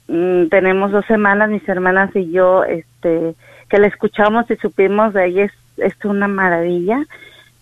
mm, 0.09 0.47
tenemos 0.47 0.91
dos 0.91 1.05
semanas 1.05 1.49
mis 1.49 1.67
hermanas 1.69 2.13
y 2.15 2.31
yo 2.31 2.65
este 2.65 3.35
que 3.69 3.79
la 3.79 3.87
escuchamos 3.87 4.51
y 4.51 4.57
supimos 4.57 5.13
de 5.13 5.25
ella 5.27 5.45
es, 5.45 5.53
es 5.77 5.95
una 6.03 6.27
maravilla 6.27 7.05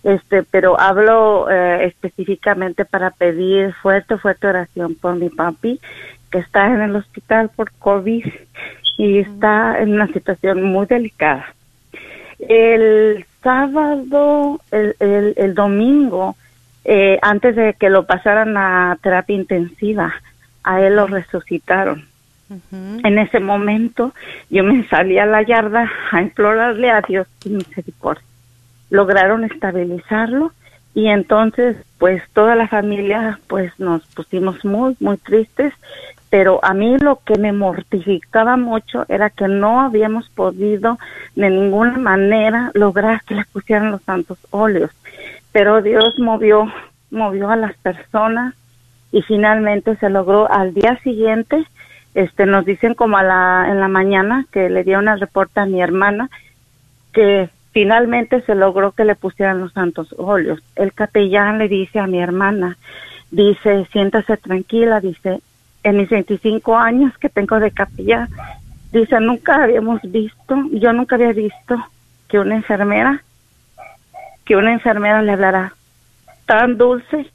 este 0.03 0.43
pero 0.43 0.79
hablo 0.79 1.49
eh, 1.49 1.85
específicamente 1.85 2.85
para 2.85 3.11
pedir 3.11 3.73
fuerte 3.75 4.17
fuerte 4.17 4.47
oración 4.47 4.95
por 4.95 5.15
mi 5.15 5.29
papi 5.29 5.79
que 6.31 6.39
está 6.39 6.67
en 6.67 6.81
el 6.81 6.95
hospital 6.95 7.49
por 7.55 7.71
covid 7.73 8.25
y 8.97 9.19
está 9.19 9.79
en 9.79 9.93
una 9.93 10.07
situación 10.07 10.63
muy 10.63 10.85
delicada. 10.85 11.53
El 12.39 13.25
sábado 13.43 14.59
el, 14.71 14.95
el, 14.99 15.33
el 15.37 15.53
domingo 15.53 16.35
eh, 16.83 17.19
antes 17.21 17.55
de 17.55 17.75
que 17.75 17.89
lo 17.89 18.05
pasaran 18.05 18.57
a 18.57 18.97
terapia 19.01 19.35
intensiva 19.35 20.13
a 20.63 20.81
él 20.81 20.95
lo 20.95 21.07
resucitaron. 21.07 22.07
En 22.71 23.17
ese 23.17 23.39
momento 23.39 24.13
yo 24.49 24.65
me 24.65 24.85
salí 24.89 25.17
a 25.17 25.25
la 25.25 25.41
yarda 25.41 25.89
a 26.11 26.21
implorarle 26.21 26.91
a 26.91 27.01
Dios 27.01 27.25
su 27.39 27.49
misericordia. 27.49 28.25
Lograron 28.91 29.43
estabilizarlo 29.43 30.51
y 30.93 31.07
entonces 31.07 31.77
pues 31.97 32.21
toda 32.33 32.55
la 32.55 32.67
familia 32.67 33.39
pues 33.47 33.71
nos 33.79 34.05
pusimos 34.07 34.63
muy 34.65 34.95
muy 34.99 35.17
tristes, 35.17 35.73
pero 36.29 36.59
a 36.63 36.73
mí 36.73 36.97
lo 36.99 37.19
que 37.25 37.37
me 37.39 37.53
mortificaba 37.53 38.57
mucho 38.57 39.05
era 39.07 39.29
que 39.29 39.47
no 39.47 39.81
habíamos 39.81 40.29
podido 40.29 40.99
de 41.35 41.49
ninguna 41.49 41.97
manera 41.97 42.71
lograr 42.73 43.23
que 43.23 43.35
le 43.35 43.45
pusieran 43.45 43.91
los 43.91 44.01
santos 44.03 44.37
óleos. 44.51 44.91
Pero 45.51 45.81
Dios 45.81 46.19
movió 46.19 46.71
movió 47.09 47.49
a 47.49 47.55
las 47.55 47.75
personas 47.77 48.55
y 49.11 49.21
finalmente 49.23 49.95
se 49.97 50.09
logró 50.09 50.51
al 50.51 50.73
día 50.73 50.97
siguiente 51.03 51.65
este 52.13 52.45
nos 52.45 52.65
dicen 52.65 52.93
como 52.93 53.17
a 53.17 53.23
la 53.23 53.67
en 53.69 53.79
la 53.79 53.87
mañana 53.87 54.45
que 54.51 54.69
le 54.69 54.83
dieron 54.83 55.07
el 55.07 55.19
reporte 55.19 55.61
a 55.61 55.65
mi 55.65 55.81
hermana 55.81 56.29
que 57.13 57.49
finalmente 57.71 58.41
se 58.41 58.55
logró 58.55 58.91
que 58.91 59.05
le 59.05 59.15
pusieran 59.15 59.59
los 59.59 59.73
santos 59.73 60.13
óleos. 60.17 60.61
El 60.75 60.93
capellán 60.93 61.57
le 61.57 61.67
dice 61.67 61.99
a 61.99 62.07
mi 62.07 62.19
hermana, 62.19 62.77
dice, 63.31 63.87
siéntase 63.91 64.37
tranquila, 64.37 64.99
dice, 64.99 65.41
en 65.83 65.97
mis 65.97 66.09
25 66.09 66.77
años 66.77 67.17
que 67.17 67.29
tengo 67.29 67.59
de 67.59 67.71
capellán, 67.71 68.29
dice, 68.91 69.19
nunca 69.19 69.63
habíamos 69.63 70.01
visto, 70.03 70.55
yo 70.71 70.93
nunca 70.93 71.15
había 71.15 71.33
visto 71.33 71.75
que 72.27 72.39
una 72.39 72.55
enfermera, 72.55 73.23
que 74.45 74.55
una 74.55 74.73
enfermera 74.73 75.21
le 75.21 75.31
hablara 75.31 75.73
tan 76.45 76.77
dulce 76.77 77.31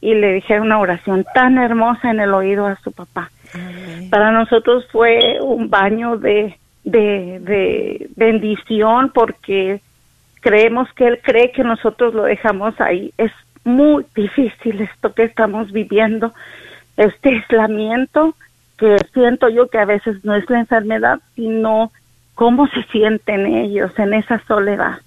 y 0.00 0.14
le 0.14 0.34
dijera 0.34 0.62
una 0.62 0.78
oración 0.78 1.24
tan 1.34 1.58
hermosa 1.58 2.10
en 2.10 2.20
el 2.20 2.32
oído 2.32 2.66
a 2.66 2.76
su 2.76 2.92
papá. 2.92 3.30
Para 4.10 4.30
nosotros 4.30 4.86
fue 4.90 5.38
un 5.40 5.68
baño 5.68 6.16
de, 6.16 6.58
de, 6.86 7.40
de 7.40 8.08
bendición 8.16 9.10
porque 9.12 9.80
creemos 10.40 10.90
que 10.94 11.08
Él 11.08 11.20
cree 11.22 11.52
que 11.52 11.64
nosotros 11.64 12.14
lo 12.14 12.22
dejamos 12.22 12.80
ahí. 12.80 13.12
Es 13.18 13.32
muy 13.64 14.06
difícil 14.14 14.80
esto 14.80 15.12
que 15.12 15.24
estamos 15.24 15.72
viviendo, 15.72 16.32
este 16.96 17.30
aislamiento 17.30 18.34
que 18.78 18.96
siento 19.12 19.48
yo 19.48 19.68
que 19.68 19.78
a 19.78 19.84
veces 19.84 20.24
no 20.24 20.34
es 20.34 20.48
la 20.48 20.60
enfermedad, 20.60 21.18
sino 21.34 21.90
cómo 22.34 22.68
se 22.68 22.82
sienten 22.92 23.46
ellos 23.46 23.90
en 23.98 24.14
esa 24.14 24.38
soledad. 24.46 24.98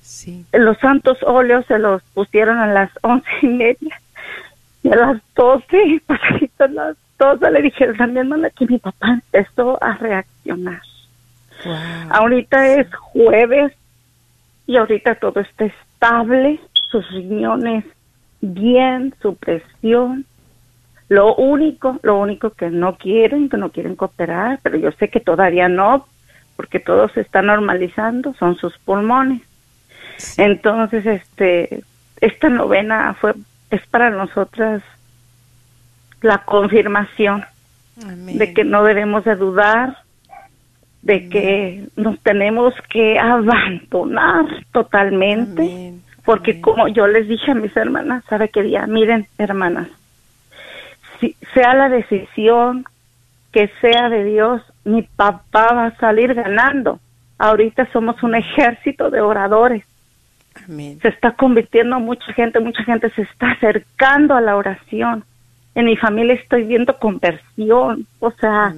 Sí. 0.00 0.44
Los 0.52 0.78
santos 0.78 1.18
óleos 1.22 1.64
se 1.66 1.78
los 1.78 2.02
pusieron 2.14 2.58
a 2.58 2.66
las 2.66 2.90
once 3.02 3.28
y 3.42 3.46
media 3.46 4.00
y 4.82 4.90
a 4.90 4.96
las 4.96 5.22
doce, 5.36 6.02
pasaditas 6.06 6.72
las 6.72 6.96
doce, 7.18 7.50
le 7.50 7.62
dijeron 7.62 8.00
a 8.00 8.06
mi 8.08 8.18
hermana 8.18 8.50
que 8.50 8.66
mi 8.66 8.78
papá 8.78 9.10
empezó 9.12 9.82
a 9.82 9.94
reaccionar. 9.94 10.82
Ahorita 12.10 12.66
es 12.74 12.92
jueves 12.94 13.72
y 14.66 14.76
ahorita 14.76 15.16
todo 15.16 15.40
está 15.40 15.66
estable, 15.66 16.60
sus 16.72 17.08
riñones 17.10 17.84
bien, 18.40 19.14
su 19.22 19.36
presión. 19.36 20.26
Lo 21.08 21.34
único, 21.34 21.98
lo 22.02 22.18
único 22.18 22.50
que 22.50 22.70
no 22.70 22.96
quieren, 22.96 23.48
que 23.48 23.56
no 23.56 23.70
quieren 23.70 23.96
cooperar, 23.96 24.60
pero 24.62 24.78
yo 24.78 24.92
sé 24.92 25.08
que 25.08 25.20
todavía 25.20 25.68
no, 25.68 26.06
porque 26.56 26.80
todo 26.80 27.08
se 27.10 27.20
está 27.20 27.42
normalizando, 27.42 28.34
son 28.34 28.56
sus 28.56 28.76
pulmones. 28.78 29.42
Entonces, 30.36 31.04
este, 31.06 31.84
esta 32.20 32.48
novena 32.48 33.14
fue, 33.20 33.34
es 33.70 33.86
para 33.86 34.10
nosotras 34.10 34.82
la 36.22 36.38
confirmación 36.44 37.44
de 37.96 38.54
que 38.54 38.64
no 38.64 38.84
debemos 38.84 39.24
de 39.24 39.36
dudar, 39.36 39.98
de 41.02 41.28
que 41.28 41.84
nos 41.96 42.18
tenemos 42.20 42.74
que 42.88 43.18
abandonar 43.18 44.46
totalmente, 44.72 45.94
porque 46.24 46.60
como 46.60 46.86
yo 46.88 47.06
les 47.08 47.28
dije 47.28 47.50
a 47.50 47.56
mis 47.56 47.76
hermanas, 47.76 48.24
¿sabe 48.28 48.48
qué 48.48 48.62
día? 48.62 48.86
Miren, 48.86 49.26
hermanas, 49.36 49.88
si 51.20 51.36
sea 51.54 51.74
la 51.74 51.88
decisión 51.88 52.84
que 53.52 53.70
sea 53.80 54.08
de 54.08 54.24
Dios, 54.24 54.62
mi 54.84 55.02
papá 55.02 55.74
va 55.74 55.86
a 55.86 55.96
salir 55.98 56.34
ganando. 56.34 57.00
Ahorita 57.38 57.88
somos 57.92 58.22
un 58.22 58.34
ejército 58.34 59.10
de 59.10 59.20
oradores. 59.20 59.84
Se 60.66 61.08
está 61.08 61.32
convirtiendo 61.32 61.98
mucha 61.98 62.32
gente, 62.34 62.60
mucha 62.60 62.84
gente 62.84 63.10
se 63.10 63.22
está 63.22 63.52
acercando 63.52 64.34
a 64.34 64.40
la 64.40 64.56
oración. 64.56 65.24
En 65.74 65.86
mi 65.86 65.96
familia 65.96 66.34
estoy 66.34 66.64
viendo 66.64 66.98
conversión, 66.98 68.06
o 68.20 68.30
sea, 68.32 68.74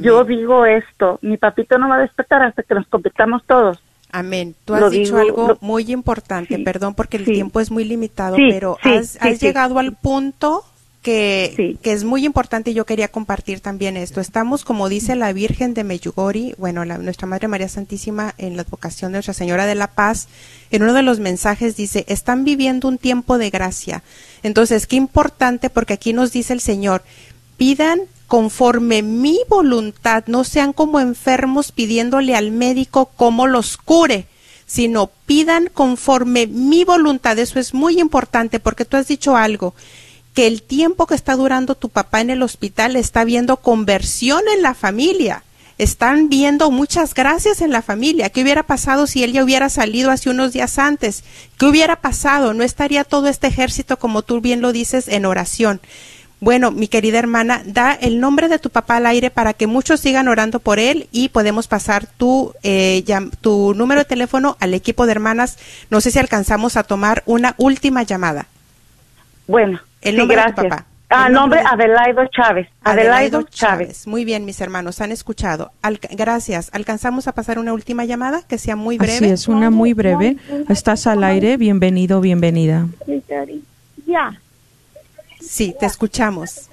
yo 0.00 0.24
digo 0.24 0.64
esto, 0.66 1.18
mi 1.22 1.36
papito 1.36 1.78
no 1.78 1.88
va 1.88 1.96
a 1.96 2.00
despertar 2.00 2.42
hasta 2.42 2.62
que 2.62 2.74
nos 2.74 2.86
convirtamos 2.88 3.42
todos. 3.46 3.78
Amén. 4.12 4.54
Tú 4.64 4.74
has 4.74 4.80
Lo 4.80 4.90
dicho 4.90 5.16
digo- 5.18 5.18
algo 5.18 5.48
lo- 5.48 5.58
muy 5.60 5.90
importante, 5.92 6.58
perdón 6.60 6.94
porque 6.94 7.16
el 7.18 7.24
sí. 7.26 7.32
tiempo 7.32 7.60
es 7.60 7.70
muy 7.70 7.84
limitado, 7.84 8.36
Sí, 8.36 8.48
pero 8.50 8.78
has, 8.82 9.18
llegado 9.40 9.78
al 9.78 9.92
punto 9.96 10.64
que, 11.02 11.76
que 11.82 11.92
es 11.92 12.02
muy 12.02 12.24
importante 12.24 12.70
y 12.70 12.74
yo 12.74 12.84
quería 12.84 13.06
compartir 13.08 13.60
también 13.60 13.96
esto. 13.96 14.20
Estamos, 14.20 14.64
como 14.64 14.88
dice 14.88 15.14
la 15.14 15.32
Virgen 15.32 15.72
de 15.74 15.84
Meyugori, 15.84 16.54
bueno, 16.58 16.84
la- 16.84 16.98
nuestra 16.98 17.28
Madre 17.28 17.46
María 17.46 17.68
Santísima 17.68 18.34
en 18.38 18.56
la 18.56 18.62
advocación 18.62 19.12
de 19.12 19.16
Nuestra 19.18 19.34
Señora 19.34 19.66
de 19.66 19.76
la 19.76 19.86
Paz, 19.88 20.28
en 20.72 20.82
uno 20.82 20.94
de 20.94 21.02
los 21.02 21.20
mensajes 21.20 21.76
dice, 21.76 22.04
están 22.08 22.44
viviendo 22.44 22.88
un 22.88 22.98
tiempo 22.98 23.38
de 23.38 23.50
gracia. 23.50 24.02
Entonces, 24.42 24.86
qué 24.88 24.96
importante 24.96 25.70
porque 25.70 25.94
aquí 25.94 26.12
nos 26.12 26.32
dice 26.32 26.52
el 26.54 26.60
Señor, 26.60 27.02
pidan 27.56 28.02
conforme 28.26 29.02
mi 29.02 29.40
voluntad, 29.48 30.24
no 30.26 30.44
sean 30.44 30.72
como 30.72 31.00
enfermos 31.00 31.72
pidiéndole 31.72 32.34
al 32.34 32.50
médico 32.50 33.10
cómo 33.16 33.46
los 33.46 33.76
cure, 33.76 34.26
sino 34.66 35.10
pidan 35.26 35.70
conforme 35.72 36.46
mi 36.46 36.84
voluntad. 36.84 37.38
Eso 37.38 37.60
es 37.60 37.72
muy 37.72 38.00
importante 38.00 38.58
porque 38.60 38.84
tú 38.84 38.96
has 38.96 39.06
dicho 39.06 39.36
algo, 39.36 39.74
que 40.34 40.46
el 40.46 40.62
tiempo 40.62 41.06
que 41.06 41.14
está 41.14 41.36
durando 41.36 41.76
tu 41.76 41.88
papá 41.88 42.20
en 42.20 42.30
el 42.30 42.42
hospital 42.42 42.96
está 42.96 43.24
viendo 43.24 43.58
conversión 43.58 44.42
en 44.54 44.62
la 44.62 44.74
familia. 44.74 45.44
Están 45.78 46.30
viendo 46.30 46.70
muchas 46.70 47.12
gracias 47.12 47.60
en 47.60 47.70
la 47.70 47.82
familia. 47.82 48.30
¿Qué 48.30 48.42
hubiera 48.42 48.62
pasado 48.62 49.06
si 49.06 49.22
él 49.22 49.32
ya 49.32 49.44
hubiera 49.44 49.68
salido 49.68 50.10
hace 50.10 50.30
unos 50.30 50.54
días 50.54 50.78
antes? 50.78 51.22
¿Qué 51.58 51.66
hubiera 51.66 52.00
pasado? 52.00 52.54
No 52.54 52.64
estaría 52.64 53.04
todo 53.04 53.28
este 53.28 53.46
ejército, 53.46 53.98
como 53.98 54.22
tú 54.22 54.40
bien 54.40 54.62
lo 54.62 54.72
dices, 54.72 55.06
en 55.06 55.26
oración. 55.26 55.82
Bueno, 56.38 56.70
mi 56.70 56.86
querida 56.86 57.18
hermana, 57.18 57.62
da 57.64 57.92
el 57.92 58.20
nombre 58.20 58.48
de 58.48 58.58
tu 58.58 58.68
papá 58.68 58.96
al 58.96 59.06
aire 59.06 59.30
para 59.30 59.54
que 59.54 59.66
muchos 59.66 60.00
sigan 60.00 60.28
orando 60.28 60.60
por 60.60 60.78
él 60.78 61.08
y 61.10 61.30
podemos 61.30 61.66
pasar 61.66 62.06
tu, 62.06 62.52
eh, 62.62 63.02
tu 63.40 63.74
número 63.74 64.00
de 64.00 64.04
teléfono 64.04 64.56
al 64.60 64.74
equipo 64.74 65.06
de 65.06 65.12
hermanas. 65.12 65.58
No 65.88 66.00
sé 66.00 66.10
si 66.10 66.18
alcanzamos 66.18 66.76
a 66.76 66.82
tomar 66.82 67.22
una 67.24 67.54
última 67.56 68.02
llamada. 68.02 68.46
Bueno, 69.46 69.80
el 70.02 70.16
nombre 70.16 70.36
gracias. 70.36 70.56
de 70.56 70.62
tu 70.62 70.68
papá. 70.68 70.86
Ah, 71.08 71.28
nombre 71.28 71.60
Adelaido 71.60 72.26
Chávez. 72.26 72.68
Adelaido, 72.82 73.42
Chávez. 73.44 74.08
Muy 74.08 74.24
bien, 74.24 74.44
mis 74.44 74.60
hermanos, 74.60 75.00
han 75.00 75.12
escuchado. 75.12 75.70
gracias. 76.10 76.68
¿Alcanzamos 76.72 77.28
a 77.28 77.32
pasar 77.32 77.60
una 77.60 77.72
última 77.72 78.04
llamada 78.04 78.42
que 78.46 78.58
sea 78.58 78.74
muy 78.74 78.98
breve? 78.98 79.14
Así 79.14 79.26
es, 79.26 79.48
una 79.48 79.70
muy 79.70 79.92
breve. 79.92 80.36
Estás 80.68 81.06
al 81.06 81.22
aire. 81.22 81.56
Bienvenido, 81.56 82.20
bienvenida. 82.20 82.86
Ya. 84.06 84.32
Sí, 85.48 85.74
te 85.78 85.86
escuchamos. 85.86 86.68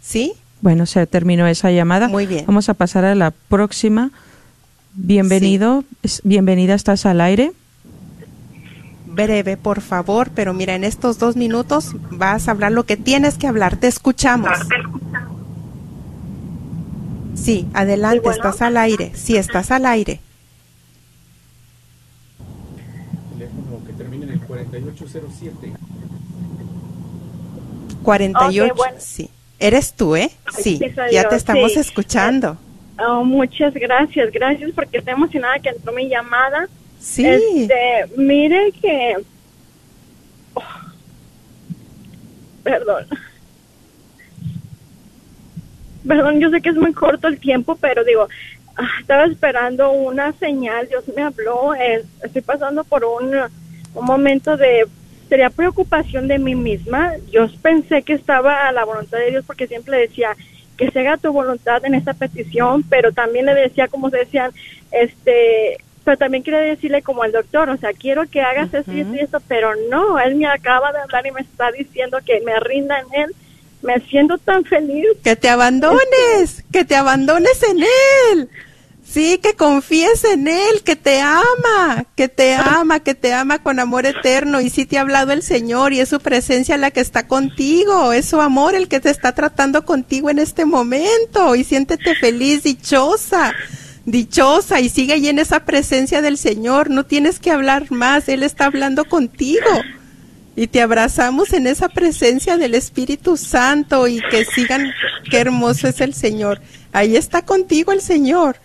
¿Sí? 0.00 0.34
Bueno, 0.60 0.86
se 0.86 1.06
terminó 1.06 1.46
esa 1.46 1.70
llamada. 1.70 2.08
Muy 2.08 2.26
bien. 2.26 2.44
Vamos 2.46 2.68
a 2.68 2.74
pasar 2.74 3.04
a 3.04 3.14
la 3.14 3.30
próxima. 3.30 4.10
Bienvenido, 4.94 5.84
bienvenida, 6.22 6.74
estás 6.74 7.04
al 7.06 7.20
aire. 7.20 7.52
Breve, 9.06 9.56
por 9.56 9.80
favor, 9.80 10.30
pero 10.34 10.54
mira, 10.54 10.74
en 10.74 10.84
estos 10.84 11.18
dos 11.18 11.36
minutos 11.36 11.94
vas 12.10 12.48
a 12.48 12.52
hablar 12.52 12.72
lo 12.72 12.84
que 12.84 12.96
tienes 12.96 13.38
que 13.38 13.46
hablar. 13.46 13.76
Te 13.76 13.88
escuchamos. 13.88 14.50
Sí, 17.34 17.66
adelante, 17.74 18.28
estás 18.28 18.62
al 18.62 18.76
aire. 18.76 19.12
Sí, 19.14 19.36
estás 19.36 19.70
al 19.70 19.86
aire. 19.86 20.20
Teléfono 23.32 23.84
que 23.86 23.92
termina 23.92 24.24
en 24.24 24.32
el 24.32 24.40
4807. 24.40 25.72
48, 28.04 28.74
sí. 28.98 29.30
Eres 29.58 29.94
tú, 29.94 30.14
¿eh? 30.14 30.30
Sí, 30.56 30.80
ya 31.10 31.28
te 31.28 31.36
estamos 31.36 31.76
escuchando. 31.76 32.56
Oh, 32.98 33.24
muchas 33.24 33.74
gracias, 33.74 34.30
gracias 34.30 34.70
porque 34.74 34.98
estoy 34.98 35.14
emocionada 35.14 35.58
que 35.58 35.70
entró 35.70 35.92
mi 35.92 36.08
llamada. 36.08 36.68
Sí. 37.00 37.26
Este, 37.26 38.06
mire 38.16 38.72
que... 38.80 39.16
oh, 40.54 40.62
perdón. 42.62 43.06
Perdón, 46.06 46.40
yo 46.40 46.50
sé 46.50 46.60
que 46.60 46.68
es 46.68 46.76
muy 46.76 46.92
corto 46.92 47.28
el 47.28 47.40
tiempo, 47.40 47.76
pero 47.76 48.04
digo, 48.04 48.28
ah, 48.76 48.88
estaba 49.00 49.24
esperando 49.24 49.90
una 49.90 50.32
señal, 50.34 50.86
Dios 50.88 51.04
me 51.16 51.22
habló, 51.22 51.74
eh, 51.74 52.04
estoy 52.22 52.42
pasando 52.42 52.84
por 52.84 53.04
un, 53.04 53.34
un 53.94 54.04
momento 54.04 54.56
de 54.56 54.86
sería 55.28 55.50
preocupación 55.50 56.28
de 56.28 56.38
mí 56.38 56.54
misma. 56.54 57.12
Yo 57.30 57.46
pensé 57.62 58.02
que 58.02 58.14
estaba 58.14 58.68
a 58.68 58.72
la 58.72 58.84
voluntad 58.84 59.18
de 59.18 59.30
Dios 59.30 59.44
porque 59.46 59.66
siempre 59.66 59.98
decía 59.98 60.36
que 60.76 60.90
se 60.90 61.00
haga 61.00 61.16
tu 61.16 61.32
voluntad 61.32 61.84
en 61.84 61.94
esta 61.94 62.14
petición, 62.14 62.82
pero 62.82 63.12
también 63.12 63.46
le 63.46 63.54
decía, 63.54 63.88
como 63.88 64.10
se 64.10 64.18
decían, 64.18 64.50
este, 64.90 65.78
pero 66.04 66.16
también 66.16 66.42
quiero 66.42 66.58
decirle 66.58 67.02
como 67.02 67.22
al 67.22 67.32
doctor, 67.32 67.68
o 67.70 67.76
sea, 67.76 67.92
quiero 67.92 68.28
que 68.28 68.42
hagas 68.42 68.72
esto 68.74 68.92
y 68.92 69.00
esto 69.00 69.14
y 69.14 69.20
esto, 69.20 69.40
pero 69.48 69.72
no, 69.90 70.18
él 70.18 70.34
me 70.34 70.46
acaba 70.46 70.92
de 70.92 70.98
hablar 70.98 71.26
y 71.26 71.32
me 71.32 71.40
está 71.40 71.70
diciendo 71.72 72.18
que 72.24 72.40
me 72.42 72.58
rinda 72.60 72.98
en 72.98 73.22
él. 73.22 73.34
Me 73.82 74.00
siento 74.00 74.38
tan 74.38 74.64
feliz. 74.64 75.06
Que 75.22 75.36
te 75.36 75.50
abandones, 75.50 76.64
que 76.72 76.86
te 76.86 76.96
abandones 76.96 77.62
en 77.64 77.80
él. 77.82 78.48
Sí, 79.04 79.38
que 79.40 79.54
confíes 79.54 80.24
en 80.24 80.48
Él, 80.48 80.82
que 80.82 80.96
te 80.96 81.20
ama, 81.20 82.04
que 82.16 82.28
te 82.28 82.54
ama, 82.54 83.00
que 83.00 83.14
te 83.14 83.32
ama 83.32 83.60
con 83.62 83.78
amor 83.78 84.06
eterno. 84.06 84.60
Y 84.60 84.70
sí 84.70 84.86
te 84.86 84.98
ha 84.98 85.02
hablado 85.02 85.32
el 85.32 85.42
Señor 85.42 85.92
y 85.92 86.00
es 86.00 86.08
su 86.08 86.18
presencia 86.18 86.76
la 86.78 86.90
que 86.90 87.00
está 87.00 87.28
contigo, 87.28 88.12
es 88.12 88.26
su 88.26 88.40
amor 88.40 88.74
el 88.74 88.88
que 88.88 89.00
te 89.00 89.10
está 89.10 89.32
tratando 89.32 89.84
contigo 89.84 90.30
en 90.30 90.38
este 90.38 90.64
momento. 90.64 91.54
Y 91.54 91.62
siéntete 91.62 92.14
feliz, 92.16 92.64
dichosa, 92.64 93.54
dichosa 94.04 94.80
y 94.80 94.88
sigue 94.88 95.12
ahí 95.12 95.28
en 95.28 95.38
esa 95.38 95.64
presencia 95.64 96.22
del 96.22 96.38
Señor. 96.38 96.90
No 96.90 97.04
tienes 97.04 97.38
que 97.38 97.52
hablar 97.52 97.92
más, 97.92 98.28
Él 98.28 98.42
está 98.42 98.64
hablando 98.64 99.04
contigo. 99.04 99.70
Y 100.56 100.68
te 100.68 100.80
abrazamos 100.80 101.52
en 101.52 101.66
esa 101.66 101.88
presencia 101.88 102.56
del 102.56 102.74
Espíritu 102.74 103.36
Santo 103.36 104.08
y 104.08 104.20
que 104.30 104.44
sigan, 104.44 104.92
qué 105.30 105.38
hermoso 105.38 105.88
es 105.88 106.00
el 106.00 106.14
Señor. 106.14 106.60
Ahí 106.92 107.16
está 107.16 107.42
contigo 107.42 107.92
el 107.92 108.00
Señor. 108.00 108.56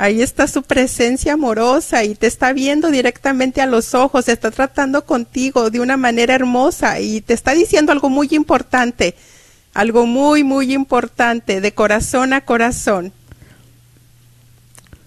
Ahí 0.00 0.22
está 0.22 0.46
su 0.46 0.62
presencia 0.62 1.32
amorosa 1.32 2.04
y 2.04 2.14
te 2.14 2.28
está 2.28 2.52
viendo 2.52 2.88
directamente 2.88 3.60
a 3.60 3.66
los 3.66 3.96
ojos, 3.96 4.28
está 4.28 4.52
tratando 4.52 5.04
contigo 5.04 5.70
de 5.70 5.80
una 5.80 5.96
manera 5.96 6.36
hermosa 6.36 7.00
y 7.00 7.20
te 7.20 7.34
está 7.34 7.52
diciendo 7.52 7.90
algo 7.90 8.08
muy 8.08 8.28
importante, 8.30 9.16
algo 9.74 10.06
muy, 10.06 10.44
muy 10.44 10.72
importante, 10.72 11.60
de 11.60 11.72
corazón 11.72 12.32
a 12.32 12.42
corazón. 12.42 13.12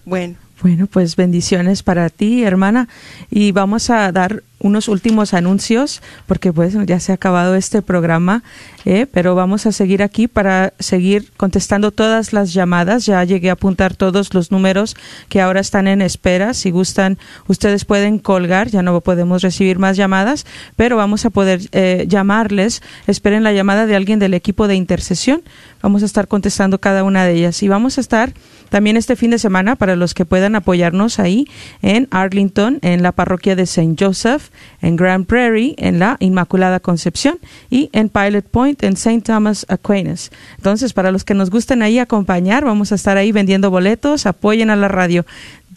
Bueno. 0.04 0.36
Bueno, 0.60 0.86
pues 0.86 1.16
bendiciones 1.16 1.82
para 1.82 2.08
ti, 2.08 2.44
hermana. 2.44 2.88
Y 3.30 3.50
vamos 3.50 3.90
a 3.90 4.12
dar 4.12 4.44
unos 4.62 4.88
últimos 4.88 5.34
anuncios, 5.34 6.00
porque 6.26 6.52
pues 6.52 6.74
ya 6.86 7.00
se 7.00 7.12
ha 7.12 7.16
acabado 7.16 7.54
este 7.54 7.82
programa, 7.82 8.42
eh, 8.84 9.06
pero 9.12 9.34
vamos 9.34 9.66
a 9.66 9.72
seguir 9.72 10.02
aquí 10.02 10.28
para 10.28 10.72
seguir 10.78 11.30
contestando 11.36 11.90
todas 11.90 12.32
las 12.32 12.52
llamadas. 12.52 13.04
Ya 13.04 13.22
llegué 13.24 13.50
a 13.50 13.54
apuntar 13.54 13.94
todos 13.94 14.32
los 14.34 14.50
números 14.50 14.96
que 15.28 15.40
ahora 15.40 15.60
están 15.60 15.86
en 15.86 16.00
espera. 16.00 16.54
Si 16.54 16.70
gustan, 16.70 17.18
ustedes 17.48 17.84
pueden 17.84 18.18
colgar, 18.18 18.68
ya 18.68 18.82
no 18.82 19.00
podemos 19.00 19.42
recibir 19.42 19.78
más 19.78 19.96
llamadas, 19.96 20.46
pero 20.76 20.96
vamos 20.96 21.24
a 21.24 21.30
poder 21.30 21.60
eh, 21.72 22.06
llamarles. 22.08 22.82
Esperen 23.06 23.42
la 23.42 23.52
llamada 23.52 23.86
de 23.86 23.96
alguien 23.96 24.18
del 24.18 24.34
equipo 24.34 24.68
de 24.68 24.76
intercesión. 24.76 25.42
Vamos 25.82 26.02
a 26.02 26.06
estar 26.06 26.28
contestando 26.28 26.80
cada 26.80 27.02
una 27.02 27.24
de 27.24 27.34
ellas 27.34 27.62
y 27.62 27.68
vamos 27.68 27.98
a 27.98 28.00
estar 28.00 28.32
también 28.72 28.96
este 28.96 29.16
fin 29.16 29.30
de 29.30 29.38
semana 29.38 29.76
para 29.76 29.96
los 29.96 30.14
que 30.14 30.24
puedan 30.24 30.54
apoyarnos 30.54 31.18
ahí 31.18 31.46
en 31.82 32.08
Arlington, 32.10 32.78
en 32.80 33.02
la 33.02 33.12
parroquia 33.12 33.54
de 33.54 33.64
St. 33.64 33.96
Joseph, 33.98 34.48
en 34.80 34.96
Grand 34.96 35.26
Prairie, 35.26 35.74
en 35.78 35.98
la 35.98 36.16
Inmaculada 36.20 36.80
Concepción 36.80 37.38
y 37.70 37.90
en 37.92 38.08
Pilot 38.08 38.44
Point, 38.44 38.82
en 38.82 38.94
St. 38.94 39.22
Thomas 39.22 39.66
Aquinas. 39.68 40.30
Entonces, 40.56 40.92
para 40.92 41.10
los 41.10 41.24
que 41.24 41.34
nos 41.34 41.50
gusten 41.50 41.82
ahí 41.82 41.98
acompañar, 41.98 42.64
vamos 42.64 42.92
a 42.92 42.94
estar 42.94 43.16
ahí 43.16 43.32
vendiendo 43.32 43.70
boletos, 43.70 44.26
apoyen 44.26 44.70
a 44.70 44.76
la 44.76 44.88
radio. 44.88 45.24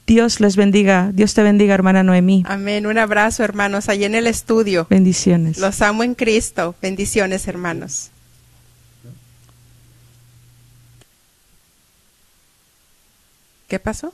Dios 0.08 0.40
les 0.40 0.56
bendiga. 0.56 1.12
Dios 1.14 1.34
te 1.34 1.42
bendiga, 1.42 1.74
hermana 1.74 2.04
Noemí. 2.04 2.44
Amén. 2.48 2.86
Un 2.86 2.98
abrazo, 2.98 3.44
hermanos, 3.44 3.90
ahí 3.90 4.04
en 4.04 4.14
el 4.14 4.28
estudio. 4.28 4.86
Bendiciones. 4.90 5.58
Los 5.58 5.82
amo 5.82 6.04
en 6.04 6.14
Cristo. 6.14 6.76
Bendiciones, 6.82 7.48
hermanos. 7.48 8.12
¿Qué 13.68 13.80
pasó? 13.80 14.14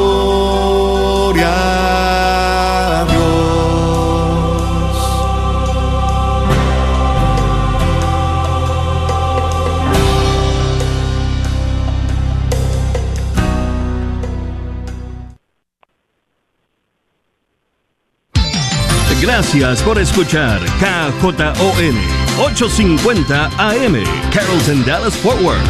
Gracias 19.53 19.83
por 19.83 19.99
escuchar 19.99 20.61
KJON 20.79 21.97
850 22.39 23.47
AM, 23.57 24.01
Carrollton 24.31 24.85
Dallas 24.85 25.17
Forward. 25.17 25.61